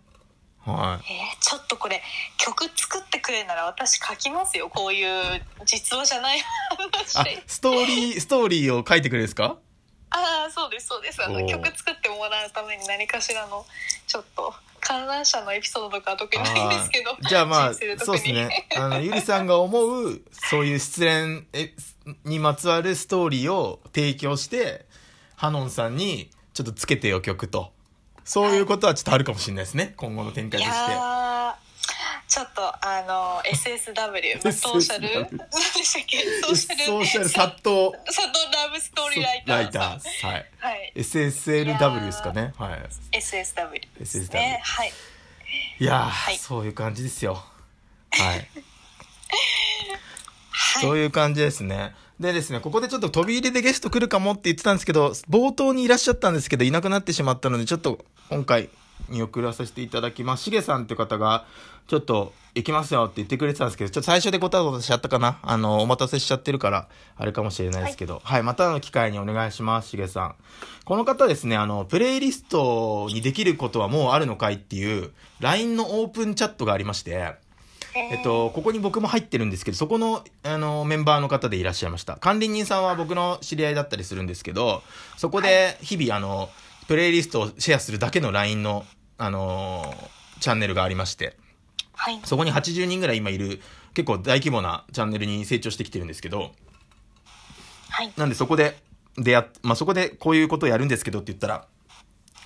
[0.64, 2.00] はい、えー、ちょっとこれ
[2.38, 6.38] 曲作ってくれなら私書きますよこういう実話じゃない。
[6.78, 9.56] 話ストーリー ストーリーを書いてくれるんですか？
[10.10, 11.20] ああそうですそうです。
[11.24, 13.64] あの曲作ってもらうために何かしらの
[14.06, 18.68] ちょっと観覧車のエピソードとか特にないんですけどじゃあまあそうですね。
[18.76, 21.46] あのゆりさんが思うそういう失恋
[22.24, 24.84] にまつわるストーリーを提供して
[25.36, 27.72] ハノンさんにちょっとつけてよ曲と。
[28.24, 30.92] そういうことはちょっとあるかもしれないですね、はい、今後の展開として。
[32.32, 35.28] ちょっとあの SSW ソーシャル？
[35.36, 36.18] 何でしたっけ？
[36.40, 36.84] ソーシャル？
[36.86, 37.94] ソーシャルサット。
[38.10, 42.54] サットラブストーリーライターライターはい、はい、SSLW ですかね。
[42.56, 42.88] はい。
[43.18, 44.92] SSW ですねはい。
[45.78, 47.34] いや、はい、そういう感じですよ。
[47.34, 47.40] は
[48.36, 48.48] い、
[50.48, 51.94] はい、そういう感じですね。
[52.18, 58.70] でですね、ここでちょっと飛び入りでゲスト来るかもって言ってたんですけど、冒頭にいらっしゃったんですけど、いなくなってしまったので、ちょっと今回
[59.08, 60.44] 見送らさせていただきます。
[60.44, 61.44] しげさんって方が、
[61.86, 65.38] ちょっと行きますよって言ってくれてたんですけど、ちょっと最初でごたごたしちゃったかな？
[65.42, 70.34] あの、お待たせしちゃってるから、あれかもしれないですけど、はい、はい、またの機会にお願いします、しげさん。
[70.84, 77.34] この方ですね、あの、プレイリストにできることはもうあるのかいっていう、LINE のオープンチャットがありまして、
[77.94, 82.16] えっと、ここに僕も入ってるんですけど、そこの、あの、メンバーの方でいらっしゃいました。
[82.16, 84.82] 管理人さんは僕の知り合いだったりするんですけど、
[85.18, 86.48] そこで日々、あの、
[86.88, 88.84] プレイリストをシェアするだけの LINE の
[89.18, 91.36] あのー、チャンネルがありまして、
[92.02, 93.60] はい、そこに80人ぐらい今いる、
[93.94, 96.50] 結構大規模なチャンネルに成長してきてるんですけど、
[97.90, 98.76] はい、なんでそこで
[99.16, 101.64] 出会っ、まあ、そこでこういうことをやるんですけどって言ったら、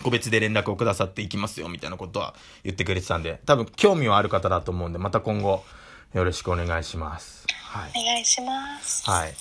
[0.03, 2.35] 個別で連絡をくださっていきますよみたいなことは
[2.65, 5.65] 言ってくれてたんで、多分興味はある方だと思うんで、また今後
[6.13, 7.47] よろしくお願いします。
[7.49, 7.91] はい。
[7.99, 9.09] お願いします。
[9.09, 9.35] はい。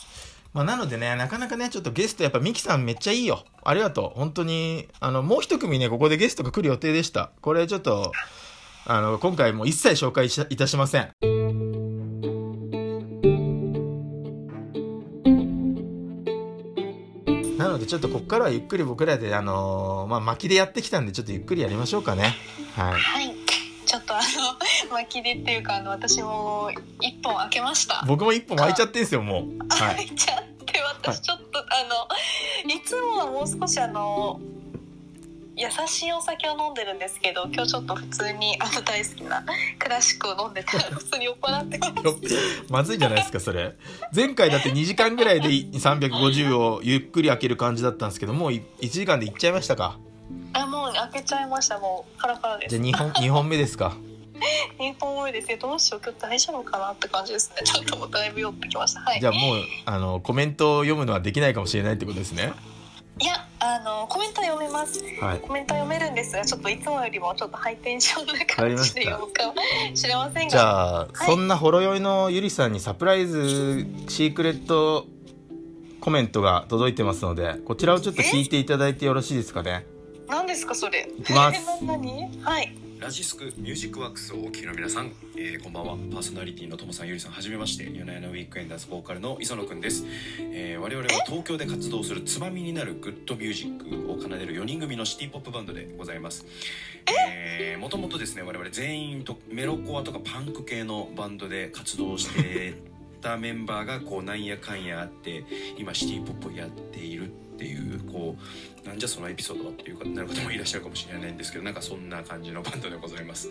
[0.54, 3.44] まあ、なのでね、なかなかね、ちょっとゲスト、やっぱミキさんめっちゃいいよ。
[3.66, 4.18] ありがとう。
[4.18, 7.32] 本当に、あの、もう一組ね、ここでゲストが来る予定でした。
[7.42, 8.14] これちょっと、
[8.88, 11.10] あの、今回も一切紹介いたしません。
[17.58, 22.36] なので、ちょっとここからはゆっくり僕らで、あのー、まあ、巻きでやってきたんで、ちょっとゆっくりやりましょうかね。
[22.76, 22.94] はい。
[22.94, 23.36] はい
[23.86, 24.24] ちょっとあの
[24.98, 31.68] 巻きでっていうかあの私も一本開けました僕も一本開いちゃってんすよもう、はい、開いちゃって私ちょっと、はい、
[32.66, 34.42] あのいつもはもう少しあの
[35.58, 39.44] 優しいお酒を飲んでるんですけど今日ちょっと普通にあの大好きな
[39.80, 41.94] クラシックを飲んでて 普通に酔っ払ってます。
[42.70, 43.74] まずいじゃないですかそれ。
[44.14, 49.98] 前回だって2時間ぐらいで350をゆっくり開ける感じだったんですけどもう1時間でいっちゃいましたか？
[50.54, 51.80] あもう開けちゃいました。
[51.80, 52.78] もうカラカラです。
[52.78, 53.96] じゃあ2本 ,2 本目ですか？
[54.78, 55.56] 日本多いですね。
[55.56, 57.64] どうしよう今日大丈夫かなって感じですね。
[57.64, 59.00] ちょっともうだいぶ酔ってきました。
[59.00, 59.22] はい。
[59.22, 62.52] じゃあもうあのコメントを読むのはできないかもしれないってことですね
[63.20, 70.50] いやあのコメント読めます、はい、コメント読めるんですがちょっといつもよりもちょっとハイテンションな感じで読むかもしれませんが。
[70.50, 75.06] じゃあ、はい、そんなほろ酔いのゆりさんにサプライズシークレット
[76.02, 79.86] コメントが届いてますのでこちらをちょっと聞いていただいてよろしいですかね？
[80.28, 81.10] 何ですかそれ？
[81.18, 81.62] いきます。
[82.44, 85.98] はいラジスクミュージックワックスをお聴きの皆さん、えー、こんばんは。
[86.12, 90.06] パーソナリティのともさんゆりさんはじめまして夜な夜なウィークエンダーズボーカルの磯野くんです、
[90.40, 96.46] えー、我々は東京で活動するつまみになるグッドミュージックを奏でる4人組のシティポップバンドでございます。
[97.08, 97.76] え？
[97.78, 102.76] ー、もともとですね我々全員とメロコアとかパンク系のバンドで活動して
[103.22, 105.44] たメンバーがこうなんやかんやあって
[105.78, 108.36] 今シティポップをやっているっていうこ
[108.84, 113.50] うなんじゃそのエピソードはっていうかなる方もいらっしゃるかもしれないんですけどなんかそんな感じのバンドでございます、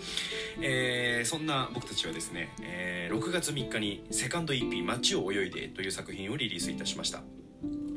[0.61, 7.23] えー、そんな僕たちはですね、えー、6月3日にセカンド EP「街を泳いで」という作品をリリースいたしました。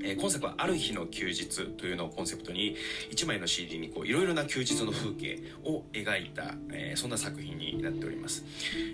[0.04, 2.76] えー、今作は「ある日の休日」というのをコンセプトに
[3.12, 8.46] 1枚の CD にいろいろな休日の風景を描いた、えー、そんな作品になっております、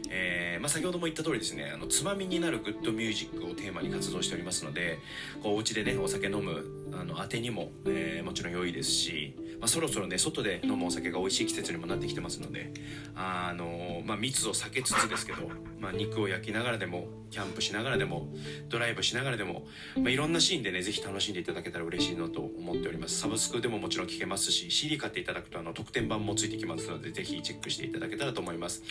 [0.10, 5.00] えー、まあ、先ほども言った通りですねあのつまみになるグッドミュージックをテーマに活動しておりますので
[5.42, 12.74] こうお家でねお酒飲むあの当てにも、えもちろん良いですし、まあ、そろそろね外で飲むお酒が美味しい季節にもなってきてますので
[13.16, 15.50] あの、まあ、密を避けつつですけど、
[15.80, 18.28] まあ、肉を焼きながらでもキャンプしながらでも
[18.68, 23.22] ドライブしながらでも、まあ、いろんなシーンでねぜひ楽しんでいただけたら嬉しいなと思っております。
[23.22, 28.84] サブスクでももちろん聞けますし CD 買っていただくとあの特典版もついてきますのでぜひチェックしていただけたらと思います、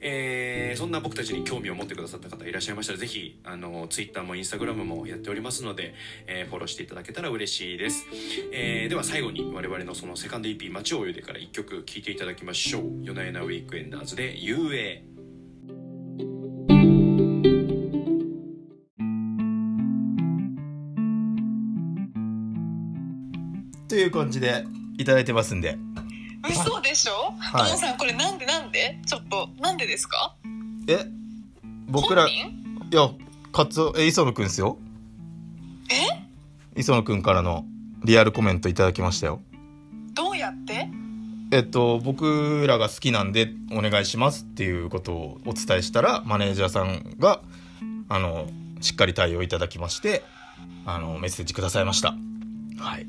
[0.00, 5.94] えー、そんな僕たちに興味を持ってくださった方いらっしゃいましたらぜひあの Twitter も Instagram もやっておりますので、
[6.26, 8.06] えー、フォローしていただけたら嬉しいです、
[8.52, 12.82] えー、では最後に我々のそのセカンド EP「街を泳いで」から1曲聴いていただきましょう。
[13.02, 15.02] 夜な夜なウィークエンダーズで「遊泳」
[23.88, 24.66] という感じで
[24.98, 25.78] いただいてますんで。
[26.50, 28.44] 嘘でしょ、はい、さんこれなんで？
[28.44, 29.00] なんで？
[29.06, 30.36] ちょっとなんでですか？
[30.86, 31.06] え
[31.88, 32.30] 僕らい
[32.90, 33.10] や
[33.52, 34.76] カツオえ磯野くんですよ。
[35.90, 35.94] え？
[36.78, 37.64] 磯野くんからの
[38.04, 39.40] リアルコメントいただきましたよ
[40.44, 40.88] やって。
[41.50, 47.42] えっと僕らが好きなんでお願いしますっていうことをお伝えしたらマネージャーさんが
[48.08, 48.48] あの
[48.80, 50.24] しっかり対応いただきまして
[50.84, 52.16] あのメッセージくださいました。
[52.78, 53.06] はい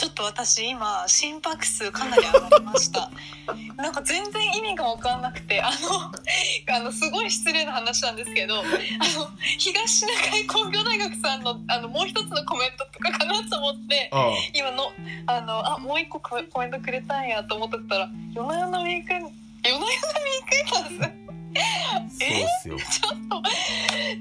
[0.00, 3.10] ちょっと私今心拍数かなり上がりました。
[3.76, 5.76] なんか全然意味が分かんなくてあの
[6.74, 9.28] あのすごい失礼な話なんですけどあの
[9.58, 14.10] 東シナ海工業大学さんのあのもう一つのコメントとかかなと思って
[14.54, 14.90] 今の
[15.26, 23.42] あのあもう一個コメントくれたんやと思ってたら「夜な夜なウィーク夜な夜なウィークエンダーズ」え ちょっと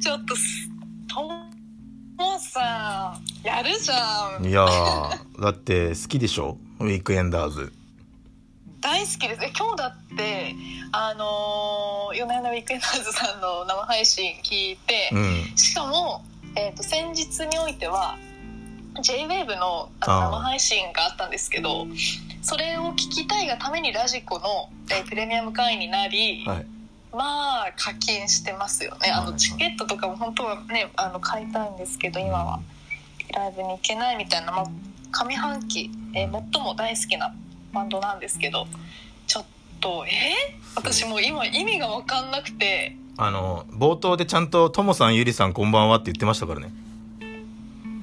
[0.02, 0.36] ちょっと
[1.08, 1.59] と
[2.20, 4.46] もうさやるじゃん。
[4.46, 4.68] いや
[5.40, 6.58] だって好きでしょ？
[6.80, 7.72] ウィークエンダーズ。
[8.82, 9.46] 大好きです。
[9.46, 10.54] え今日だって
[10.92, 16.26] あのー、夜な夜なウィークエンダーズさんの生配信聞いて、うん、しかも、
[16.58, 18.18] えーと、先日においては
[18.96, 21.88] JWAVE のあの生配信があったんですけど
[22.42, 26.66] それを聞きたいがためにラジコの、えー、プレミアム会員になり、はい
[27.12, 29.12] まあ課金してますよね。
[29.12, 32.60] あのチケットとかも本当はねあの買いたいんですけど今は。
[33.34, 34.66] ライブに行けないみたいな、まあ、
[35.12, 37.34] 上半期、えー、最も大好きな
[37.74, 38.68] バンドなんですけど
[39.28, 39.46] ちょっ
[39.80, 42.96] とえー、私もう今意味が分かんなくて。
[43.22, 46.72] あの冒頭でちゃんと「ともさんゆりさんこんばんは」って言ってましたからね。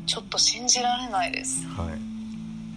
[0.05, 1.67] ちょっと信じられないです。
[1.69, 1.99] はい、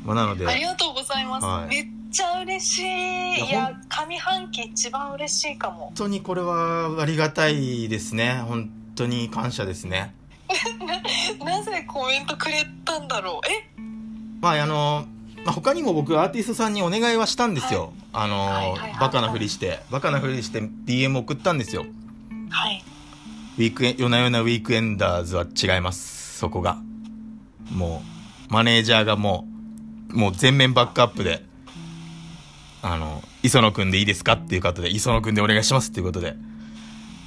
[0.09, 0.47] まあ、なので。
[0.47, 3.47] ありがとうございます、はい、めっちゃ嬉しい。
[3.47, 5.85] いや上半期一番嬉しいかも。
[5.85, 8.41] 本当にこれはありがたいですね。
[8.47, 10.15] 本当に感謝ですね。
[11.45, 13.47] なぜコメントくれたんだろう？
[13.51, 13.69] え？
[14.41, 15.05] まああの
[15.45, 19.79] まあ、他にも僕アーティストさんにお願いはしたんですよ、はい、あの、はいはい、バカなふりして。
[19.91, 21.85] バカなふりして DM 送ったんですよ。
[22.49, 22.83] はい。
[23.59, 26.39] ウィークエ夜な夜なウィークエンダーズは違います。
[26.39, 26.79] そこが。
[27.71, 28.01] も
[28.49, 29.48] うマネージャーがもう
[30.09, 31.43] もう全面バックアップで
[32.81, 36.35] あの、磯野くんでいいですかっていう方で、磯野くんでお願いしますっていうことで、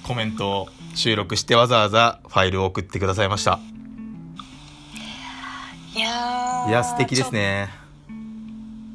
[0.03, 3.61] コメントを収録してわざわざファイルを送ってくださいました。
[5.95, 7.69] いやいや、素敵ですね。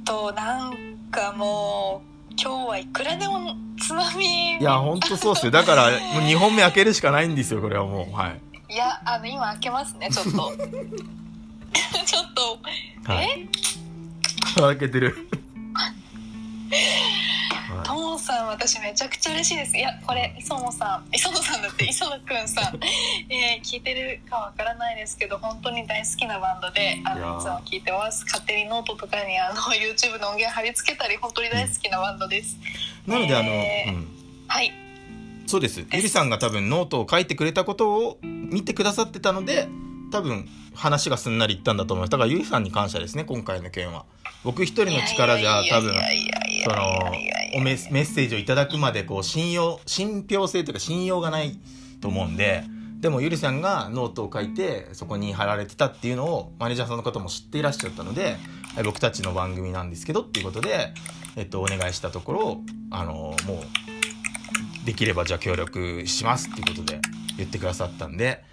[0.04, 0.74] となん
[1.12, 10.54] かもう今日はいくらでもつまみいやほんとそうっすよだからもう2本目開けるしかないんですよこれはもうはいいやあの今開けますねちょっと
[12.06, 12.60] ちょっと、
[13.12, 13.48] はい、
[14.58, 14.60] え？
[14.60, 15.16] 開けてる。
[17.84, 19.78] ともさん私めちゃくちゃ嬉しいです。
[19.78, 21.16] いやこれ磯野さん。
[21.16, 22.80] 磯野さんだって 磯野くんさん、
[23.30, 28.26] えー、聞いてるかわからないですけど本当に大好きなバンドであのいつも聞いてます。
[28.26, 32.58] 勝手にノートとかにあの YouTube の音源貼り付けたり本当に大好きなバンドです、
[33.06, 34.08] うん、なのであの、えー、うん、
[34.48, 34.74] はい。
[35.46, 35.86] そうです。
[35.94, 39.70] ゆりさんが多分ノートを書いてくれたことを見てくださってたので
[40.12, 42.12] 多分話がすんなりいったんだと思います。
[42.12, 44.06] だからゆりさんに感謝ですね今回の件は。
[44.44, 45.94] 僕一人の力じゃ多分
[46.64, 47.12] その
[47.62, 51.60] メッセージをいただくまでこう信用信憑性というか信用がない
[52.00, 52.64] と思うんで
[53.00, 58.38] でもゆりさんがノートを書いてそこに貼られてたっていうのをマネージャーさんの方も知っていらっしゃったので
[58.86, 60.94] 僕たちの番組なんですけどっていうことで、
[61.36, 62.62] えっと、お願いしたところ
[62.92, 63.62] あのも
[64.84, 67.02] うできればじゃあ協力しますっていうことで
[67.38, 68.44] 言ってくださったんで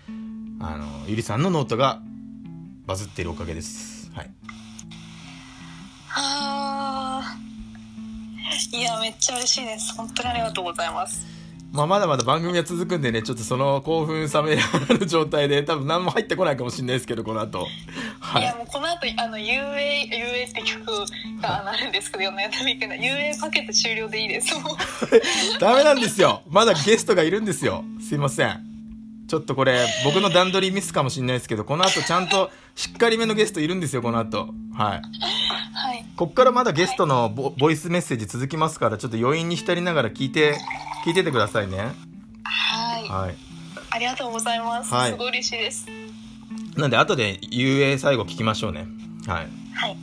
[0.61, 2.01] あのゆりさんのノートが
[2.87, 4.11] バズっているおかげです。
[4.15, 4.31] はい
[6.17, 7.37] あ
[8.73, 11.35] いやめっちゃ嬉しいです本当にありがとうございます
[11.73, 14.63] まあ、まだまだ番組は続くんでね、ちょっとその興奮冷めやら
[14.97, 17.67] ぬ状態で、多分何も入ってこないかもしれないですけど、この後。
[18.21, 20.87] はい、いや、もうこの後、あの、UA、UA って曲
[21.43, 24.55] がなるんですけど、ね、UA かけて終了でいいです。
[25.59, 26.43] ダメなんですよ。
[26.49, 27.85] まだゲストがいるんですよ。
[28.01, 28.74] すいません。
[29.27, 34.49] ちょっとこれ、僕の段取りミスかもしれないですけど、この後ちゃんとしっかりめのゲストいるんですよ、この後。
[34.75, 35.03] はい。
[35.75, 36.05] はい。
[36.17, 40.59] こっからまだゲストのボボイスメッセージ続きますから、ちょっと余韻に浸りながら聞いて、
[41.05, 41.93] 聞いててくださいね。
[42.45, 43.09] はい。
[43.09, 43.35] はい。
[43.91, 44.93] ありがとうございます。
[44.93, 45.87] はい、すごい嬉しいです。
[46.77, 48.87] なんで、後で UA 最後聞きましょうね。
[49.27, 49.49] はい。
[49.75, 49.97] はい。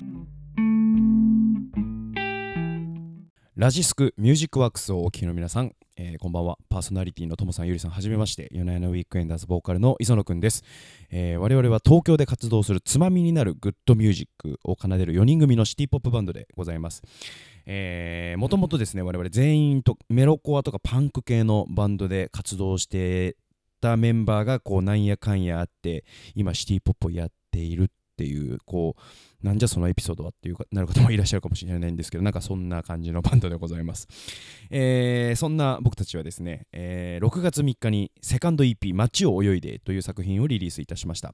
[3.56, 5.74] ラジスクミュージックワークスをお聴きの皆さん、
[6.04, 6.58] えー、こんばんは。
[6.68, 8.50] パーソナリティのともさんゆりさんはじめまして。
[8.52, 10.64] YONA YONA WEEKENDERS ボーカルの磯野くんです、
[11.12, 17.04] えー、我々は東京で活動するつまみになるグッドミュージックを奏でる4人組のシティポップバンドでございます。
[17.04, 23.38] もともとですね我々全員とメロコアとかパンク系のバンドで活動して
[23.80, 27.92] たメンバーがこうなんやかんやあって今シティポップをやっている
[28.22, 28.96] っていうこ
[29.44, 34.08] うなんじゃそのエピソードはっていうかなる方もいらっしゃるかもしれないんですけどなんかそんな感じのバンドでございます、
[34.70, 41.34] えー、そんな僕たちはですね、えー、6月3日にセカンド EP「街を泳いで」という作品をリリースいたしました。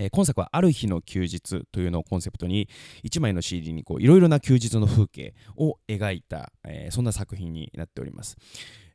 [0.00, 2.68] え、今作は「ある日の休日」というのをコンセプトに
[3.04, 8.36] 1枚の CD にいろいろな休日の風景を描いた、えー、そんな作品になっております、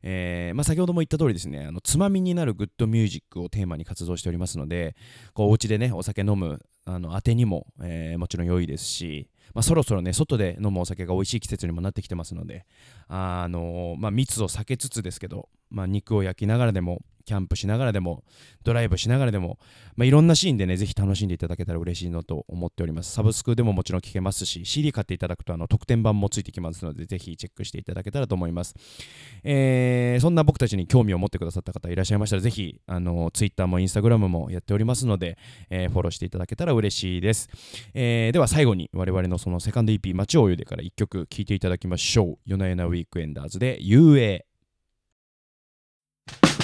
[0.06, 4.94] えーまあ、先ほども言った通りですねあのつまみになるグッドミュージックをテーマに活動しておりますので
[5.32, 12.66] こうお家でねお酒飲むあの当てにも、えー、もちろん良いですし、まあ、そろそろね外で飲むお酒が美味しい季節にもなってきてますので
[13.08, 18.22] あの、まあ、密を避けつつですけど、まあ、肉を焼きながらでもキャンプしながらでも、
[18.64, 19.58] ドライブしながらでも、
[19.96, 23.12] まあ、いろんなシーンでね、ぜひ楽しんでいただけたら嬉しいのと思っております。
[23.12, 28.74] サブスクでももちろん聞けますし、CD 買っていただくとあの特典版もついてきますので、ぜひチェックしていただけたらと思います。
[29.42, 35.38] えー、そんな僕たちに興味を持ってくださった方いらっしゃいましたら、ぜひ、あの、Twitter も Instagram もやっておりますので、
[35.70, 37.48] えー、フォローしていただけたら嬉しいです。
[37.94, 42.38] えー、では最後に我々のそのセカンド EP、街を泳いでから1曲聴いていただきましょう。
[42.44, 44.53] 夜な夜なウィークエンダーズで UA。
[46.26, 46.63] you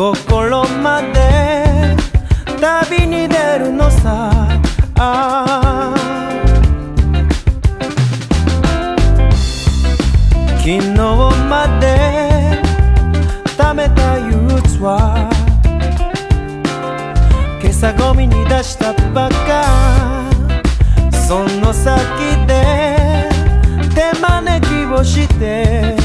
[0.00, 1.94] 心まで
[2.58, 4.30] 旅に出るのさ。
[10.56, 10.80] 昨日
[11.50, 12.62] まで
[13.58, 15.28] 貯めた憂鬱は
[17.60, 19.66] 今朝ゴミに出したばっか。
[21.12, 21.92] その先
[22.46, 23.28] で
[23.94, 25.99] 手招きをして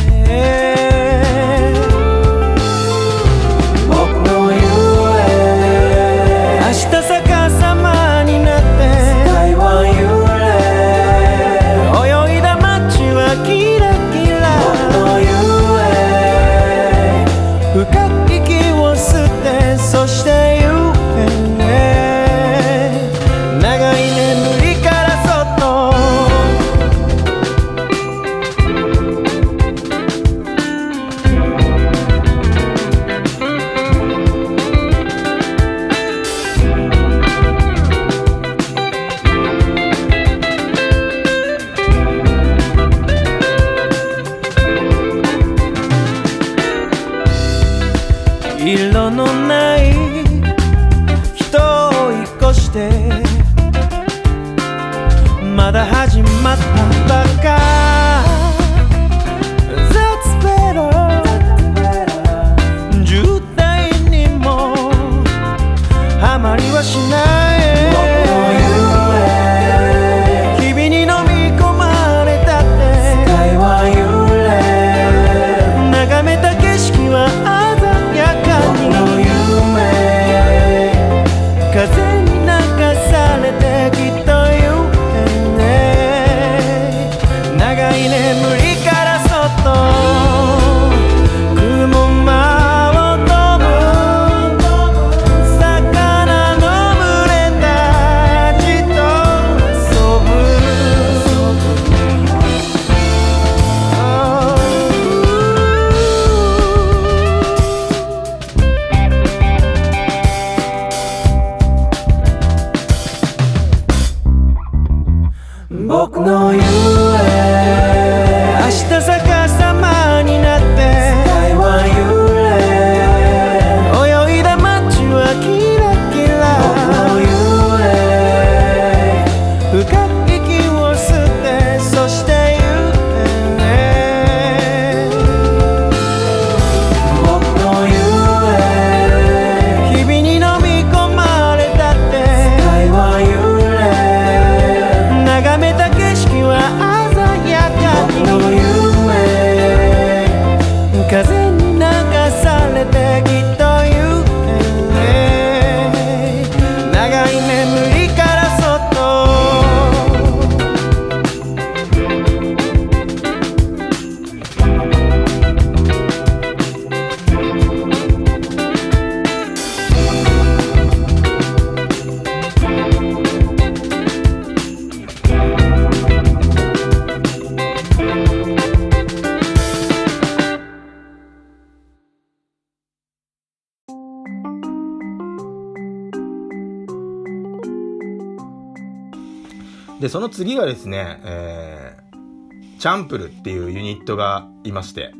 [190.66, 195.12] ですね、えー、チャンプルっていうユニットがいまして、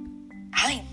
[0.52, 0.84] はい。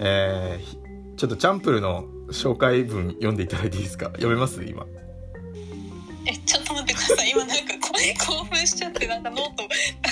[0.00, 4.06] えー、ちょっとチャンプルの紹介文読んでいただいていいですか？
[4.06, 4.62] 読めます？
[4.64, 4.86] 今。
[6.26, 7.30] え、ちょっと待ってください。
[7.30, 7.74] 今なんか
[8.26, 9.68] 興奮しちゃって、なんかノート、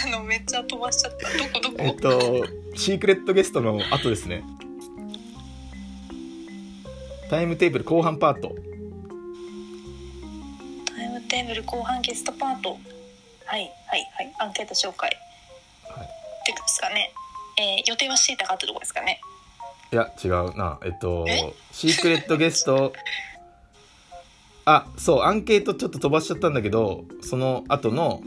[0.06, 1.26] あの、めっちゃ飛ばしちゃった。
[1.38, 1.76] どこどこ？
[1.78, 2.44] えっと、
[2.76, 4.42] シークレットゲストの後ですね。
[7.30, 8.54] タイムテーブル後半パート。
[11.28, 12.78] テーブル後半ゲストパート
[13.46, 14.34] はいはいはい。
[14.38, 15.10] アンケート紹介、
[15.88, 16.08] はい、っ
[16.46, 17.12] てですかね、
[17.58, 19.20] えー、予定はしていたかってとこですかね。
[19.92, 20.78] いや違うな。
[20.84, 21.26] えっと
[21.72, 22.92] シークレットゲスト。
[24.64, 28.22] あそうアンケートちょっと飛ばしちゃったんだけどその後の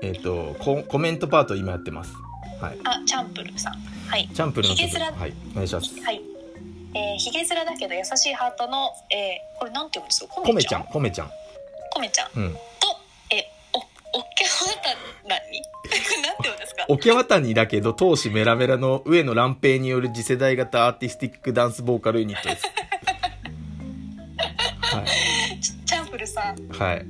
[0.00, 2.12] えっとココメントパート今やってます。
[2.60, 2.78] はい。
[2.84, 3.74] あチャンプルさん。
[4.08, 4.28] はい。
[4.32, 5.12] チャンプルのヒゲ面。
[5.12, 6.00] はいお願いします。
[6.00, 6.20] はい。
[6.94, 10.34] えー、ヒゲ面だけど優しいハートの、えー、これなんて読むんですか？
[10.42, 11.30] コメちゃんコメちゃん。
[11.90, 12.56] コメちゃん、うん、
[14.64, 15.38] た何？
[16.22, 16.84] なんて言うんですか？
[16.88, 22.64] 桶渡にだけど闘志メラメラの上野蘭平による次世代型アーティスティックダンスボーカルユニットです。
[24.80, 26.68] はい、チャンプルさん。
[26.68, 27.06] はい。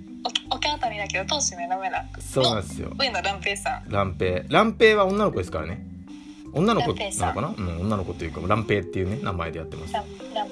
[0.51, 2.93] お桶渡にだけど闘志メラメラそうなんですよ。
[2.99, 3.91] 上野蘭平さん。
[3.91, 5.85] 蘭平蘭平は女の子ですからね。
[6.53, 6.95] 女の子な
[7.29, 7.55] のかな？
[7.57, 9.95] うん女の子というか蘭平っていうね名前でやってます。
[9.95, 10.05] 蘭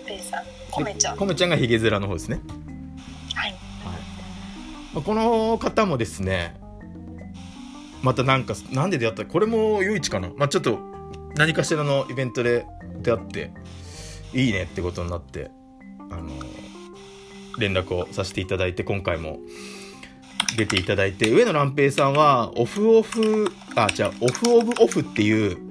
[0.06, 0.44] 平さん。
[0.70, 1.16] コメちゃん。
[1.16, 2.40] コメちゃんがヒゲ面の方ですね。
[4.92, 6.56] この方もですね
[8.02, 9.26] またなんかなんで出会った？
[9.26, 10.78] これも唯一かなまあちょっと
[11.36, 12.66] 何かしらのイベントで
[13.02, 13.50] 出会って
[14.32, 15.50] いいねってことになって
[16.10, 16.30] あの
[17.58, 19.38] 連絡をさせていただいて今回も
[20.56, 25.70] 出ていただいて上野蘭平さんはオフオフあじゃオフオブオフっていう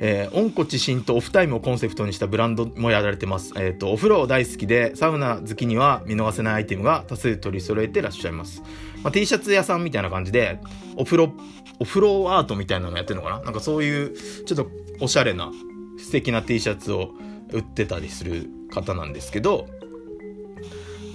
[0.00, 3.52] えー、温故知新とオフタイムをコンセプトにしたブランドもやられてます。
[3.56, 8.60] え、ー、と、お風呂大好きで、サウナ好きには見逃せないアイテムが多数取り揃えてらっしゃいます。
[9.04, 10.58] まあ、T シャツ屋さんみたいな感じで、
[10.96, 11.32] お風呂、
[11.80, 13.40] お風呂アートみたいなのやってるのかな？
[13.42, 14.68] なんかそういう、ちょっと
[15.00, 15.50] おしゃれな、
[15.98, 17.10] 素敵な T シャツを
[17.52, 19.66] 売ってたりする方なんですけど、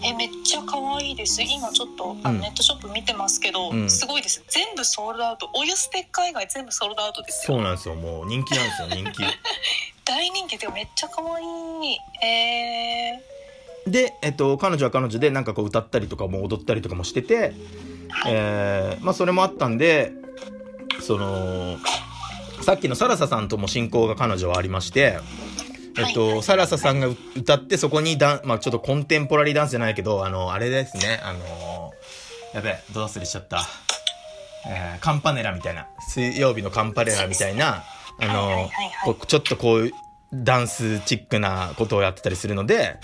[0.02, 1.42] えめっちゃ可愛いです。
[1.42, 4.44] 今ちょっとあのネットショップ見てますけど、うん、すごいです。
[4.48, 5.50] 全部ソールドアウト。
[5.54, 7.58] お湯ステッカー以外全部ソールドアウトですよ。
[7.58, 7.96] そうなんですよ。
[7.96, 9.24] もう人気なんですよ人気。
[10.06, 11.98] 大人気でめっちゃ可愛い。
[12.26, 17.54] えー、で、えっと、彼女は彼女でなんかこう歌ったりとかも踊ったりとかもしてて、
[18.10, 20.14] はい、えー、まあそれもあったんで
[21.02, 21.78] その
[22.62, 25.20] さっきのサラサさんとも親交が彼女はありまして
[25.98, 31.92] えっと、サラサさんが歌って、そこにダン、まあちょっとコンテンポラリーダンスじゃないけど、あの、あれですね、あの
[32.54, 33.62] やべえ、ど忘れしちゃった。
[34.68, 37.84] えー、カンパネラみたいな、水曜日のカンパネラみたいな、
[38.22, 38.70] あの
[39.04, 39.92] こうちょっとこう、
[40.32, 42.98] ダンスチックなことをやってたりするので、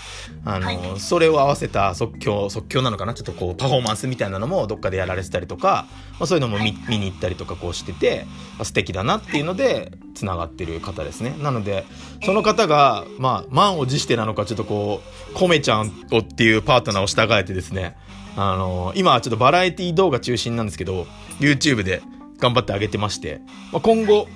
[0.44, 3.14] あの、はい、それを合わせた即興、即興なのかな？
[3.14, 8.26] ちょっとこう、パフォーマンスみたいなのもどっかでやられてたりとか、まあ、そういうのも見,、見に行ったりとかこうしてて、
[8.62, 11.34] 素敵だなっていうので、繋がってる方ですね。
[11.42, 11.84] なので、
[12.24, 17.96] その方が、まあ、満を持してなのか、ちょっとこう、コメちゃんをっていうパートナーを従えてですね、
[18.36, 21.06] あの、今はちょっとバラエティ動画中心なんですけど、
[21.40, 22.02] YouTube で
[22.38, 23.40] 頑張ってあげてまして、
[23.72, 24.28] まあ、今後、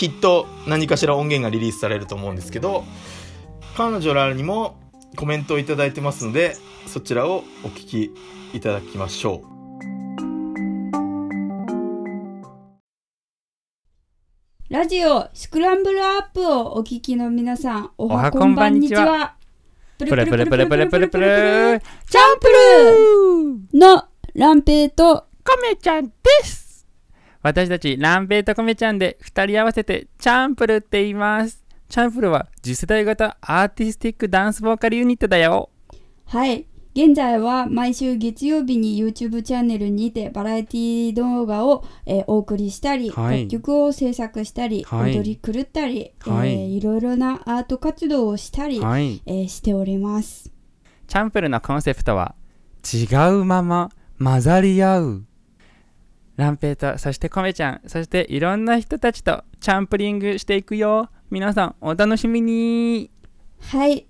[0.00, 2.84] きっと何かしら音源がリリースされると思うんですけど、
[3.76, 4.78] 彼女らにも
[5.14, 6.56] コメントをいただいてますので、
[6.86, 8.14] そちらをお聞き
[8.54, 9.50] いただきましょう。
[14.70, 19.34] ラジオスクランブルアップをお聞きの皆さん、おはこんばんにちは。
[19.98, 22.48] プルプルプルプルプルプルプルチャンプ
[23.74, 26.12] ルのランペイとカメちゃんで
[26.42, 26.59] す。
[27.42, 31.64] 私たち、ランペイとコメちゃんで2人合わせてチャンプルって言います。
[31.88, 35.70] チャンプルは次世代型アーティスティックダンスボーカルユニットだよ。
[36.26, 36.66] はい。
[36.92, 50.52] 現在は毎週月曜日に YouTube チャンネルにてバラエティ動画を、えーお送りしたり、はい楽曲を制作したり、はい踊り狂ったり、はいいえーいろいろなアート活動をしたり、はいえーしております。
[51.06, 52.34] チャンプルのコンセプトは
[52.92, 55.24] 違うまま混ざり合う。
[56.40, 61.10] ランペイとそしてコメちゃんそしていろんな人たちとチャンプリングしていくよ。
[61.30, 63.10] 皆さんお楽しみに。
[63.60, 64.06] はい。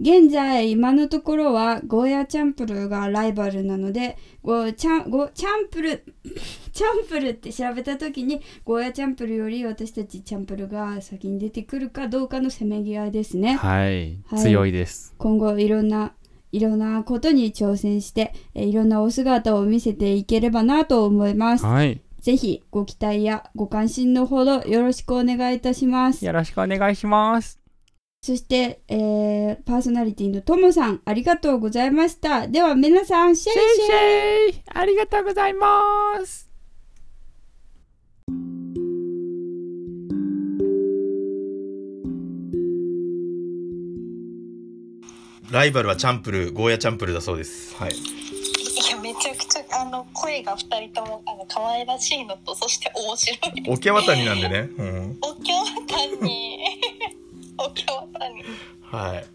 [0.00, 6.04] 現在、今のところは、ゴーヤチャンプルがライバルなので、ゴーチャン、ゴーチャンプル、
[6.72, 13.54] チャンプルって調べたときに、ゴーヤチャンプルより私たちチャンプルが先に出てくるかどうかのせめぎ合いですね。
[13.54, 15.14] はい強いです。
[15.18, 16.14] 今後、いろんな、
[16.52, 21.64] いろんなことに挑戦して、えーいろんなお姿を見せていければなと思います。
[21.64, 22.00] はい。
[22.20, 26.24] ぜひ、ご期待やご関心のほどよろしくお願いいたします。
[26.24, 27.60] よろしくお願いします。
[28.22, 32.48] そして、えーパーソナリティのともさん、ありがとうございました。
[32.48, 33.62] では皆さん、シェイシェ
[34.50, 36.47] イシェイありがとうございます。
[45.50, 47.74] ライバルはチャンプル、ゴーヤチャンプルだそうです。
[47.76, 47.92] はい。
[47.92, 54.68] いやめちゃくちゃあの声が二人ともあの可愛らしいのとそして面白いおきゃわたになんでね。
[54.76, 55.18] うん。
[55.22, 56.58] おきゃわたに
[57.56, 58.44] おきゃわたに
[58.82, 59.26] はい。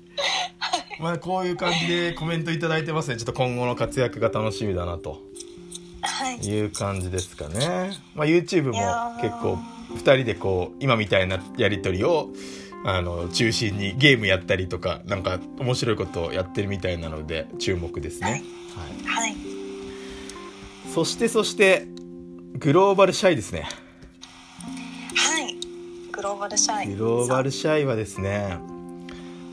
[0.99, 3.17] まあ、こういう感じでコメントいただいてますね。
[3.17, 5.19] ちょっと今後の活躍が楽しみだなと
[6.01, 7.97] はいいう感じですかね。
[8.13, 8.73] まあ、YouTube も
[9.19, 9.57] 結構
[9.95, 12.29] 2人でこう今みたいなやり取りを
[12.85, 18.43] あの中心にゲームやったりとかなんか面白いことをやってるみたいなので注目ですね。
[18.75, 19.27] はい。
[19.27, 19.35] はい
[20.93, 21.87] そしてそして
[22.59, 23.67] グローバルシャイですね。
[25.15, 25.55] はい
[26.11, 28.59] グローバルシャイグローバルシャイはですね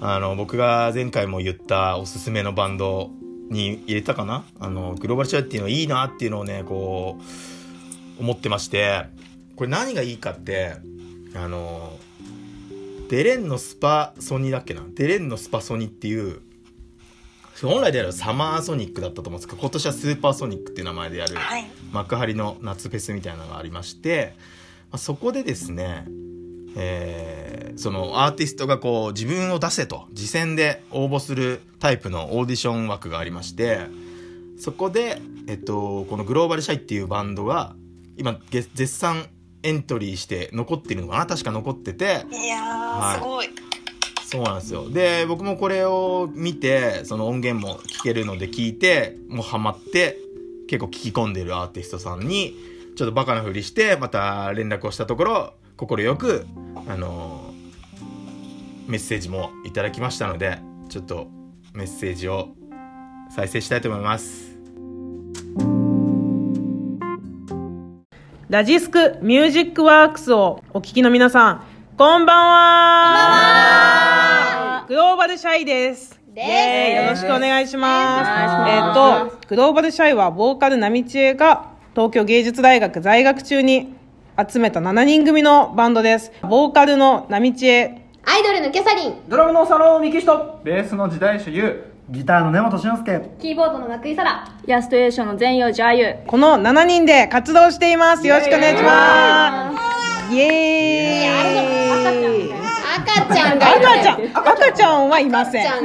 [0.00, 3.10] あの僕が前回も言ったおすすめのバンド
[3.48, 4.44] に入れたかな？
[4.58, 7.18] あのグローバルシャイっていうのはいいなっていうのをねこ
[8.18, 9.06] う思ってまして
[9.56, 10.76] これ何がいいかって
[11.34, 11.98] あの
[13.10, 14.84] デレンのスパソニだっけな？
[14.94, 16.40] デレンのスパソニっていう
[17.60, 21.34] 本来であればサマーソニックだったと思うんですけど今年はスーパーソニックっていう名前でやる
[21.92, 24.34] 幕張の夏フェスみたいなのがありまして、
[24.92, 26.06] まあ、そこでですね
[26.76, 33.86] えーそのアーティストがこう自分を出せと次戦で応募するタイプのオーディション枠がありまして
[34.58, 37.74] そこで、えっと、このグローバルシャイっていうバンドが
[38.16, 39.26] 今げ絶賛
[39.62, 41.26] エントリーして残ってるのかな？
[41.26, 42.26] 確か残ってて。
[42.30, 43.18] いやー、はい。
[43.18, 43.48] すごい。
[44.24, 44.88] そうなんですよ。
[44.90, 50.18] で僕もこれを見てその音源も聴けるので聞いてもうハマって
[50.68, 52.54] 結構聞き込んでるアーティストさんに
[52.96, 56.46] ちょっとバカなふりしてまた連絡をしたところ快く
[56.86, 57.52] あの
[58.86, 61.26] メッセージもいただきましたのでちょっと
[61.74, 62.50] メッセージを
[63.34, 64.49] 再生したいと思います
[68.50, 71.62] ラジスクミュージックワークスをお聞きの皆さん、
[71.96, 72.36] こんばん
[74.48, 74.86] は。
[74.88, 76.20] グローバルシャイです。
[76.34, 78.24] イエーイよろしくお願いしま
[78.66, 78.68] す。
[78.68, 83.94] えっと、グローバルシャイはボーカルナミチエが東京芸術大学在学中に
[84.36, 86.32] 集めた7人組のバンドです。
[86.42, 89.14] ボーカルのナミチエ、アイドルのキャサリン。
[89.28, 90.60] ドラムの佐野幹人。
[90.64, 93.30] ベースの時代主優ギターの根本俊介。
[93.40, 94.44] キーボードの涌井沙羅。
[94.66, 96.16] イラストレーションの全陽寺あゆ。
[96.26, 98.26] この7人で活動しています。
[98.26, 99.72] よろしくお願いしま
[100.28, 100.34] す。
[100.34, 102.52] イエーイ。
[102.98, 104.24] 赤ちゃんがいる赤ちゃん。
[104.34, 105.78] 赤ちゃんはいません赤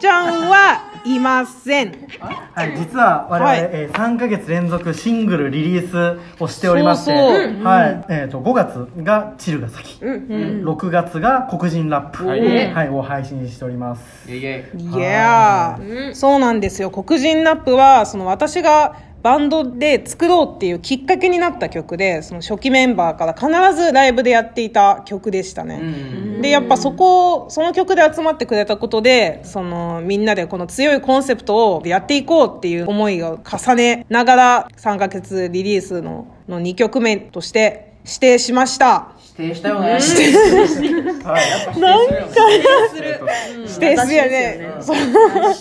[0.00, 2.08] ちゃんはいません。
[2.54, 3.60] はい、実は我々、はい。
[3.72, 12.72] えー3ヶ月連続シングルリリースをしておりましてそうそうはいえー、と5月が「チルが先」うん6月が「黒人ラップ」はい。
[12.72, 14.30] はい、を配信しております。
[14.30, 16.14] いやー。
[16.14, 16.90] そうなんですよ。
[16.90, 23.46] 黒人ラップはその私がバンドで作ろうっていうきっかけになった曲でその初期メンバーから必
[23.80, 39.12] ずライブでやっていた曲でしたね、でやっぱそこその曲で集まってくれたことでそのみんなでこの強いコンセプトをやっていこうっていう思いを重ねながら3ヶ月リリースのの2曲目として指定しました。
[39.38, 39.98] 指定したよね。
[40.02, 41.48] 指定はい。
[41.48, 43.10] やっぱ指定する。
[43.10, 43.58] よねなんかする。
[43.58, 44.14] 指定する。
[44.16, 44.60] よね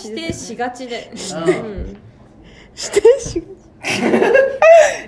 [0.04, 1.12] 指定しがちで、
[2.82, 3.44] 指定し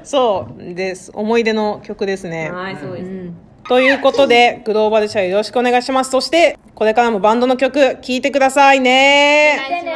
[0.03, 0.73] そう。
[0.75, 1.11] です。
[1.13, 2.51] 思い出の曲ですね。
[2.51, 3.31] はいそうです、
[3.67, 6.11] ということでグローバルシャイよろしくお願いします。
[6.11, 9.59] そしてこれからもバンドの曲聴いてくださいね。
[9.59, 9.91] 聞いてね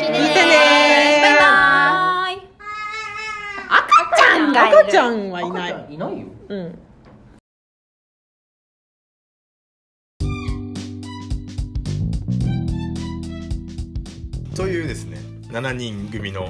[0.00, 0.52] 聞いてね。
[1.22, 2.42] バイバーイ。
[3.70, 4.78] 赤ちゃんんがいる。
[4.78, 5.72] 赤ちゃんはいない。
[5.72, 6.26] 赤ちゃんいないよ。
[6.48, 6.78] うん。
[14.54, 15.16] というですね
[15.50, 16.46] 7人組の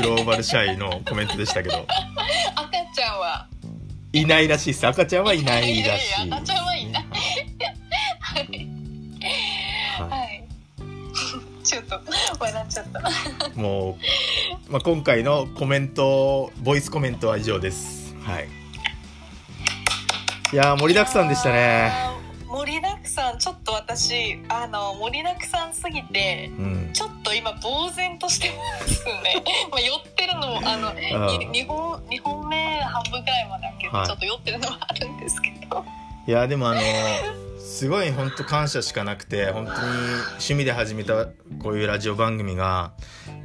[0.00, 1.86] グローバルシャイのコメントでしたけど。
[2.54, 3.46] 赤ちゃんは。
[4.12, 4.86] いないらしいです。
[4.86, 7.06] 赤ちゃんはいないらしい赤ちゃんはいない。
[8.20, 8.68] はい。
[10.10, 10.44] はい。
[11.64, 12.00] ちょっと
[12.40, 13.02] 笑っちゃった。
[13.60, 13.98] も
[14.68, 18.14] う、まあ、今回のコメントボイスコメントは以上です。
[18.22, 18.48] はい。
[20.50, 21.92] いやー盛りだくさんでしたね。
[22.46, 22.87] 盛りだく
[23.18, 26.90] さんちょっと私あの盛りだくさんすぎて、うん。
[26.92, 29.42] ちょっと今呆然としてますね。
[29.70, 30.96] まあ酔ってるのもあのうん。
[30.96, 34.06] 2本二本目半分くらいまでだけど、はい。
[34.06, 35.84] ちょっと酔ってるのもあるんですけど。
[36.26, 36.80] いやでもあの
[37.58, 39.78] すごい本当感謝しかなくて本当に
[40.32, 42.92] 趣味で始めたこういうラジオ番組が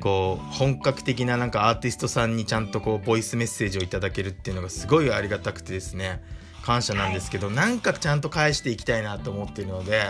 [0.01, 6.21] こう本格的ななんかアーティストさんにちゃんとこうボイスメッセージをいただけるっていうのがすごいありがたくてですね
[6.65, 10.03] 感謝なんですけど、なんかちゃんと返していきたいなと思っているので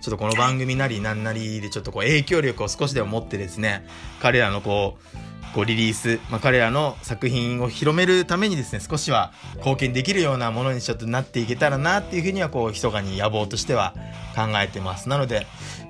[0.00, 3.86] ちょっとこの番組なりなんなりでちょっとこう影響力を少しでも持ってですね
[4.20, 13.94] 彼らのこうこうリリース、まあ、彼らの作品を広めるためにですね少しは貢献できるようなものにちょっとなっていけたらなっていうふうにはこう密かに野望としては
[14.36, 15.08] 考えてます。
[15.08, 15.46] なので、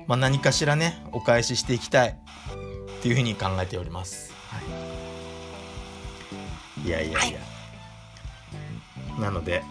[0.07, 2.15] まあ、何かしらねお返ししていきたいっ
[3.01, 4.59] ていうふうに考えております、は
[6.83, 7.39] い、いやいやいや、
[9.19, 9.63] なので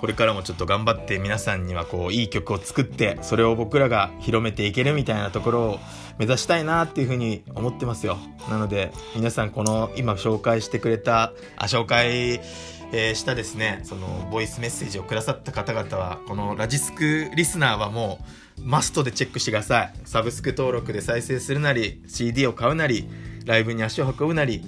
[0.00, 5.78] これからもちょっと頑張って皆さんにはこういい曲を作ってそれを僕らが広めていけるみたいなところを
[6.16, 8.16] 目指したいなっていうふうに思ってますよ。
[8.48, 12.40] なので皆さんこの今紹介してくれたあ紹介、
[12.92, 18.18] えーしたですねそのボイスメッセージをくださった方々はこのラジスクリスナーはも
[18.58, 19.92] うマストでチェックしてください。
[20.06, 23.06] サブスク登録で再生するなり CD を買うなり
[23.44, 24.64] ライブに足を運ぶなり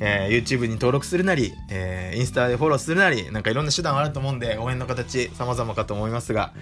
[0.00, 6.52] えー YouTube に登録するなり、えーインスタでフォローするなり、なんかいろんな手段あると思うんで、応援の形様々かと思いますが、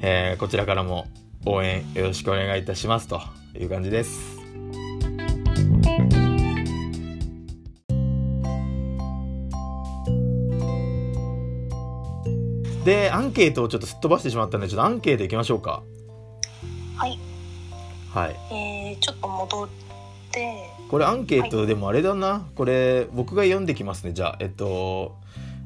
[0.00, 1.06] えーこちらからも
[1.44, 3.20] 応援よろしくお願いいたしますと
[3.58, 4.42] いう感じです。
[12.84, 15.84] で、アンケートをちょっとすっ飛ばしてしまったので、ちょっとアンケートいきましょうか。
[16.96, 17.18] はい
[18.12, 18.36] はい。
[18.52, 19.68] えー、ちょっと戻っ
[20.32, 24.12] てこれアンケートでもあれだな、これ僕が読んできますね。
[24.12, 25.16] じゃあえっと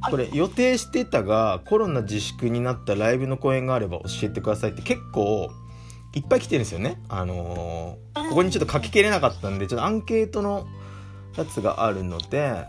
[0.08, 4.82] これ予定してたがコロナ自粛になったライブの公演があれば教えてくださいって。
[4.82, 5.50] 結構
[6.14, 7.02] いっぱい来てるんですよね。
[7.08, 10.68] あのーここにちょっと書ききれなかったんでちょっとアンケートの
[11.36, 12.64] やつがあるので、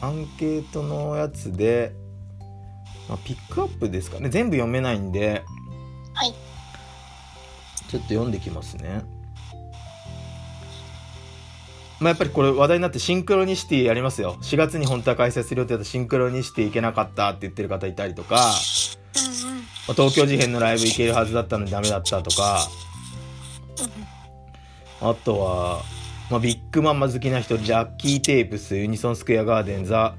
[0.00, 1.92] アンケートのやつで、
[3.08, 4.30] まあ、ピックアップですかね。
[4.30, 5.44] 全部読めないんで、
[7.88, 9.04] ちょっと読んできますね
[12.02, 14.36] まあ、やっぱりこれ話題になってシンクロニシティやりますよ。
[14.42, 22.68] 4月に本当は開催する予定だったシンクロニシティ行けなかったって言ってる方いたりとか、まあ東京事変のライブ行けるはずだったのにダメだったとか。
[25.00, 25.82] あとは、
[26.30, 30.14] まあ、ビッグマンマ好きな人ジャッキー・テープスユニソンスクエアガーデンザ、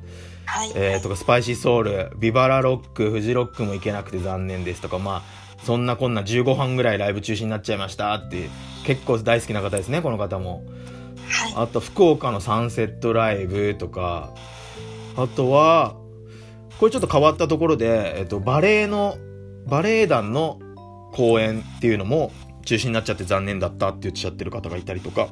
[0.76, 8.50] えーとかスパイシーソウルビバラロックフジロックも行けなくて残念ですとかまあそんなこんな15班ぐらいライブ中止になっちゃいましたって
[8.86, 10.64] 結構大好きな方ですねこの方も。
[11.56, 14.34] あと福岡のサンセットライブとか。
[15.16, 15.96] あとは
[16.80, 19.16] これちょっと変わったところで、えっと、バレエの
[19.68, 20.60] バレエ団の
[21.14, 22.32] 公演っていうのも
[22.66, 25.28] 中止になっちゃって残念だったって言っちゃってる方がいたりとか、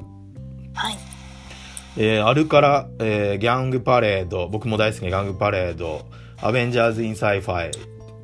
[1.96, 6.06] えーアルカラ、えー GANG PARADE 僕も大好きな GANG PARADE
[6.40, 7.72] Avengers In Sci-Fi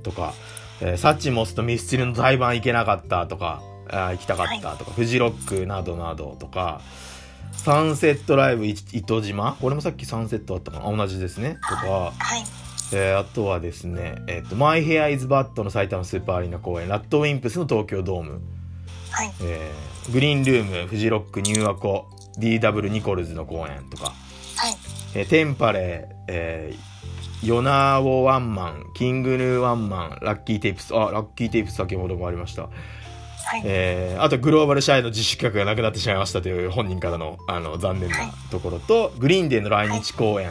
[0.05, 0.33] とか、
[0.81, 6.81] えー Suchmos とミスチルの対バン行けなかったとかあー行きたかったとか、フジロックなどなどとか
[7.53, 9.57] サンセットライブい糸島？
[9.61, 10.89] これもさっきサンセットあったかな？
[10.89, 11.59] あ同じですね。
[11.69, 12.13] とか、
[12.93, 18.41] えーあとはですね、えっと My Hair is Bad の埼玉スーパーアリーナ公演 RADWIMPS の東京ドーム、
[19.43, 22.07] えーグリーンルームフジロックニューアコ
[22.39, 24.15] DW ニコルズの公演とか、
[25.15, 26.99] えー Tempalay、えー
[27.47, 32.69] yonawo ワンマン King Gnu ワンマン LUCKY TAPES あ LUCKY TAPES 先ほどもありました
[33.65, 38.17] えーあとグローバルシャイの自主企画がなくなってしまいましたという本人からのあの残念な
[38.51, 40.51] ところと、 Green Day の来日公演、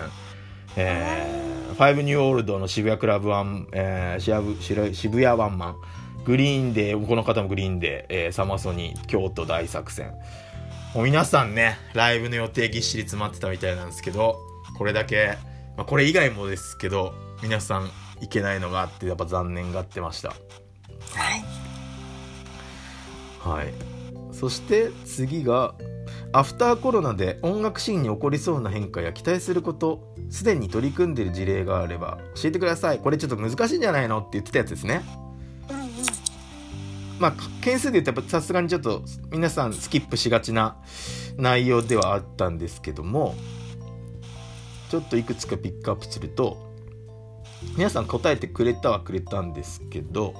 [0.76, 5.76] えー FIVE NEW OLD の渋谷クラブワン、えー渋谷ワンマン。
[6.26, 10.11] グリーンデーこの方もグリーンデー、えーサマソニ京都大作戦。
[10.94, 14.38] もう皆さんねライブの予定ぎっしり詰まってたみたいなんですけど
[14.78, 15.38] これだけ、
[15.76, 17.14] まあ、これ以外もですけど
[17.44, 17.91] 皆さん
[18.22, 20.30] 行けないのがあってやっぱ残念がってました。
[20.30, 21.66] はい
[23.48, 23.74] はい。
[24.32, 25.76] そして次が
[26.34, 30.14] アフターコロナで音楽シーンに起こりそうな変化や期待すること。
[30.30, 32.99] すでに取り組んでいる事例があれば教えてください。
[32.99, 34.19] これちょっと難しいんじゃないの？
[34.19, 35.02] って言ってたやつですね。
[37.19, 40.78] まあ件数で言うとさすがにちょっと皆さんスキップしがちな
[41.38, 43.36] 内容ではあったんですけども
[44.90, 46.76] ちょっといくつかピックアップすると
[47.76, 50.36] 皆さん答えてくれたはくれたんですけど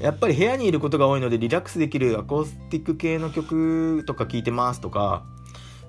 [0.00, 5.24] やっぱり部屋にいることが多いのでリラックスできるアコースティック系の曲とか聴いてますとか、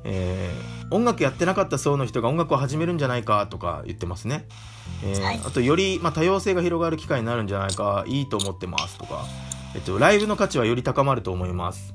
[0.04, 4.46] えー、音楽やってなかった層の人が音楽を始めるんじゃないかとか言ってますね、
[5.04, 9.26] えーはい、あとより、まあ、多様性が広がる機会になるんじゃないかいいと思ってますとか、
[9.74, 11.94] えっと、ライブの価値はより高まると思います、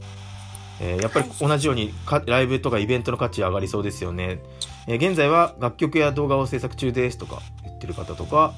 [0.81, 1.95] えー、やっぱり同じように
[2.27, 4.43] ライブとかイベントの価値上がりそうですよね、
[4.89, 8.53] え現在は楽曲や動画を制作中ですとか言ってる方とか、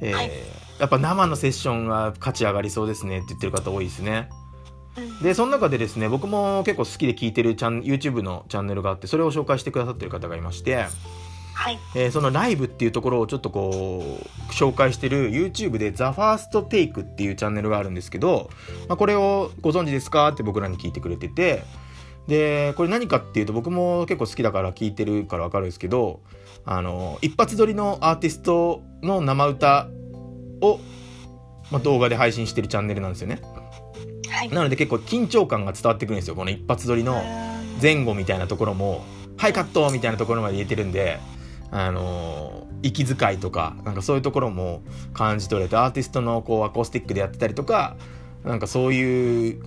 [0.00, 0.30] えーはい
[0.78, 4.28] やっぱ生のセッションが価値上がりそうですねって言ってる方多いですね。
[5.22, 10.86] でその中でですね僕も結構好きで聞いてるチャン YouTube のチャンネルがあってそれを紹介してくださってる方がいまして、
[11.54, 18.50] はいえー、そのライブっていうところをちょっとこう紹介してる YouTube で THEFIRSTTAKE っていうチャンネルがあるんですけど、
[18.88, 21.62] まあ、これをご存知ですかって僕らに聞いてくれてて
[22.26, 26.20] でこれ何かっていうと僕も結構好きだから聞いてるから分かるんですけど
[26.64, 29.88] あの一発撮りのアーティストの生歌
[30.60, 30.80] を、
[31.70, 33.40] まあ、動画で配信してるチャンネルなんですよね。
[34.30, 37.22] はい、なので結構緊張感が伝わってくるんですよこの一発撮りの
[37.82, 39.04] 前後みたいなところも
[39.36, 41.18] 「はいカット!」みたいなところまで言えてるんで
[41.70, 44.82] あのー、息遣いとかなんかそういうところも
[45.12, 47.96] 感じ取れてアーティストのこうアコースティックでやってたりとか
[48.44, 49.62] なんかそういう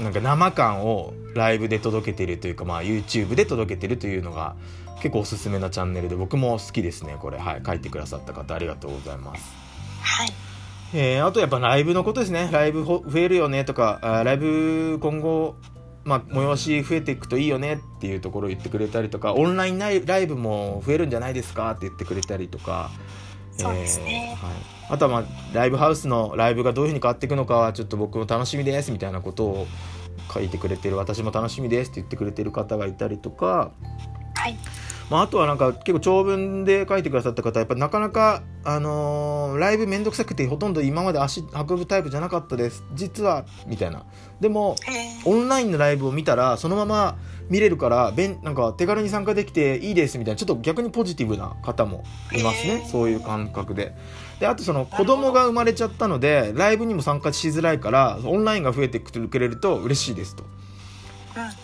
[0.00, 4.56] なんか生感をライブで届けてるというか、まあ、YouTube で届けてるというのが
[5.02, 9.69] 結構おすすめなチャンネルで僕も好きですねこれはい書いてくださった方ありがとうございます
[10.02, 10.32] はい。
[10.92, 12.48] えー、あとやっぱライブのことですね。
[12.50, 15.56] ライブ増えるよねとか、あライブ今後、
[16.04, 22.90] まあ、催し増えていくといいよねっていうところを言ってくれたりとか、オンラインライブも増えるんじゃないですかって言ってくれたりとか、
[23.52, 24.36] そうですね。
[24.40, 24.52] はい。
[24.90, 29.66] あとはまあ、ライブハウスのライブがどういうふうに変わっていくのかは、ちょっと僕も楽しみですみたいなことを
[30.32, 33.70] 書いてくれてる、私も楽しみですって言ってくれてる方がいたりとか、
[34.34, 34.56] はい。
[35.10, 42.84] まあ、あとはなんか結構長文で書いてくださった方やっぱなかなか、あのー、ライブめんどくさくてほとんど今まで足運ぶタイプじゃなかったです。
[42.94, 44.04] 実はみたいな。
[44.40, 44.76] でも
[45.24, 47.18] オンラインのライブを見たらそのまま
[47.48, 50.38] 見れるからべんなんか手軽に参加できていいですみたいな。
[50.38, 52.86] ちょっと逆にポジティブな方もいますね。
[52.88, 53.96] そういう感覚で。
[54.38, 60.44] であとその子供が生まれちゃったのでライブにも参加しづらいからオンラインが増えてくれると嬉しいですと、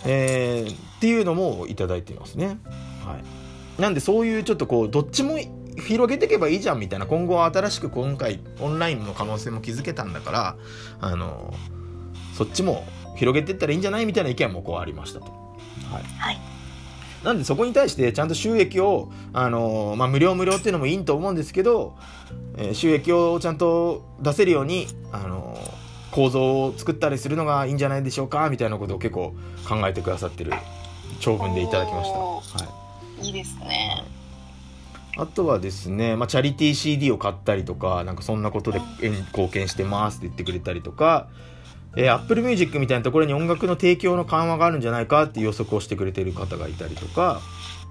[0.05, 2.59] えー、っていうのもいただいていますね。
[3.07, 3.36] はい
[3.79, 5.39] なんでそういうちょっとこうどっちも
[5.79, 10.57] 広げていけばいいじゃんみたいな今後新しく今回オンラインの可能性も築けたんだから
[11.01, 11.53] あの
[12.35, 12.87] そっちも
[13.17, 15.27] 広げていったらいいんじゃないみたいな意見もこうありましたと。
[15.27, 16.57] はい、はい
[17.25, 21.97] なんでそこに対してちゃんと収益を、あのまあ、無料無料っていうのもいいと思うんですけど、
[22.57, 25.59] えー、収益をちゃんと出せるように、あの
[26.13, 29.35] 構造を作ったりするのがいいんじゃないでしょうかみたいなことを結構
[29.69, 30.53] 考えてくださってる
[31.19, 32.19] 長文でいただきました。
[32.19, 32.43] は
[32.83, 32.86] い
[33.23, 34.05] いいですね。
[35.19, 41.29] あとはですね、まあ、チャリティー CD を買ったりとか、なんかそんなことで貢献してますって言ってくれたりとか、
[41.97, 47.41] えー、Apple Music みたいなところに音楽の提供の緩和があるんじゃないかっていう予測をしてくれてる方がいたりとか、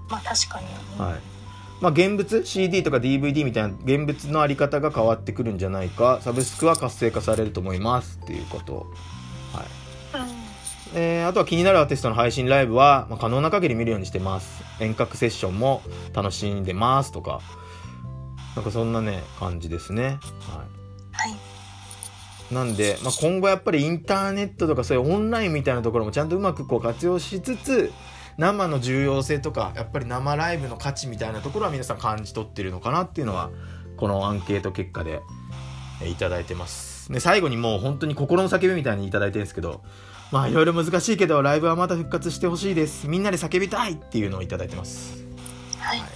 [0.08, 0.66] まあ確かに、
[0.98, 1.36] はい。
[1.80, 8.86] まあ、現物 CD とか DVD みたいな現物のあり方が変わってくるんじゃないかサブスクは活性化されると思いますっていうこと
[10.94, 14.62] えー、あとは気になるアーティストの配信ライブは、まあ、可能な限り見るようにしてます。
[14.80, 15.82] 遠隔セッションも
[16.14, 17.40] 楽しんでますとか、
[18.54, 20.04] なんかそんなね、感じですね。
[20.04, 20.18] はい。
[21.12, 21.36] は
[22.50, 27.92] い、なんで、まあ、今後やっぱりインターネットとかそういうオンラインみたいなところもちゃんとうまくこう活用しつつ、
[28.38, 33.50] 生の重要性とか、やっぱり生ライブの価値みたいなところは皆さん感じ取ってるのかなっていうのは、
[33.96, 35.20] このアンケート結果で
[36.06, 36.95] いただいてます。
[37.10, 39.82] で、最後にもう本当に心の叫びみたいにいただいてるんですけど、
[40.32, 43.08] まあいろいろ難しいけどライブはまた復活してほしいです。
[43.08, 45.24] みんなで叫びたいっていうのを頂いてます。
[45.78, 46.08] はい、はい、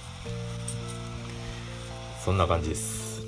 [2.23, 3.23] そんな感じです。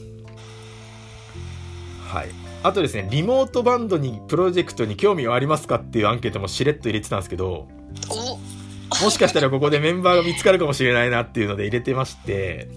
[2.08, 2.44] はい。
[2.64, 7.68] あとですねリモートバンドにプロジェクトに興味はありますかっていうアンケートもしれっと入れてたんですけど
[9.04, 12.70] もしかしたらここでメンバーが見つかるかもしれないなっていうので入れてまして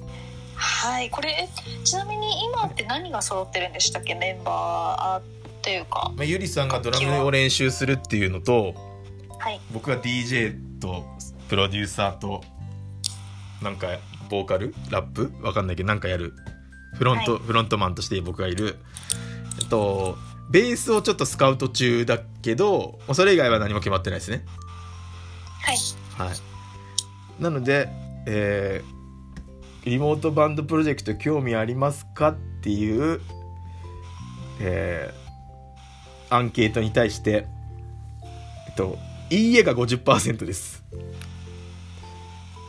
[0.57, 1.49] はいこれ
[1.85, 4.15] ちなみに今って何が揃ってるんでしたっけ？
[4.15, 8.75] メンバーというか、まあ、ゆりさんがドラムを練習するっていうのと、
[9.39, 11.05] はい、僕が DJ と
[11.49, 12.43] プロデューサーと
[13.63, 13.89] なんか
[14.31, 14.75] ボーカル？
[14.91, 15.31] ラップ？
[15.43, 16.33] わかんないけどなんかやる。
[16.95, 18.77] フロント、はい、フロントマンとして僕がいる。
[19.61, 20.17] えっと
[20.51, 24.45] ベースをちょっとスカウト中だけどそれ以外は何も決まってないですね。
[25.63, 25.77] はい。
[26.17, 27.43] はい。
[27.43, 27.89] なので
[28.29, 28.96] えー、
[29.87, 32.31] リモートバンドプロジェクト興味ありますか？
[32.31, 33.21] っていう
[34.61, 37.47] えー、アンケートに対して
[38.69, 38.99] えっと
[39.31, 40.83] いいえが50%です。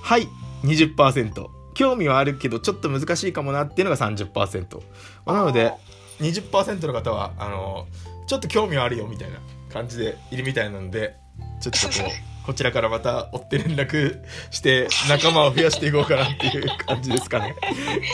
[0.03, 0.27] はい
[0.64, 4.77] 20%興味はあるけどちょっと難しいかもなっていうのが30%、
[5.26, 5.73] まあ、なので
[6.19, 7.88] 20%の方はあの
[8.27, 9.38] ちょっと興味はあるよみたいな
[9.73, 11.15] 感じでいるみたいなので
[11.61, 12.11] ちょっとこう
[12.48, 14.22] こちらからまた追って連絡
[14.52, 17.53] して 仲間を増やしていこうかなっていう感じですかね。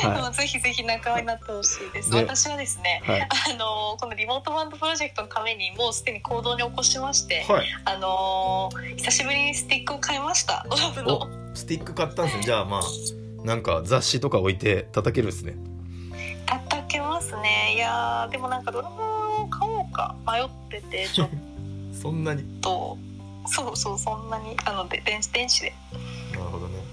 [0.02, 2.12] はい、ぜひぜひ仲間になってほしいです。
[2.16, 10.66] 私はですね、はい、あのこのリモートバンドプロジェクトのためにもうすでに行動に起こしまして、はい、あの久しぶりにスティックを買いました。
[11.54, 12.44] スティック買ったんですね。
[12.44, 15.54] じゃあまあなんか雑誌とか置いて叩けるんですね。
[16.48, 17.76] 叩けますね。
[17.76, 21.36] いやでもなんかドラムを買おうか迷っててちょっと。
[22.02, 22.42] そんなに。
[22.60, 22.98] と。
[23.45, 25.74] そうそうそんなにあので電子電子で。
[26.32, 26.84] なるほどね。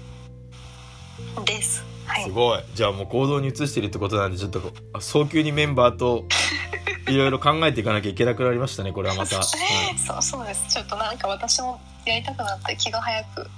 [1.45, 2.63] です、はい、すごい。
[2.73, 4.61] じゃあもう行動に移してるってことなんでちょっと
[4.99, 6.25] 早急にメンバーと
[7.07, 9.45] いろいろ考えていかなきゃいけなくなりましたねこれはまた、はい、
[9.97, 10.65] そうそうです。
[10.69, 13.49] ちょっとなんか私もやりたくなって気が早く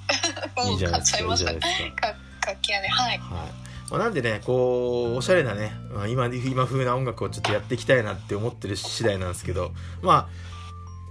[0.70, 2.08] いいじゃないですかいいじゃないですか。
[2.46, 3.20] 楽器屋で はい、はい。
[3.90, 9.72] まあ、なんでねこうおしゃれなね、まあ、今今風な音楽をちょっとやっていきたいなって思ってる次第なんですけど
[10.02, 10.53] まあ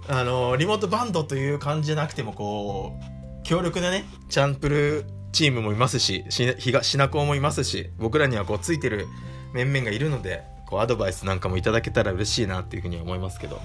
[0.07, 9.07] あのリモートバンドという感じじゃなくてもこう強力なねチャンプルチームもいますししがシナコもいますし僕らにはこうついてる
[9.53, 13.57] 面々がいるのでこうアドバイスなんかもいただけたら嬉しいなっていうふうに思いますけど、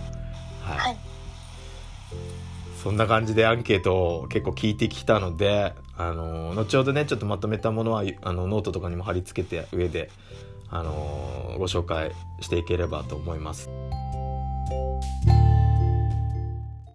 [0.62, 0.96] はい、はい、
[2.82, 10.10] そんな感じでアンケートを結構聞いてきたので、あの後ほどねちょっとまとめたものはあのノートとかにも貼り付けて上で、
[10.70, 13.70] あのご紹介していければと思います。